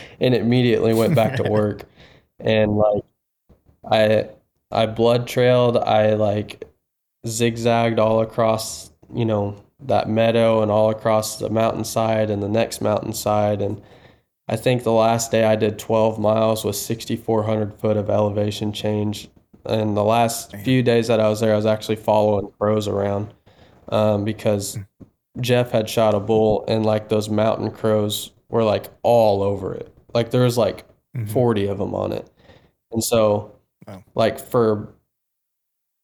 [0.20, 1.82] and immediately went back to work.
[2.40, 3.04] And like
[3.90, 4.30] I
[4.70, 6.64] I blood trailed, I like
[7.26, 12.80] zigzagged all across, you know, that meadow and all across the mountainside and the next
[12.80, 13.82] mountainside and
[14.48, 19.28] I think the last day I did 12 miles with 6,400 foot of elevation change.
[19.64, 23.32] And the last few days that I was there, I was actually following crows around
[23.90, 24.78] um, because
[25.40, 29.94] Jeff had shot a bull and like those mountain crows were like all over it.
[30.14, 30.84] Like there was like
[31.28, 32.28] 40 of them on it.
[32.92, 33.54] And so
[33.86, 34.04] Wow.
[34.14, 34.88] like for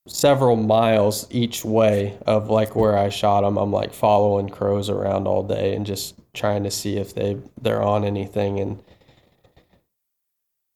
[0.09, 5.27] several miles each way of like where I shot them, I'm like following crows around
[5.27, 8.83] all day and just trying to see if they they're on anything and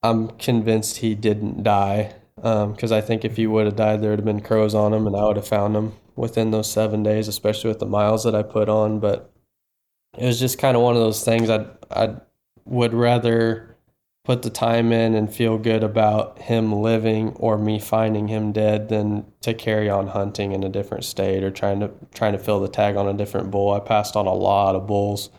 [0.03, 4.11] I'm convinced he didn't die because um, I think if he would have died, there
[4.11, 7.03] would have been crows on him, and I would have found him within those seven
[7.03, 9.01] days, especially with the miles that I put on.
[9.01, 9.33] But
[10.19, 11.51] it was just kind of one of those things.
[11.51, 12.17] I I
[12.65, 13.77] would rather
[14.25, 18.89] put the time in and feel good about him living or me finding him dead
[18.89, 22.61] than to carry on hunting in a different state or trying to trying to fill
[22.61, 23.73] the tag on a different bull.
[23.73, 25.31] I passed on a lot of bulls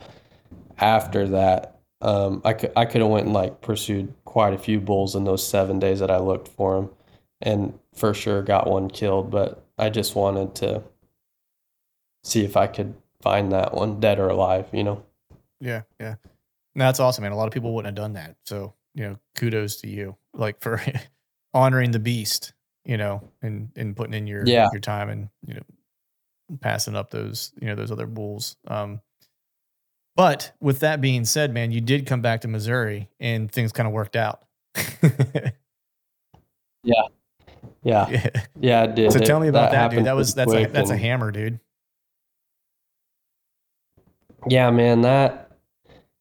[0.79, 1.71] after that
[2.01, 5.23] um, I could I could have went and like pursued quite a few bulls in
[5.23, 6.89] those seven days that I looked for him,
[7.41, 9.29] and for sure got one killed.
[9.29, 10.83] But I just wanted to
[12.23, 14.67] see if I could find that one dead or alive.
[14.71, 15.03] You know.
[15.59, 16.15] Yeah, yeah,
[16.75, 17.31] no, that's awesome, man.
[17.31, 18.35] A lot of people wouldn't have done that.
[18.45, 20.81] So you know, kudos to you, like for
[21.53, 22.53] honoring the beast.
[22.83, 24.69] You know, and and putting in your yeah.
[24.71, 25.61] your time and you know
[26.61, 28.55] passing up those you know those other bulls.
[28.67, 29.01] Um,
[30.15, 33.87] but with that being said, man, you did come back to Missouri and things kind
[33.87, 34.43] of worked out.
[36.83, 37.03] yeah.
[37.83, 38.29] Yeah.
[38.59, 39.11] Yeah, I did.
[39.11, 40.05] So tell me about that, that dude.
[40.05, 41.59] That was that's a that's a hammer, dude.
[44.47, 45.51] Yeah, man, that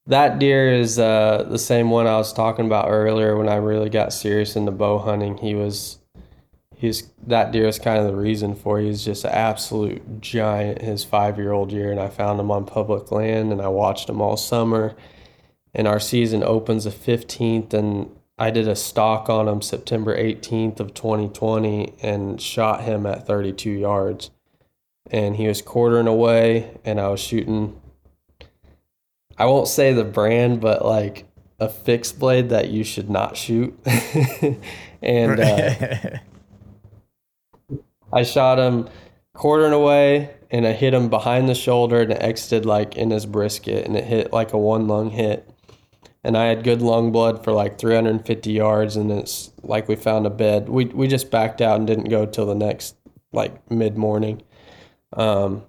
[0.06, 3.90] that deer is uh, the same one I was talking about earlier when I really
[3.90, 5.36] got serious into bow hunting.
[5.38, 5.98] He was
[6.74, 8.86] he's that deer is kind of the reason for it.
[8.86, 10.80] He's just an absolute giant.
[10.80, 14.08] His five year old year, and I found him on public land, and I watched
[14.08, 14.94] him all summer.
[15.72, 20.80] And our season opens the fifteenth, and I did a stalk on him September eighteenth
[20.80, 24.30] of twenty twenty, and shot him at thirty two yards.
[25.10, 27.80] And he was quartering away, and I was shooting.
[29.36, 31.26] I won't say the brand, but like
[31.58, 33.78] a fixed blade that you should not shoot.
[35.02, 36.18] and uh,
[38.12, 38.88] I shot him
[39.34, 43.26] quartering away and I hit him behind the shoulder and it exited like in his
[43.26, 45.48] brisket and it hit like a one lung hit.
[46.22, 50.26] And I had good lung blood for like 350 yards and it's like we found
[50.26, 50.68] a bed.
[50.68, 52.96] We we just backed out and didn't go till the next
[53.32, 54.42] like mid morning.
[55.14, 55.64] Um,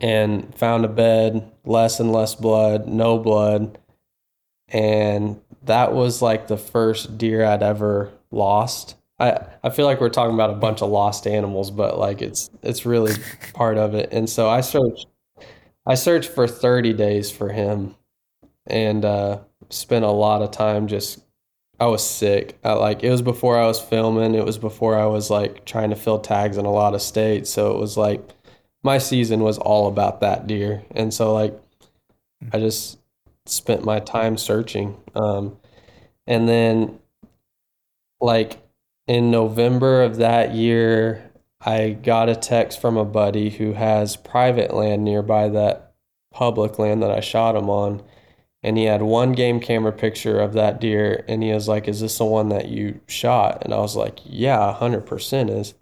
[0.00, 3.78] and found a bed, less and less blood, no blood.
[4.68, 10.08] And that was like the first deer I'd ever lost I, I feel like we're
[10.08, 13.14] talking about a bunch of lost animals, but like it's it's really
[13.52, 14.08] part of it.
[14.12, 15.06] And so I searched
[15.86, 17.96] I searched for 30 days for him
[18.66, 19.38] and uh,
[19.68, 21.20] spent a lot of time just
[21.78, 22.58] I was sick.
[22.62, 25.90] I, like it was before I was filming, it was before I was like trying
[25.90, 27.50] to fill tags in a lot of states.
[27.50, 28.20] So it was like
[28.82, 30.82] my season was all about that deer.
[30.92, 31.58] And so like
[32.52, 32.98] I just
[33.46, 34.96] spent my time searching.
[35.14, 35.56] Um,
[36.26, 36.98] and then
[38.20, 38.58] like
[39.06, 41.30] in November of that year,
[41.60, 45.92] I got a text from a buddy who has private land nearby that
[46.32, 48.02] public land that I shot him on.
[48.62, 51.24] And he had one game camera picture of that deer.
[51.28, 53.62] And he was like, Is this the one that you shot?
[53.64, 55.74] And I was like, Yeah, 100% is.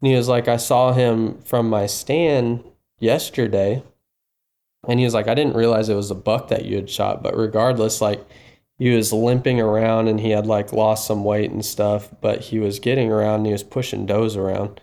[0.00, 2.64] And he was like, I saw him from my stand
[2.98, 3.82] yesterday.
[4.88, 7.22] And he was like, I didn't realize it was a buck that you had shot.
[7.22, 8.26] But regardless, like,
[8.80, 12.58] he was limping around and he had like lost some weight and stuff, but he
[12.58, 14.80] was getting around and he was pushing does around.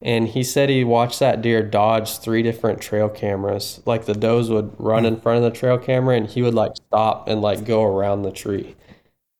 [0.00, 3.82] And he said he watched that deer dodge three different trail cameras.
[3.84, 6.76] Like the does would run in front of the trail camera and he would like
[6.76, 8.76] stop and like go around the tree.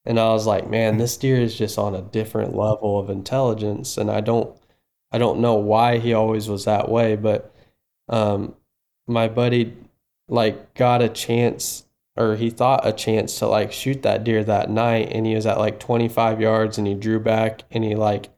[0.04, 3.96] And I was like, man, this deer is just on a different level of intelligence.
[3.98, 4.56] And I don't,
[5.12, 7.54] I don't know why he always was that way, but
[8.08, 8.54] um,
[9.06, 9.76] my buddy
[10.28, 11.84] like got a chance
[12.16, 15.46] or he thought a chance to like shoot that deer that night and he was
[15.46, 18.28] at like 25 yards and he drew back and he like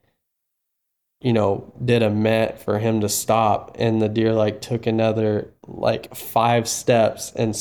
[1.20, 5.52] you know did a met for him to stop and the deer like took another
[5.66, 7.56] like five steps and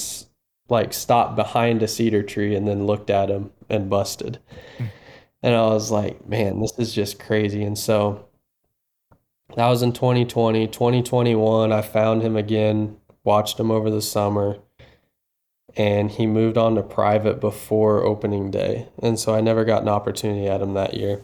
[0.69, 4.39] like stopped behind a cedar tree and then looked at him and busted
[4.77, 4.85] hmm.
[5.43, 8.25] and i was like man this is just crazy and so
[9.55, 14.57] that was in 2020 2021 i found him again watched him over the summer
[15.75, 18.87] and he moved on to private before opening day.
[19.01, 21.21] And so I never got an opportunity at him that year.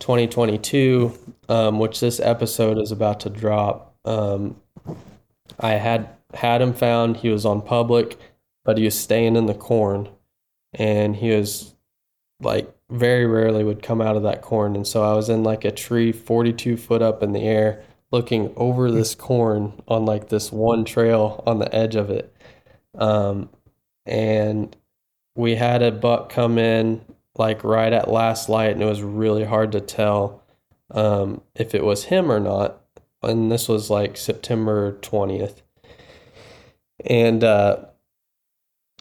[0.00, 1.12] 2022,
[1.48, 4.56] um, which this episode is about to drop, um,
[5.58, 7.18] I had had him found.
[7.18, 8.18] He was on public,
[8.64, 10.08] but he was staying in the corn,
[10.74, 11.74] and he was
[12.40, 14.76] like very rarely would come out of that corn.
[14.76, 17.82] And so I was in like a tree 42 foot up in the air,
[18.12, 22.34] looking over this corn on like this one trail on the edge of it.
[22.94, 23.48] Um,
[24.04, 24.76] and
[25.34, 27.00] we had a buck come in
[27.38, 30.42] like right at last light, and it was really hard to tell
[30.90, 32.80] um, if it was him or not.
[33.22, 35.62] And this was like September 20th.
[37.04, 37.86] and uh,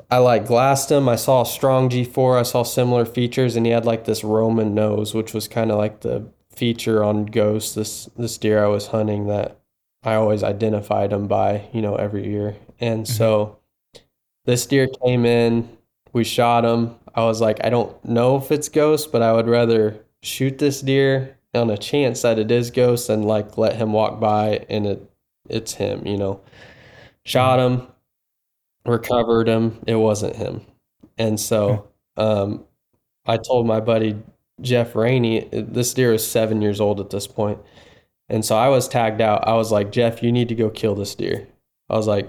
[0.10, 1.07] I like glassed him.
[1.10, 2.40] I saw a strong G4.
[2.40, 5.78] I saw similar features, and he had like this Roman nose, which was kind of
[5.78, 7.76] like the feature on Ghost.
[7.76, 9.60] This this deer I was hunting that
[10.03, 12.56] I always identified him by, you know, every year.
[12.80, 13.57] And so
[14.45, 15.68] this deer came in.
[16.14, 16.95] We shot him.
[17.16, 20.82] I was like, I don't know if it's Ghost, but I would rather shoot this
[20.82, 24.86] deer on a chance that it is Ghost and like let him walk by and
[24.86, 25.12] it
[25.50, 26.42] it's him, you know.
[27.26, 27.88] Shot him,
[28.86, 29.80] recovered him.
[29.88, 30.62] It wasn't him.
[31.18, 31.88] And so
[32.18, 32.66] um,
[33.26, 34.22] I told my buddy
[34.62, 37.60] Jeff Rainey, this deer is seven years old at this point.
[38.30, 39.48] And so I was tagged out.
[39.48, 41.48] I was like, Jeff, you need to go kill this deer.
[41.90, 42.28] I was like,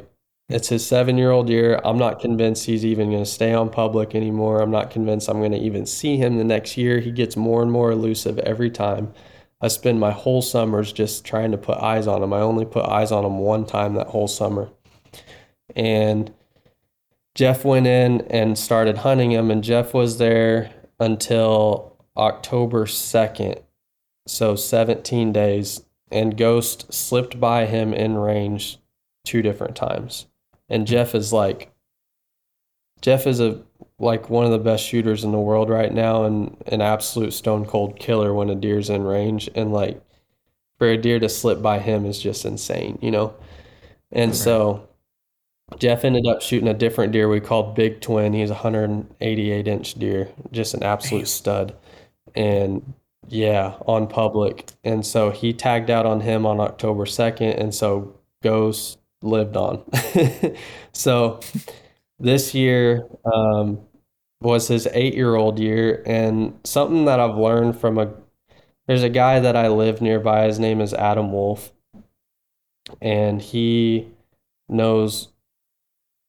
[0.49, 1.81] it's his seven year old year.
[1.85, 4.61] I'm not convinced he's even going to stay on public anymore.
[4.61, 7.01] I'm not convinced I'm going to even see him the next year.
[7.01, 9.13] He gets more and more elusive every time.
[9.61, 12.33] I spend my whole summers just trying to put eyes on him.
[12.33, 14.69] I only put eyes on him one time that whole summer.
[15.75, 16.33] And
[17.35, 20.71] Jeff went in and started hunting him, and Jeff was there
[21.01, 23.63] until October 2nd.
[24.29, 25.83] So 17 days.
[26.11, 28.79] And Ghost slipped by him in range
[29.25, 30.27] two different times.
[30.69, 31.73] And Jeff is like,
[33.01, 33.63] Jeff is a
[33.99, 37.65] like one of the best shooters in the world right now and an absolute stone
[37.65, 39.49] cold killer when a deer's in range.
[39.55, 40.01] And like
[40.79, 43.35] for a deer to slip by him is just insane, you know?
[44.13, 44.87] And so
[45.79, 48.33] Jeff ended up shooting a different deer we called Big Twin.
[48.33, 51.75] He's a 188 inch deer, just an absolute stud.
[52.35, 52.95] And
[53.29, 54.71] yeah, on public.
[54.85, 57.59] And so he tagged out on him on October 2nd.
[57.59, 59.83] And so Ghost lived on.
[60.93, 61.41] so
[62.19, 63.81] this year um,
[64.41, 66.03] was his eight year old year.
[66.07, 68.13] And something that I've learned from a
[68.87, 70.45] there's a guy that I live nearby.
[70.45, 71.73] His name is Adam Wolf.
[73.03, 74.09] And he
[74.69, 75.29] knows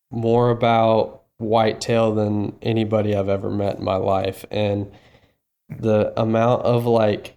[0.09, 4.43] more about whitetail than anybody I've ever met in my life.
[4.49, 4.91] And
[5.69, 7.36] the amount of like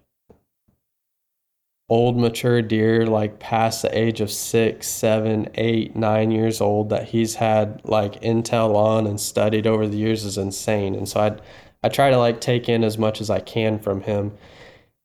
[1.91, 7.09] old mature deer like past the age of six seven eight nine years old that
[7.09, 10.95] he's had like intel on and studied over the years is insane.
[10.95, 11.37] And so i
[11.83, 14.33] i try to like take in as much as i can from him.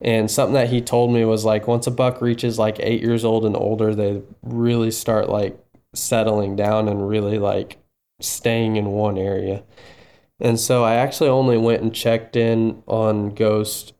[0.00, 3.24] And something that he told me was like once a buck reaches like eight years
[3.24, 5.58] old and older they really start like
[5.94, 7.78] settling down and really like
[8.20, 9.64] staying in one area.
[10.40, 13.94] And so I actually only went and checked in on Ghost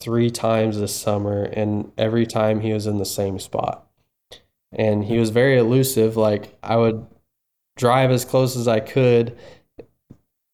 [0.00, 3.86] three times this summer, and every time he was in the same spot.
[4.72, 6.16] And he was very elusive.
[6.16, 7.06] Like I would
[7.76, 9.36] drive as close as I could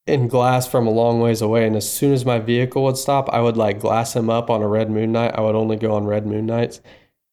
[0.06, 1.66] in glass from a long ways away.
[1.66, 4.62] And as soon as my vehicle would stop, I would like glass him up on
[4.62, 5.34] a red moon night.
[5.34, 6.80] I would only go on red moon nights.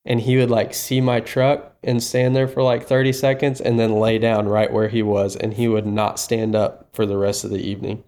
[0.03, 3.79] And he would like see my truck and stand there for like 30 seconds and
[3.79, 5.35] then lay down right where he was.
[5.35, 8.03] And he would not stand up for the rest of the evening.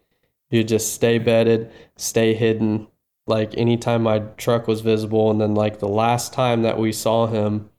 [0.49, 2.87] He would just stay bedded, stay hidden,
[3.27, 5.31] like anytime my truck was visible.
[5.31, 7.69] And then, like, the last time that we saw him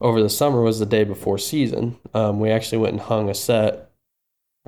[0.00, 1.98] over the summer was the day before season.
[2.14, 3.90] Um, we actually went and hung a set,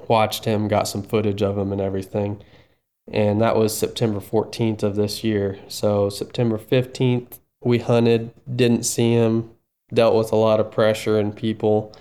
[0.06, 2.42] watched him, got some footage of him and everything.
[3.10, 5.58] And that was September 14th of this year.
[5.68, 9.50] So, September 15th, we hunted, didn't see him,
[9.92, 11.94] dealt with a lot of pressure and people.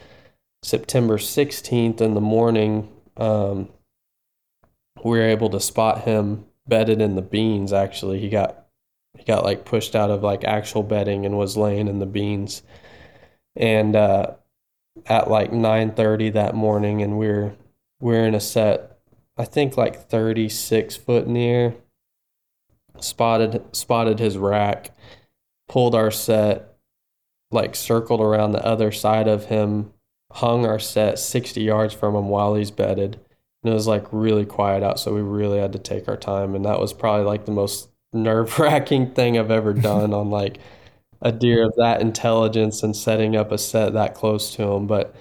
[0.64, 3.70] September 16th in the morning, um,
[5.04, 7.74] we were able to spot him bedded in the beans.
[7.74, 8.66] Actually, he got
[9.18, 12.64] he got like pushed out of like actual bedding and was laying in the beans.
[13.56, 14.36] And uh,
[15.06, 17.56] at like nine thirty that morning, and we we're
[18.00, 19.00] we're in a set,
[19.38, 21.76] I think like thirty six foot in the air.
[23.00, 24.96] Spotted spotted his rack,
[25.68, 26.78] pulled our set,
[27.52, 29.94] like circled around the other side of him,
[30.32, 33.20] hung our set 60 yards from him while he's bedded.
[33.68, 34.98] And it was like really quiet out.
[34.98, 36.56] So we really had to take our time.
[36.56, 40.60] And that was probably like the most nerve wracking thing I've ever done on like
[41.22, 44.88] a deer of that intelligence and setting up a set that close to him.
[44.88, 45.14] But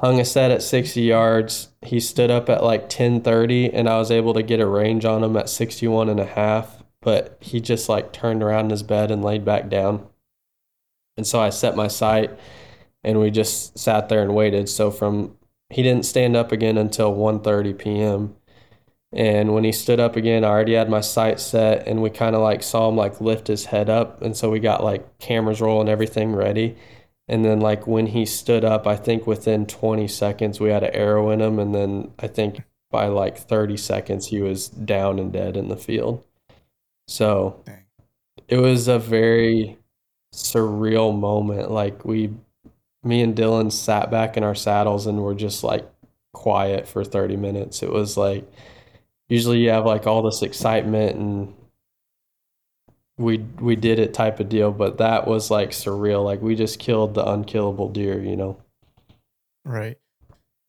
[0.00, 1.68] hung a set at 60 yards.
[1.82, 5.22] He stood up at like 1030 and I was able to get a range on
[5.22, 6.82] him at 61 and a half.
[7.00, 10.04] But he just like turned around in his bed and laid back down.
[11.16, 12.36] And so I set my sight
[13.04, 14.68] and we just sat there and waited.
[14.68, 15.37] So from
[15.70, 18.36] he didn't stand up again until 1:30 p.m.
[19.12, 22.36] And when he stood up again, I already had my sight set and we kind
[22.36, 25.60] of like saw him like lift his head up and so we got like cameras
[25.60, 26.76] rolling everything ready.
[27.26, 30.94] And then like when he stood up, I think within 20 seconds we had an
[30.94, 35.32] arrow in him and then I think by like 30 seconds he was down and
[35.32, 36.24] dead in the field.
[37.06, 37.62] So
[38.46, 39.78] it was a very
[40.34, 41.70] surreal moment.
[41.70, 42.34] Like we
[43.04, 45.88] me and Dylan sat back in our saddles and were just like
[46.32, 47.82] quiet for 30 minutes.
[47.82, 48.44] It was like
[49.28, 51.54] usually you have like all this excitement and
[53.16, 56.24] we we did it type of deal, but that was like surreal.
[56.24, 58.60] Like we just killed the unkillable deer, you know.
[59.64, 59.98] Right.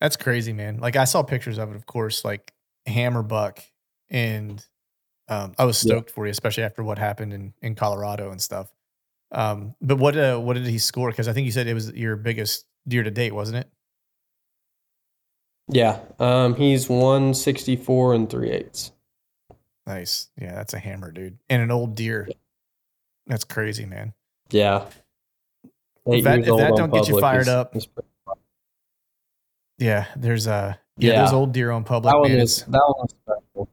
[0.01, 0.79] That's crazy, man.
[0.79, 2.53] Like I saw pictures of it, of course, like
[2.85, 3.59] hammer buck,
[4.09, 4.65] and
[5.27, 5.91] um, I was Yeah.
[5.91, 8.71] stoked for you, especially after what happened in in Colorado and stuff.
[9.31, 11.09] Um, but what uh, what did he score?
[11.11, 13.69] Because I think you said it was your biggest deer to date, wasn't it?
[15.67, 15.99] Yeah.
[16.19, 18.91] Um he's 164 and 3 eighths.
[19.85, 20.29] Nice.
[20.39, 22.27] Yeah, that's a hammer, dude, and an old deer.
[23.27, 24.13] That's crazy, man.
[24.49, 24.85] Yeah.
[26.11, 27.87] Eight that- if that don't get you fired is- up, is
[29.77, 31.25] Yeah, there's uh yeah, Yeah.
[31.25, 32.13] those old deer on public.
[32.13, 33.69] That one man, is that one special.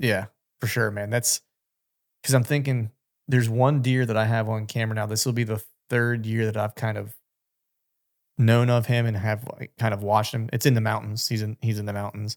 [0.00, 0.26] Yeah,
[0.60, 1.08] for sure, man.
[1.10, 1.40] That's
[2.20, 2.90] because I'm thinking
[3.28, 5.06] there's one deer that I have on camera now.
[5.06, 7.14] This will be the third year that I've kind of
[8.38, 10.48] known of him and have like, kind of watched him.
[10.52, 11.28] It's in the mountains.
[11.28, 12.36] He's in he's in the mountains.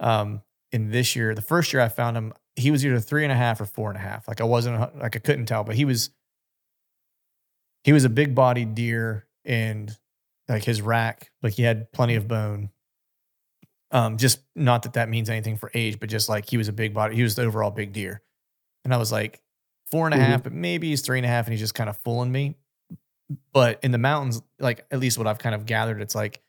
[0.00, 3.32] Um, in this year, the first year I found him, he was either three and
[3.32, 4.28] a half or four and a half.
[4.28, 6.10] Like I wasn't like I couldn't tell, but he was
[7.84, 9.96] he was a big bodied deer and
[10.48, 12.70] like his rack, like he had plenty of bone.
[13.92, 16.72] Um, just not that that means anything for age, but just like he was a
[16.72, 18.22] big body, he was the overall big deer.
[18.84, 19.40] And I was like
[19.90, 20.44] four and a half, Mhm.
[20.44, 22.56] but maybe he's three and a half, and he's just kind of fooling me.
[23.52, 26.42] But in the mountains, like at least what I've kind of gathered, it's like,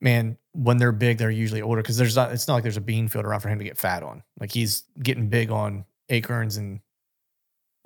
[0.00, 2.32] man, when they're big, they're usually older because there's not.
[2.32, 4.22] It's not like there's a bean field around for him to get fat on.
[4.38, 6.80] Like he's getting big on acorns and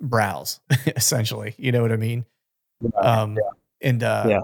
[0.01, 0.59] browse,
[0.95, 1.55] essentially.
[1.57, 2.25] You know what I mean?
[2.95, 3.37] Um,
[3.81, 4.39] and uh, Yeah.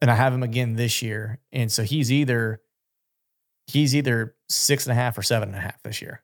[0.00, 2.60] and I have him again this year, and so he's either
[3.66, 6.22] he's either six and a half or seven and a half this year.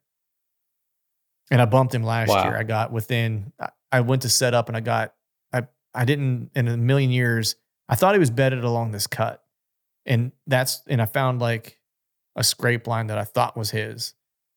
[1.50, 2.44] And I bumped him last Wow.
[2.44, 2.56] year.
[2.56, 3.52] I got within.
[3.92, 5.14] I- went to set up, and I got.
[5.52, 7.56] I I didn't in a million years.
[7.88, 9.42] I thought he was bedded along this cut,
[10.04, 11.80] and that's and I found like
[12.34, 14.12] a scrape line that I thought was his.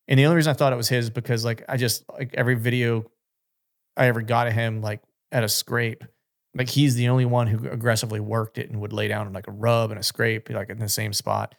[0.08, 2.56] And the only reason I thought it was his because like I just like every
[2.56, 3.10] video
[3.96, 5.00] I ever got of him like
[5.32, 6.04] at a scrape,
[6.54, 9.52] like he's the only one who aggressively worked it and would lay down like a
[9.52, 11.54] rub and a scrape like in the same spot.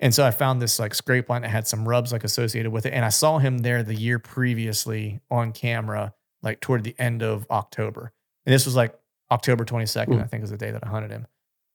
[0.00, 2.84] And so I found this like scrape line that had some rubs like associated with
[2.86, 2.92] it.
[2.92, 6.12] And I saw him there the year previously on camera,
[6.42, 8.12] like toward the end of October.
[8.44, 8.94] And this was like
[9.30, 10.22] October 22nd, Mm.
[10.22, 11.26] I think is the day that I hunted him.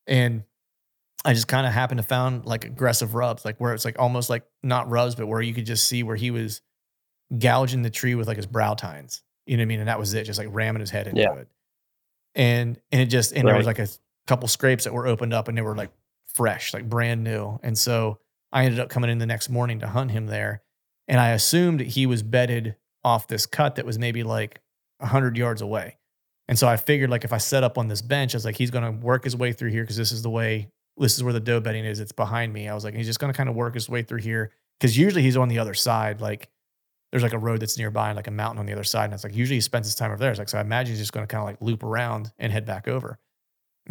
[0.08, 0.44] And
[1.26, 4.30] I just kind of happened to found like aggressive rubs, like where it's like almost
[4.30, 6.62] like not rubs, but where you could just see where he was
[7.38, 9.24] gouging the tree with like his brow tines.
[9.46, 9.80] You know what I mean?
[9.80, 11.34] And that was it, just like ramming his head into Yeah.
[11.34, 11.48] it.
[12.36, 13.88] And and it just and there was like a
[14.28, 15.92] couple scrapes that were opened up and they were like
[16.34, 17.60] fresh, like brand new.
[17.64, 18.20] And so
[18.52, 20.62] I ended up coming in the next morning to hunt him there.
[21.08, 24.62] And I assumed he was bedded off this cut that was maybe like
[25.00, 25.98] 100 yards away.
[26.48, 28.58] And so I figured like if I set up on this bench, I was like,
[28.58, 31.24] he's going to work his way through here because this is the way, this is
[31.24, 32.00] where the doe bedding is.
[32.00, 32.68] It's behind me.
[32.68, 34.98] I was like, he's just going to kind of work his way through here because
[34.98, 36.22] usually he's on the other side.
[36.22, 36.50] Like
[37.12, 39.06] there's like a road that's nearby and like a mountain on the other side.
[39.06, 40.32] And it's like usually he spends his time over there.
[40.32, 42.52] It's like, so I imagine he's just going to kind of like loop around and
[42.52, 43.18] head back over.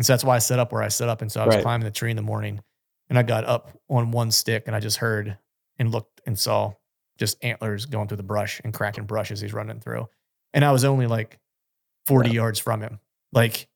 [0.00, 1.20] And so that's why I set up where I set up.
[1.20, 1.62] And so I was Right.
[1.62, 2.62] climbing the tree in the morning
[3.10, 5.36] and I got up on one stick and I just heard
[5.78, 6.72] and looked and saw
[7.18, 10.08] just antlers going through the brush and cracking brush as he's running through.
[10.54, 11.38] And I was only like
[12.06, 12.98] 40 yards from him.
[13.30, 13.68] Like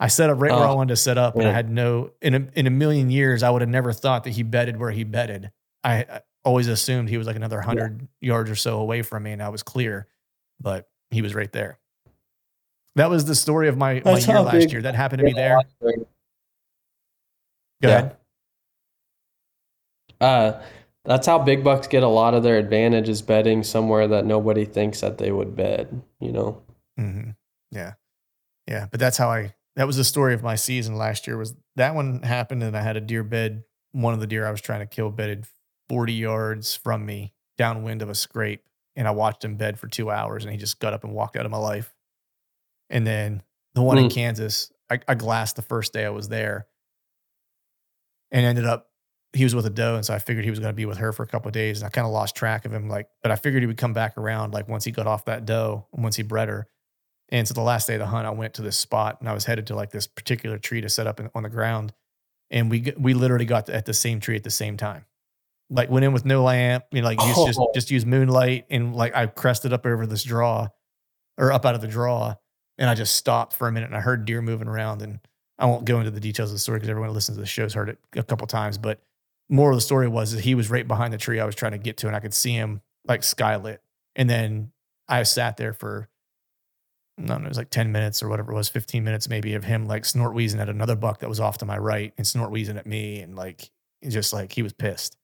[0.00, 2.12] I set up right where I Oh, wanted to set up and I had no,
[2.22, 4.90] in a, in a million years, I would have never thought that he bedded where
[4.90, 5.50] he bedded.
[5.84, 9.32] I, I always assumed he was like another 100 yards or so away from me
[9.32, 10.08] and I was clear,
[10.58, 11.78] but he was right there.
[12.96, 14.82] That was the story of my, my That's year last big- year.
[14.82, 15.60] That happened to be there.
[15.80, 15.92] Go
[17.82, 17.88] Yeah.
[17.88, 18.16] ahead.
[20.20, 20.62] Uh,
[21.04, 24.64] that's how big bucks get a lot of their advantage is betting somewhere that nobody
[24.64, 25.88] thinks that they would bet.
[26.20, 26.62] You know.
[26.98, 27.30] hmm
[27.70, 27.94] Yeah.
[28.66, 28.86] Yeah.
[28.90, 31.94] But that's how I, that was the story of my season last year was that
[31.94, 33.64] one happened and I had a deer bed.
[33.92, 35.46] One of the deer I was trying to kill bedded
[35.88, 38.62] 40 yards from me downwind of a scrape.
[38.96, 41.36] And I watched him bed for two hours and he just got up and walked
[41.36, 41.94] out of my life.
[42.90, 43.42] And then
[43.74, 44.10] the one in Hmm.
[44.10, 46.66] Kansas, I, I glassed the first day I was there
[48.30, 48.86] and ended up
[49.32, 50.98] he was with a doe, and so I figured he was going to be with
[50.98, 52.88] her for a couple of days, and I kind of lost track of him.
[52.88, 55.46] Like, but I figured he would come back around like once he got off that
[55.46, 56.66] doe, and once he bred her.
[57.28, 59.32] And so the last day of the hunt, I went to this spot, and I
[59.32, 61.92] was headed to like this particular tree to set up in, on the ground,
[62.50, 65.04] and we we literally got to, at the same tree at the same time.
[65.70, 67.70] Like went in with no lamp, you know, like used, just Oh.
[67.74, 70.66] just use moonlight, and like I crested up over this draw,
[71.38, 72.34] or up out of the draw,
[72.80, 75.20] and I just stopped for a minute, and I heard deer moving around, and
[75.58, 77.46] I won't go into the details of the story because everyone who listens to the
[77.46, 79.00] show's heard it a couple times, but
[79.48, 81.72] more of the story was that he was right behind the tree I was trying
[81.72, 83.78] to get to, and I could see him like skylit.
[84.16, 84.72] And then
[85.08, 86.08] I sat there for
[87.18, 89.54] I don't know, it was like 10 minutes or whatever it was, 15 minutes maybe
[89.54, 92.26] of him like snort wheezing at another buck that was off to my right and
[92.26, 93.20] snort wheezing at me.
[93.20, 93.70] And like,
[94.08, 95.16] just like he was pissed.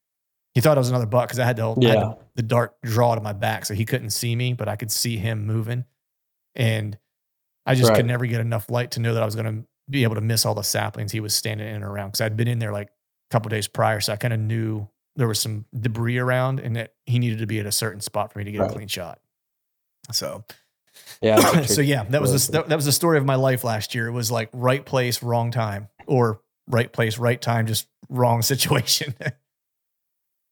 [0.54, 1.88] He thought it was another buck because I had, to, yeah.
[1.88, 4.68] I had the, the dark draw to my back so he couldn't see me, but
[4.68, 5.84] I could see him moving.
[6.54, 6.98] And
[7.66, 7.97] I just right.
[7.97, 10.20] could never get enough light to know that I was going to be able to
[10.20, 12.72] miss all the saplings he was standing in and around because I'd been in there
[12.72, 14.01] like a couple days prior.
[14.01, 17.47] So I kind of knew there was some debris around and that he needed to
[17.47, 18.70] be at a certain spot for me to get right.
[18.70, 19.20] a clean shot.
[20.12, 20.44] So,
[21.20, 21.62] yeah.
[21.66, 24.06] so yeah, that was a, that, that was the story of my life last year.
[24.06, 29.14] It was like right place, wrong time, or right place, right time, just wrong situation.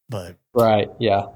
[0.09, 1.27] but right, yeah.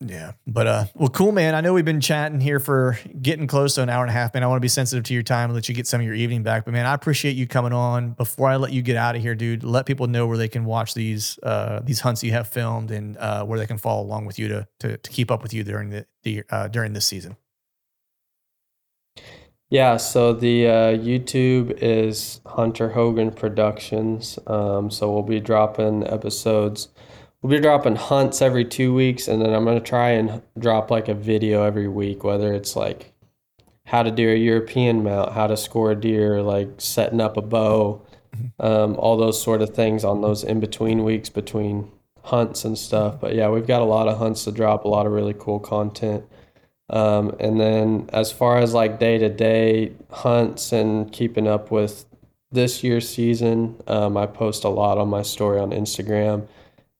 [0.00, 0.32] Yeah.
[0.46, 1.56] But uh well cool man.
[1.56, 4.32] I know we've been chatting here for getting close to an hour and a half,
[4.32, 4.44] man.
[4.44, 6.14] I want to be sensitive to your time and let you get some of your
[6.14, 6.64] evening back.
[6.64, 8.12] But man, I appreciate you coming on.
[8.12, 10.64] Before I let you get out of here, dude, let people know where they can
[10.64, 14.24] watch these uh these hunts you have filmed and uh where they can follow along
[14.24, 17.06] with you to to, to keep up with you during the, the uh during this
[17.06, 17.36] season.
[19.70, 24.38] Yeah, so the uh, YouTube is Hunter Hogan Productions.
[24.46, 26.88] Um, so we'll be dropping episodes
[27.42, 31.08] we'll be dropping hunts every two weeks, and then I'm gonna try and drop like
[31.08, 33.12] a video every week, whether it's like
[33.86, 37.42] how to do a European mount, how to score a deer, like setting up a
[37.42, 38.02] bow,
[38.36, 38.66] mm-hmm.
[38.66, 41.90] um, all those sort of things on those in between weeks between
[42.22, 43.18] hunts and stuff.
[43.20, 45.58] But yeah, we've got a lot of hunts to drop, a lot of really cool
[45.58, 46.24] content.
[46.90, 52.04] Um, and then as far as like day to day hunts and keeping up with
[52.50, 56.46] this year's season, um, I post a lot on my story on Instagram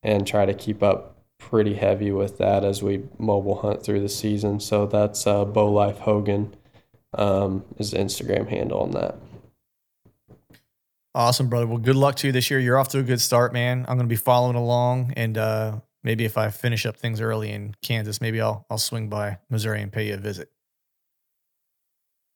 [0.03, 4.09] and try to keep up pretty heavy with that as we mobile hunt through the
[4.09, 4.61] season.
[4.61, 6.55] So that's uh, Bow Life Hogan
[7.15, 9.16] um, is the Instagram handle on that.
[11.15, 11.66] Awesome, brother.
[11.66, 12.61] Well, good luck to you this year.
[12.61, 13.81] You're off to a good start, man.
[13.89, 17.51] I'm going to be following along, and uh, maybe if I finish up things early
[17.51, 20.51] in Kansas, maybe I'll I'll swing by Missouri and pay you a visit.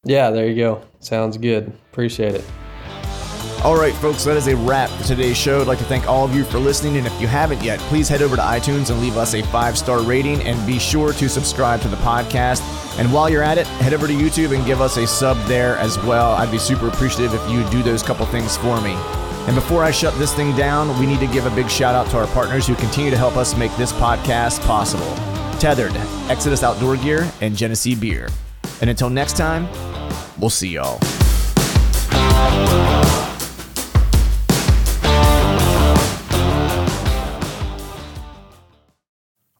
[0.04, 0.82] Yeah, there you go.
[0.98, 1.72] Sounds good.
[1.92, 2.44] Appreciate it.
[3.64, 5.60] All right, folks, that is a wrap for today's show.
[5.60, 6.96] I'd like to thank all of you for listening.
[6.96, 9.78] And if you haven't yet, please head over to iTunes and leave us a five
[9.78, 12.60] star rating and be sure to subscribe to the podcast.
[12.98, 15.76] And while you're at it, head over to YouTube and give us a sub there
[15.76, 16.32] as well.
[16.32, 18.94] I'd be super appreciative if you do those couple things for me.
[19.46, 22.10] And before I shut this thing down, we need to give a big shout out
[22.10, 25.06] to our partners who continue to help us make this podcast possible
[25.60, 25.94] Tethrd,
[26.28, 28.28] Exodus Outdoor Gear, and Genesee Beer.
[28.80, 29.68] And until next time,
[30.40, 30.98] we'll see y'all.